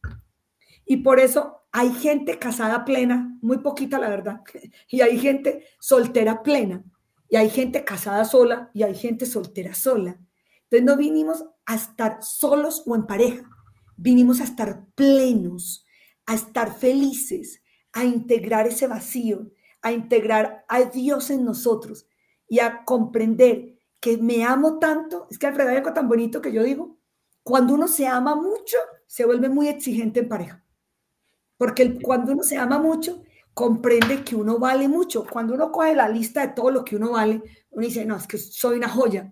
Y 0.85 0.99
por 0.99 1.19
eso 1.19 1.60
hay 1.73 1.93
gente 1.93 2.39
casada 2.39 2.85
plena, 2.85 3.39
muy 3.43 3.59
poquita 3.59 3.99
la 3.99 4.09
verdad, 4.09 4.41
y 4.89 5.01
hay 5.01 5.19
gente 5.19 5.67
soltera 5.79 6.43
plena, 6.43 6.85
y 7.29 7.37
hay 7.37 7.51
gente 7.51 7.85
casada 7.85 8.25
sola, 8.25 8.71
y 8.75 8.83
hay 8.83 8.95
gente 8.95 9.27
soltera 9.27 9.75
sola. 9.75 10.19
Entonces 10.65 10.85
no 10.85 10.97
vinimos 10.97 11.45
a 11.67 11.75
estar 11.75 12.23
solos 12.23 12.83
o 12.87 12.95
en 12.95 13.07
pareja, 13.07 13.49
vinimos 13.97 14.41
a 14.41 14.45
estar 14.45 14.87
plenos, 14.95 15.85
a 16.27 16.35
estar 16.35 16.75
felices, 16.75 17.63
a 17.93 18.05
integrar 18.05 18.67
ese 18.67 18.87
vacío, 18.87 19.51
a 19.83 19.93
integrar 19.93 20.65
a 20.69 20.83
Dios 20.83 21.31
en 21.31 21.45
nosotros 21.45 22.07
y 22.49 22.61
a 22.61 22.85
comprender 22.85 23.79
que 24.01 24.17
me 24.17 24.45
amo 24.45 24.79
tanto. 24.79 25.27
Es 25.31 25.39
que 25.39 25.47
Alfredo 25.47 25.71
hay 25.71 25.77
algo 25.77 25.93
tan 25.93 26.09
bonito 26.09 26.41
que 26.41 26.53
yo 26.53 26.63
digo, 26.63 26.99
cuando 27.43 27.75
uno 27.75 27.89
se 27.89 28.07
ama 28.07 28.35
mucho, 28.35 28.77
se 29.07 29.25
vuelve 29.25 29.49
muy 29.49 29.69
exigente 29.69 30.21
en 30.21 30.29
pareja. 30.29 30.65
Porque 31.61 32.01
cuando 32.01 32.33
uno 32.33 32.43
se 32.43 32.57
ama 32.57 32.79
mucho, 32.79 33.23
comprende 33.53 34.25
que 34.25 34.35
uno 34.35 34.59
vale 34.59 34.89
mucho. 34.89 35.27
Cuando 35.27 35.53
uno 35.53 35.71
coge 35.71 35.95
la 35.95 36.09
lista 36.09 36.41
de 36.41 36.55
todo 36.55 36.71
lo 36.71 36.83
que 36.83 36.97
uno 36.97 37.11
vale, 37.11 37.43
uno 37.69 37.87
dice, 37.87 38.07
no, 38.07 38.17
es 38.17 38.27
que 38.27 38.39
soy 38.39 38.79
una 38.79 38.89
joya. 38.89 39.31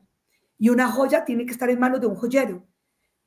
Y 0.59 0.69
una 0.69 0.93
joya 0.93 1.25
tiene 1.25 1.47
que 1.47 1.53
estar 1.53 1.71
en 1.71 1.81
manos 1.81 2.03
de 2.03 2.07
un 2.07 2.17
joyero. 2.17 2.67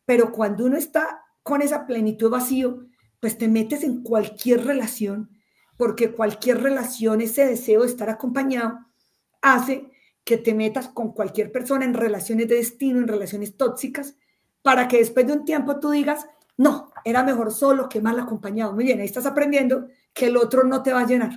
Pero 0.06 0.32
cuando 0.32 0.66
uno 0.66 0.78
está 0.78 1.24
con 1.41 1.64
esa 1.64 1.88
plenitud 1.88 2.30
vacío, 2.30 2.86
pues 3.20 3.39
te 3.39 3.47
metes 3.47 3.84
en 3.84 4.04
cualquier 4.04 4.68
relación, 4.68 5.32
porque 5.78 6.12
cualquier 6.12 6.62
relación, 6.62 7.22
ese 7.22 7.47
deseo 7.47 7.82
de 7.82 7.88
estar 7.88 8.12
acompañado, 8.12 8.86
hace 9.41 9.89
que 10.24 10.38
te 10.38 10.54
metas 10.54 10.89
con 10.89 11.12
cualquier 11.14 11.52
persona 11.52 11.86
en 11.86 11.95
relaciones 11.95 12.47
de 12.49 12.58
destino, 12.58 12.99
en 12.99 13.08
relaciones 13.08 13.58
tóxicas, 13.58 14.16
para 14.62 14.88
que 14.88 14.97
después 14.99 15.26
de 15.26 15.34
un 15.34 15.43
tiempo 15.43 15.80
tú 15.80 15.89
digas, 15.89 16.28
no, 16.62 16.91
era 17.03 17.24
mejor 17.24 17.51
solo 17.51 17.89
que 17.89 18.01
mal 18.01 18.20
acompañado. 18.20 18.72
Muy 18.74 18.84
bien, 18.84 18.99
ahí 18.99 19.05
estás 19.05 19.26
aprendiendo 19.26 19.88
que 20.14 20.28
el 20.28 20.38
otro 20.38 20.64
no 20.64 20.84
te 20.84 20.93
va 20.93 20.99
a 20.99 21.07
llenar. 21.07 21.32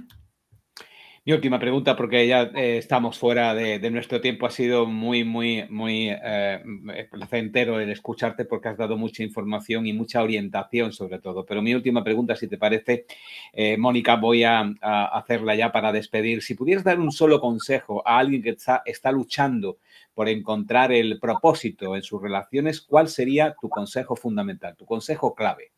Mi 1.26 1.32
última 1.32 1.58
pregunta, 1.58 1.96
porque 1.96 2.26
ya 2.28 2.42
eh, 2.54 2.76
estamos 2.76 3.18
fuera 3.18 3.54
de, 3.54 3.90
nuestro 3.90 4.20
tiempo, 4.20 4.44
ha 4.44 4.50
sido 4.50 4.84
muy, 4.84 5.24
muy, 5.24 5.64
muy 5.70 6.10
eh, 6.10 7.08
placentero 7.10 7.80
el 7.80 7.88
escucharte 7.88 8.44
porque 8.44 8.68
has 8.68 8.76
dado 8.76 8.98
mucha 8.98 9.22
información 9.22 9.86
y 9.86 9.94
mucha 9.94 10.22
orientación 10.22 10.92
sobre 10.92 11.20
todo. 11.20 11.46
Pero 11.46 11.62
mi 11.62 11.74
última 11.74 12.04
pregunta, 12.04 12.36
si 12.36 12.46
te 12.46 12.58
parece, 12.58 13.06
eh, 13.54 13.78
Mónica, 13.78 14.16
voy 14.16 14.44
a, 14.44 14.60
hacerla 14.82 15.54
ya 15.54 15.72
para 15.72 15.92
despedir. 15.92 16.42
Si 16.42 16.54
pudieras 16.54 16.84
dar 16.84 17.00
un 17.00 17.10
solo 17.10 17.40
consejo 17.40 18.06
a 18.06 18.18
alguien 18.18 18.42
que 18.42 18.54
está 18.84 19.10
luchando 19.10 19.78
por 20.12 20.28
encontrar 20.28 20.92
el 20.92 21.18
propósito 21.20 21.96
en 21.96 22.02
sus 22.02 22.20
relaciones, 22.20 22.82
¿cuál 22.82 23.08
sería 23.08 23.56
tu 23.58 23.70
consejo 23.70 24.14
fundamental, 24.14 24.76
tu 24.76 24.84
consejo 24.84 25.34
clave? 25.34 25.72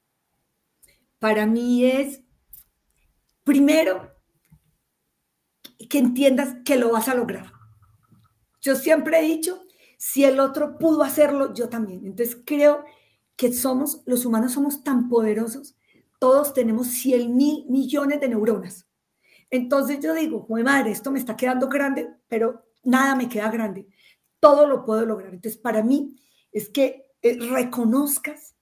Para 1.20 1.47
mí 1.47 1.84
es, 1.84 2.20
primero, 3.44 4.15
que 5.88 5.98
entiendas 5.98 6.56
que 6.64 6.76
lo 6.76 6.92
vas 6.92 7.08
a 7.08 7.14
lograr. 7.14 7.52
Yo 8.60 8.76
siempre 8.76 9.18
he 9.18 9.22
dicho, 9.22 9.64
si 9.98 10.24
el 10.24 10.40
otro 10.40 10.78
pudo 10.78 11.02
hacerlo, 11.02 11.54
yo 11.54 11.68
también. 11.68 12.04
Entonces 12.06 12.38
creo 12.44 12.84
que 13.36 13.52
somos, 13.52 14.02
los 14.06 14.24
humanos 14.24 14.52
somos 14.52 14.82
tan 14.82 15.08
poderosos, 15.08 15.76
todos 16.18 16.54
tenemos 16.54 16.88
100 16.88 17.36
mil 17.36 17.66
millones 17.68 18.20
de 18.20 18.28
neuronas. 18.28 18.86
Entonces 19.50 20.00
yo 20.00 20.14
digo, 20.14 20.46
madre, 20.48 20.90
esto 20.90 21.10
me 21.10 21.18
está 21.18 21.36
quedando 21.36 21.68
grande, 21.68 22.08
pero 22.28 22.64
nada 22.82 23.14
me 23.14 23.28
queda 23.28 23.50
grande. 23.50 23.86
Todo 24.40 24.66
lo 24.66 24.84
puedo 24.84 25.04
lograr. 25.04 25.34
Entonces 25.34 25.60
para 25.60 25.82
mí 25.82 26.16
es 26.52 26.68
que 26.68 27.06
eh, 27.22 27.38
reconozcas 27.50 28.54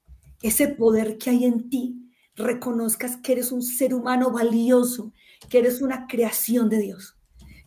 ese 0.43 0.69
poder 0.69 1.17
que 1.19 1.31
hay 1.31 1.45
en 1.45 1.71
ti, 1.71 2.13
reconozcas 2.35 3.17
que 3.17 3.33
eres 3.33 3.53
un 3.53 3.63
ser 3.63 3.95
humano 3.95 4.31
valioso, 4.31 5.13
que 5.49 5.59
eres 5.59 5.83
una 5.83 6.07
creación 6.07 6.69
de 6.69 6.79
Dios. 6.79 7.17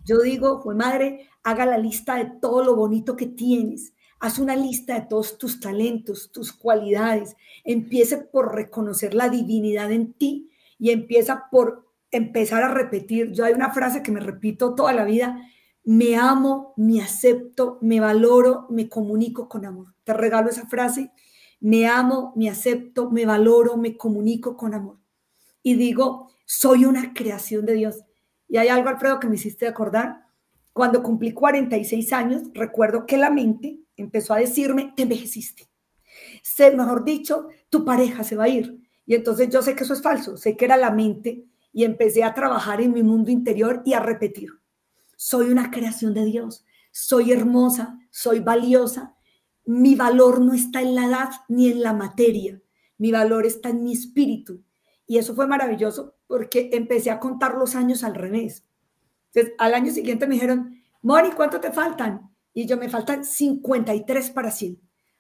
Yo 0.05 0.19
digo, 0.19 0.61
pues 0.63 0.78
madre, 0.78 1.28
haga 1.43 1.65
la 1.65 1.78
lista 1.78 2.15
de 2.15 2.32
todo 2.39 2.63
lo 2.63 2.75
bonito 2.75 3.15
que 3.15 3.28
tienes. 3.28 3.93
Haz 4.19 4.39
una 4.39 4.55
lista 4.55 4.95
de 4.95 5.05
todos 5.07 5.38
tus 5.38 5.59
talentos, 5.59 6.32
tus 6.32 6.53
cualidades. 6.53 7.36
Empiece 7.63 8.17
por 8.17 8.55
reconocer 8.55 9.13
la 9.13 9.30
divinidad 9.30 9.91
en 9.91 10.13
ti 10.13 10.49
y 10.80 10.91
empieza 10.91 11.45
por 11.51 11.86
empezar 12.11 12.63
a 12.63 12.73
repetir. 12.73 13.32
Yo 13.32 13.45
hay 13.45 13.53
una 13.53 13.71
frase 13.71 14.01
que 14.01 14.11
me 14.11 14.19
repito 14.19 14.75
toda 14.75 14.93
la 14.93 15.03
vida. 15.03 15.39
Me 15.84 16.15
amo, 16.15 16.73
me 16.78 17.01
acepto, 17.01 17.78
me 17.82 17.99
valoro, 17.99 18.67
me 18.69 18.89
comunico 18.89 19.47
con 19.47 19.65
amor. 19.65 19.93
Te 20.03 20.13
regalo 20.13 20.49
esa 20.49 20.67
frase. 20.67 21.11
Me 21.59 21.88
amo, 21.88 22.34
me 22.36 22.49
acepto, 22.49 23.09
me 23.09 23.25
valoro, 23.25 23.78
me 23.78 23.97
comunico 23.97 24.55
con 24.55 24.73
amor. 24.73 24.97
Y 25.63 25.75
digo, 25.75 26.30
soy 26.47 26.85
una 26.85 27.13
creación 27.13 27.65
de 27.65 27.73
Dios. 27.73 28.03
Y 28.47 28.57
hay 28.57 28.69
algo, 28.69 28.87
Alfredo, 28.87 29.19
que 29.19 29.27
me 29.27 29.35
hiciste 29.35 29.67
acordar. 29.67 30.25
Cuando 30.71 31.03
cumplí 31.03 31.33
46 31.33 32.13
años, 32.13 32.43
recuerdo 32.53 33.05
que 33.05 33.17
la 33.17 33.29
mente 33.29 33.81
empezó 33.97 34.33
a 34.33 34.39
decirme, 34.39 34.93
te 34.95 35.03
envejeciste. 35.03 35.67
Sé, 36.41 36.71
mejor 36.71 37.03
dicho, 37.03 37.49
tu 37.69 37.83
pareja 37.83 38.23
se 38.23 38.37
va 38.37 38.45
a 38.45 38.49
ir. 38.49 38.79
Y 39.05 39.15
entonces 39.15 39.49
yo 39.49 39.61
sé 39.61 39.75
que 39.75 39.83
eso 39.83 39.93
es 39.93 40.01
falso, 40.01 40.37
sé 40.37 40.55
que 40.55 40.65
era 40.65 40.77
la 40.77 40.91
mente 40.91 41.45
y 41.73 41.83
empecé 41.83 42.23
a 42.23 42.33
trabajar 42.33 42.79
en 42.81 42.93
mi 42.93 43.03
mundo 43.03 43.29
interior 43.29 43.81
y 43.85 43.93
a 43.93 43.99
repetir. 43.99 44.49
Soy 45.17 45.49
una 45.49 45.69
creación 45.69 46.13
de 46.13 46.25
Dios, 46.25 46.65
soy 46.91 47.33
hermosa, 47.33 47.99
soy 48.09 48.39
valiosa. 48.39 49.15
Mi 49.65 49.95
valor 49.95 50.39
no 50.39 50.53
está 50.53 50.81
en 50.81 50.95
la 50.95 51.07
edad 51.07 51.29
ni 51.49 51.69
en 51.69 51.83
la 51.83 51.91
materia, 51.91 52.61
mi 52.97 53.11
valor 53.11 53.45
está 53.45 53.69
en 53.69 53.83
mi 53.83 53.91
espíritu. 53.91 54.63
Y 55.08 55.18
eso 55.18 55.34
fue 55.34 55.47
maravilloso 55.47 56.16
porque 56.28 56.70
empecé 56.74 57.10
a 57.10 57.20
contar 57.20 57.55
los 57.55 57.76
años 57.76 58.03
al 58.03 58.14
revés. 58.14 58.66
Entonces, 59.34 59.53
al 59.58 59.74
año 59.74 59.91
siguiente 59.91 60.28
me 60.28 60.36
dijeron, 60.36 60.82
Mori, 61.01 61.32
¿cuánto 61.32 61.60
te 61.60 61.72
faltan? 61.72 62.30
Y 62.53 62.66
yo 62.66 62.76
me 62.78 62.89
faltan 62.89 63.24
53 63.24 64.30
para 64.32 64.51
100. 64.51 64.80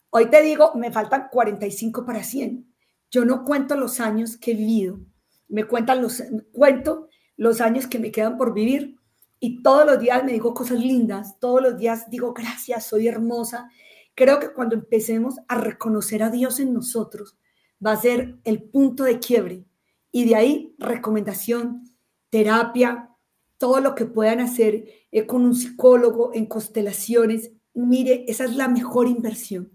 Hoy 0.09 0.29
te 0.29 0.41
digo, 0.41 0.73
me 0.75 0.91
faltan 0.91 1.29
45 1.31 2.05
para 2.05 2.23
100. 2.23 2.67
Yo 3.09 3.23
no 3.23 3.45
cuento 3.45 3.75
los 3.75 3.99
años 4.01 4.37
que 4.37 4.51
he 4.51 4.55
vivido, 4.55 4.99
me 5.47 5.63
cuentan 5.63 6.01
los, 6.01 6.21
cuento 6.51 7.07
los 7.37 7.61
años 7.61 7.87
que 7.87 7.99
me 7.99 8.11
quedan 8.11 8.37
por 8.37 8.53
vivir 8.53 8.97
y 9.39 9.61
todos 9.61 9.85
los 9.85 9.99
días 9.99 10.23
me 10.25 10.33
digo 10.33 10.53
cosas 10.53 10.79
lindas, 10.79 11.39
todos 11.39 11.61
los 11.61 11.77
días 11.77 12.09
digo 12.09 12.33
gracias, 12.33 12.85
soy 12.87 13.07
hermosa. 13.07 13.69
Creo 14.15 14.39
que 14.39 14.51
cuando 14.51 14.75
empecemos 14.75 15.35
a 15.47 15.55
reconocer 15.57 16.23
a 16.23 16.29
Dios 16.29 16.59
en 16.59 16.73
nosotros, 16.73 17.37
va 17.85 17.91
a 17.91 18.01
ser 18.01 18.39
el 18.43 18.63
punto 18.63 19.03
de 19.03 19.19
quiebre 19.19 19.65
y 20.11 20.25
de 20.25 20.35
ahí 20.35 20.75
recomendación, 20.77 21.83
terapia, 22.29 23.09
todo 23.57 23.79
lo 23.79 23.95
que 23.95 24.05
puedan 24.05 24.39
hacer 24.39 24.85
eh, 25.11 25.25
con 25.25 25.45
un 25.45 25.55
psicólogo 25.55 26.31
en 26.33 26.45
constelaciones. 26.45 27.51
Mire, 27.73 28.25
esa 28.27 28.45
es 28.45 28.55
la 28.55 28.67
mejor 28.67 29.07
inversión. 29.07 29.71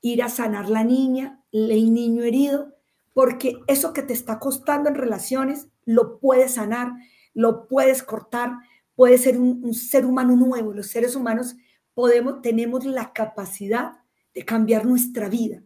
Ir 0.00 0.22
a 0.22 0.28
sanar 0.28 0.68
la 0.68 0.84
niña, 0.84 1.42
el 1.52 1.92
niño 1.92 2.22
herido, 2.22 2.74
porque 3.12 3.58
eso 3.66 3.92
que 3.92 4.02
te 4.02 4.12
está 4.12 4.38
costando 4.38 4.88
en 4.88 4.94
relaciones 4.94 5.68
lo 5.84 6.18
puedes 6.18 6.54
sanar, 6.54 6.92
lo 7.34 7.66
puedes 7.68 8.02
cortar, 8.02 8.52
puedes 8.94 9.22
ser 9.22 9.38
un, 9.38 9.60
un 9.64 9.74
ser 9.74 10.04
humano 10.04 10.36
nuevo. 10.36 10.72
Los 10.72 10.88
seres 10.88 11.16
humanos 11.16 11.56
podemos, 11.94 12.42
tenemos 12.42 12.84
la 12.84 13.12
capacidad 13.12 13.92
de 14.34 14.44
cambiar 14.44 14.84
nuestra 14.84 15.28
vida 15.28 15.62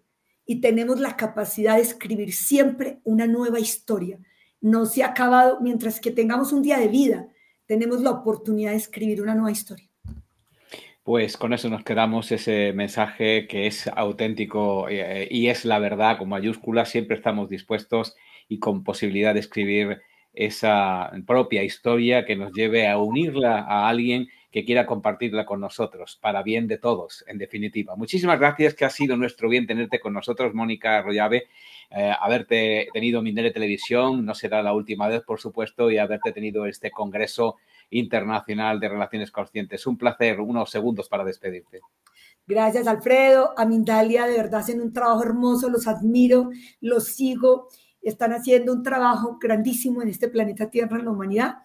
y 0.46 0.60
tenemos 0.60 1.00
la 1.00 1.16
capacidad 1.16 1.76
de 1.76 1.82
escribir 1.82 2.32
siempre 2.32 3.00
una 3.04 3.26
nueva 3.26 3.60
historia. 3.60 4.18
No 4.60 4.86
se 4.86 5.02
ha 5.02 5.08
acabado 5.08 5.60
mientras 5.60 6.00
que 6.00 6.10
tengamos 6.10 6.52
un 6.52 6.62
día 6.62 6.78
de 6.78 6.88
vida 6.88 7.28
tenemos 7.70 8.00
la 8.00 8.10
oportunidad 8.10 8.72
de 8.72 8.78
escribir 8.78 9.22
una 9.22 9.36
nueva 9.36 9.52
historia. 9.52 9.86
Pues 11.04 11.36
con 11.36 11.52
eso 11.52 11.68
nos 11.70 11.84
quedamos, 11.84 12.32
ese 12.32 12.72
mensaje 12.72 13.46
que 13.46 13.68
es 13.68 13.86
auténtico 13.86 14.88
eh, 14.88 15.28
y 15.30 15.46
es 15.46 15.64
la 15.64 15.78
verdad 15.78 16.18
con 16.18 16.28
mayúsculas. 16.28 16.88
Siempre 16.88 17.16
estamos 17.16 17.48
dispuestos 17.48 18.16
y 18.48 18.58
con 18.58 18.82
posibilidad 18.82 19.34
de 19.34 19.40
escribir 19.40 20.00
esa 20.32 21.12
propia 21.28 21.62
historia 21.62 22.24
que 22.24 22.34
nos 22.34 22.52
lleve 22.52 22.88
a 22.88 22.98
unirla 22.98 23.60
a 23.60 23.88
alguien 23.88 24.28
que 24.50 24.64
quiera 24.64 24.86
compartirla 24.86 25.46
con 25.46 25.60
nosotros, 25.60 26.18
para 26.20 26.42
bien 26.42 26.66
de 26.66 26.78
todos, 26.78 27.24
en 27.28 27.38
definitiva. 27.38 27.94
Muchísimas 27.94 28.38
gracias, 28.38 28.74
que 28.74 28.84
ha 28.84 28.90
sido 28.90 29.16
nuestro 29.16 29.48
bien 29.48 29.66
tenerte 29.66 30.00
con 30.00 30.12
nosotros, 30.12 30.54
Mónica 30.54 30.98
Arroyave, 30.98 31.48
eh, 31.90 32.12
haberte 32.18 32.88
tenido 32.92 33.22
Mindele 33.22 33.52
Televisión, 33.52 34.24
no 34.24 34.34
será 34.34 34.62
la 34.62 34.72
última 34.72 35.08
vez, 35.08 35.22
por 35.22 35.40
supuesto, 35.40 35.90
y 35.90 35.98
haberte 35.98 36.32
tenido 36.32 36.66
este 36.66 36.90
Congreso 36.90 37.56
Internacional 37.90 38.78
de 38.80 38.88
Relaciones 38.88 39.30
Conscientes. 39.30 39.86
Un 39.86 39.98
placer, 39.98 40.40
unos 40.40 40.70
segundos 40.70 41.08
para 41.08 41.24
despedirte. 41.24 41.80
Gracias, 42.46 42.86
Alfredo. 42.86 43.54
A 43.56 43.64
Mindalia, 43.64 44.26
de 44.26 44.36
verdad, 44.36 44.60
hacen 44.60 44.80
un 44.80 44.92
trabajo 44.92 45.22
hermoso, 45.22 45.68
los 45.68 45.86
admiro, 45.86 46.50
los 46.80 47.04
sigo. 47.04 47.68
Están 48.02 48.32
haciendo 48.32 48.72
un 48.72 48.82
trabajo 48.82 49.38
grandísimo 49.40 50.02
en 50.02 50.08
este 50.08 50.28
planeta 50.28 50.70
Tierra, 50.70 50.98
en 50.98 51.04
la 51.04 51.10
humanidad. 51.10 51.58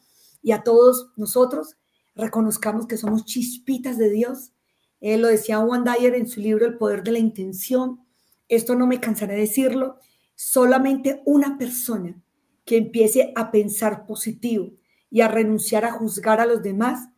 Y 0.44 0.52
a 0.52 0.62
todos 0.62 1.12
nosotros, 1.16 1.78
reconozcamos 2.16 2.88
que 2.88 2.98
somos 2.98 3.26
chispitas 3.26 3.98
de 3.98 4.10
Dios. 4.10 4.54
Eh, 5.02 5.18
lo 5.18 5.28
decía 5.28 5.58
Juan 5.58 5.84
Dyer 5.84 6.16
en 6.16 6.28
su 6.28 6.40
libro 6.40 6.66
El 6.66 6.78
poder 6.78 7.04
de 7.04 7.12
la 7.12 7.20
intención. 7.20 8.00
Esto 8.48 8.76
no 8.76 8.88
me 8.88 9.00
cansaré 9.00 9.36
de 9.36 9.42
decirlo. 9.42 10.00
Solamente 10.36 11.22
una 11.26 11.58
persona 11.58 12.22
que 12.66 12.78
empiece 12.78 13.32
a 13.36 13.52
pensar 13.52 14.06
positivo 14.06 14.72
y 15.10 15.22
a 15.22 15.28
renunciar 15.28 15.86
a 15.86 15.92
juzgar 15.92 16.40
a 16.40 16.46
los 16.46 16.64
demás 16.64 17.10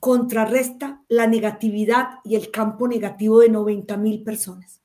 contrarresta 0.00 1.02
la 1.08 1.26
negatividad 1.26 2.18
y 2.24 2.34
el 2.34 2.50
campo 2.50 2.86
negativo 2.88 3.40
de 3.40 3.48
90 3.48 3.96
mil 3.96 4.22
personas. 4.22 4.82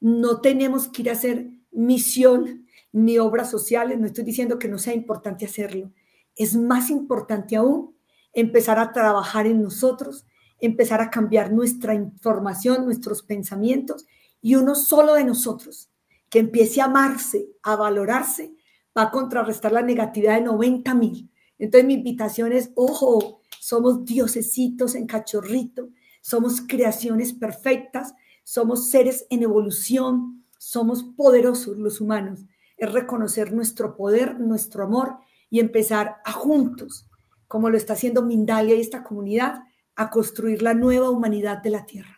No 0.00 0.40
tenemos 0.40 0.88
que 0.88 1.02
ir 1.02 1.10
a 1.10 1.12
hacer 1.12 1.50
misión 1.70 2.66
ni 2.90 3.18
obras 3.18 3.50
sociales, 3.50 4.00
no 4.00 4.06
estoy 4.06 4.24
diciendo 4.24 4.58
que 4.58 4.68
no 4.68 4.78
sea 4.78 4.94
importante 4.94 5.44
hacerlo. 5.44 5.92
Es 6.34 6.56
más 6.56 6.90
importante 6.90 7.54
aún 7.54 7.94
empezar 8.40 8.78
a 8.78 8.92
trabajar 8.92 9.46
en 9.46 9.62
nosotros, 9.62 10.24
empezar 10.60 11.00
a 11.00 11.10
cambiar 11.10 11.52
nuestra 11.52 11.94
información, 11.94 12.84
nuestros 12.84 13.22
pensamientos 13.22 14.06
y 14.40 14.54
uno 14.54 14.74
solo 14.76 15.14
de 15.14 15.24
nosotros 15.24 15.90
que 16.30 16.38
empiece 16.38 16.80
a 16.80 16.84
amarse, 16.84 17.48
a 17.62 17.74
valorarse, 17.74 18.52
va 18.96 19.04
a 19.04 19.10
contrarrestar 19.10 19.72
la 19.72 19.82
negatividad 19.82 20.36
de 20.36 20.44
90 20.44 20.94
mil. 20.94 21.30
Entonces 21.58 21.86
mi 21.86 21.94
invitación 21.94 22.52
es, 22.52 22.70
ojo, 22.76 23.40
somos 23.58 24.04
diosesitos 24.04 24.94
en 24.94 25.06
cachorrito, 25.06 25.88
somos 26.20 26.60
creaciones 26.60 27.32
perfectas, 27.32 28.14
somos 28.44 28.88
seres 28.90 29.26
en 29.30 29.42
evolución, 29.42 30.44
somos 30.58 31.02
poderosos 31.02 31.76
los 31.76 32.00
humanos. 32.00 32.44
Es 32.76 32.92
reconocer 32.92 33.52
nuestro 33.52 33.96
poder, 33.96 34.38
nuestro 34.38 34.84
amor 34.84 35.18
y 35.50 35.58
empezar 35.58 36.18
a 36.24 36.32
juntos 36.32 37.07
como 37.48 37.70
lo 37.70 37.76
está 37.76 37.94
haciendo 37.94 38.22
Mindalia 38.22 38.76
y 38.76 38.80
esta 38.80 39.02
comunidad, 39.02 39.62
a 39.96 40.10
construir 40.10 40.62
la 40.62 40.74
nueva 40.74 41.10
humanidad 41.10 41.60
de 41.60 41.70
la 41.70 41.84
Tierra. 41.84 42.17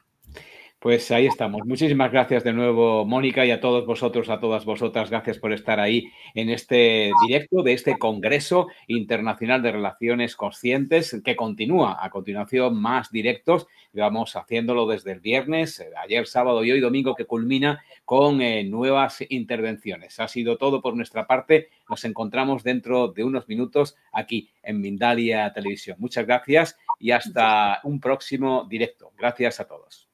Pues 0.80 1.10
ahí 1.10 1.26
estamos. 1.26 1.60
Muchísimas 1.66 2.10
gracias 2.10 2.42
de 2.42 2.54
nuevo, 2.54 3.04
Mónica, 3.04 3.44
y 3.44 3.50
a 3.50 3.60
todos 3.60 3.84
vosotros, 3.84 4.30
a 4.30 4.40
todas 4.40 4.64
vosotras. 4.64 5.10
Gracias 5.10 5.38
por 5.38 5.52
estar 5.52 5.78
ahí 5.78 6.10
en 6.34 6.48
este 6.48 7.12
directo 7.26 7.62
de 7.62 7.74
este 7.74 7.98
Congreso 7.98 8.66
Internacional 8.86 9.60
de 9.60 9.72
Relaciones 9.72 10.36
Conscientes 10.36 11.20
que 11.22 11.36
continúa. 11.36 12.02
A 12.02 12.08
continuación, 12.08 12.80
más 12.80 13.12
directos. 13.12 13.66
Vamos 13.92 14.36
haciéndolo 14.36 14.86
desde 14.86 15.12
el 15.12 15.20
viernes, 15.20 15.84
ayer 16.02 16.26
sábado 16.26 16.64
y 16.64 16.70
hoy 16.70 16.80
domingo, 16.80 17.14
que 17.14 17.26
culmina 17.26 17.84
con 18.06 18.40
eh, 18.40 18.64
nuevas 18.64 19.22
intervenciones. 19.28 20.18
Ha 20.18 20.28
sido 20.28 20.56
todo 20.56 20.80
por 20.80 20.96
nuestra 20.96 21.26
parte. 21.26 21.68
Nos 21.90 22.06
encontramos 22.06 22.64
dentro 22.64 23.08
de 23.08 23.22
unos 23.22 23.46
minutos 23.48 23.96
aquí 24.12 24.48
en 24.62 24.80
Mindalia 24.80 25.52
Televisión. 25.52 25.98
Muchas 26.00 26.24
gracias 26.24 26.78
y 26.98 27.10
hasta 27.10 27.80
un 27.84 28.00
próximo 28.00 28.66
directo. 28.66 29.12
Gracias 29.18 29.60
a 29.60 29.68
todos. 29.68 30.09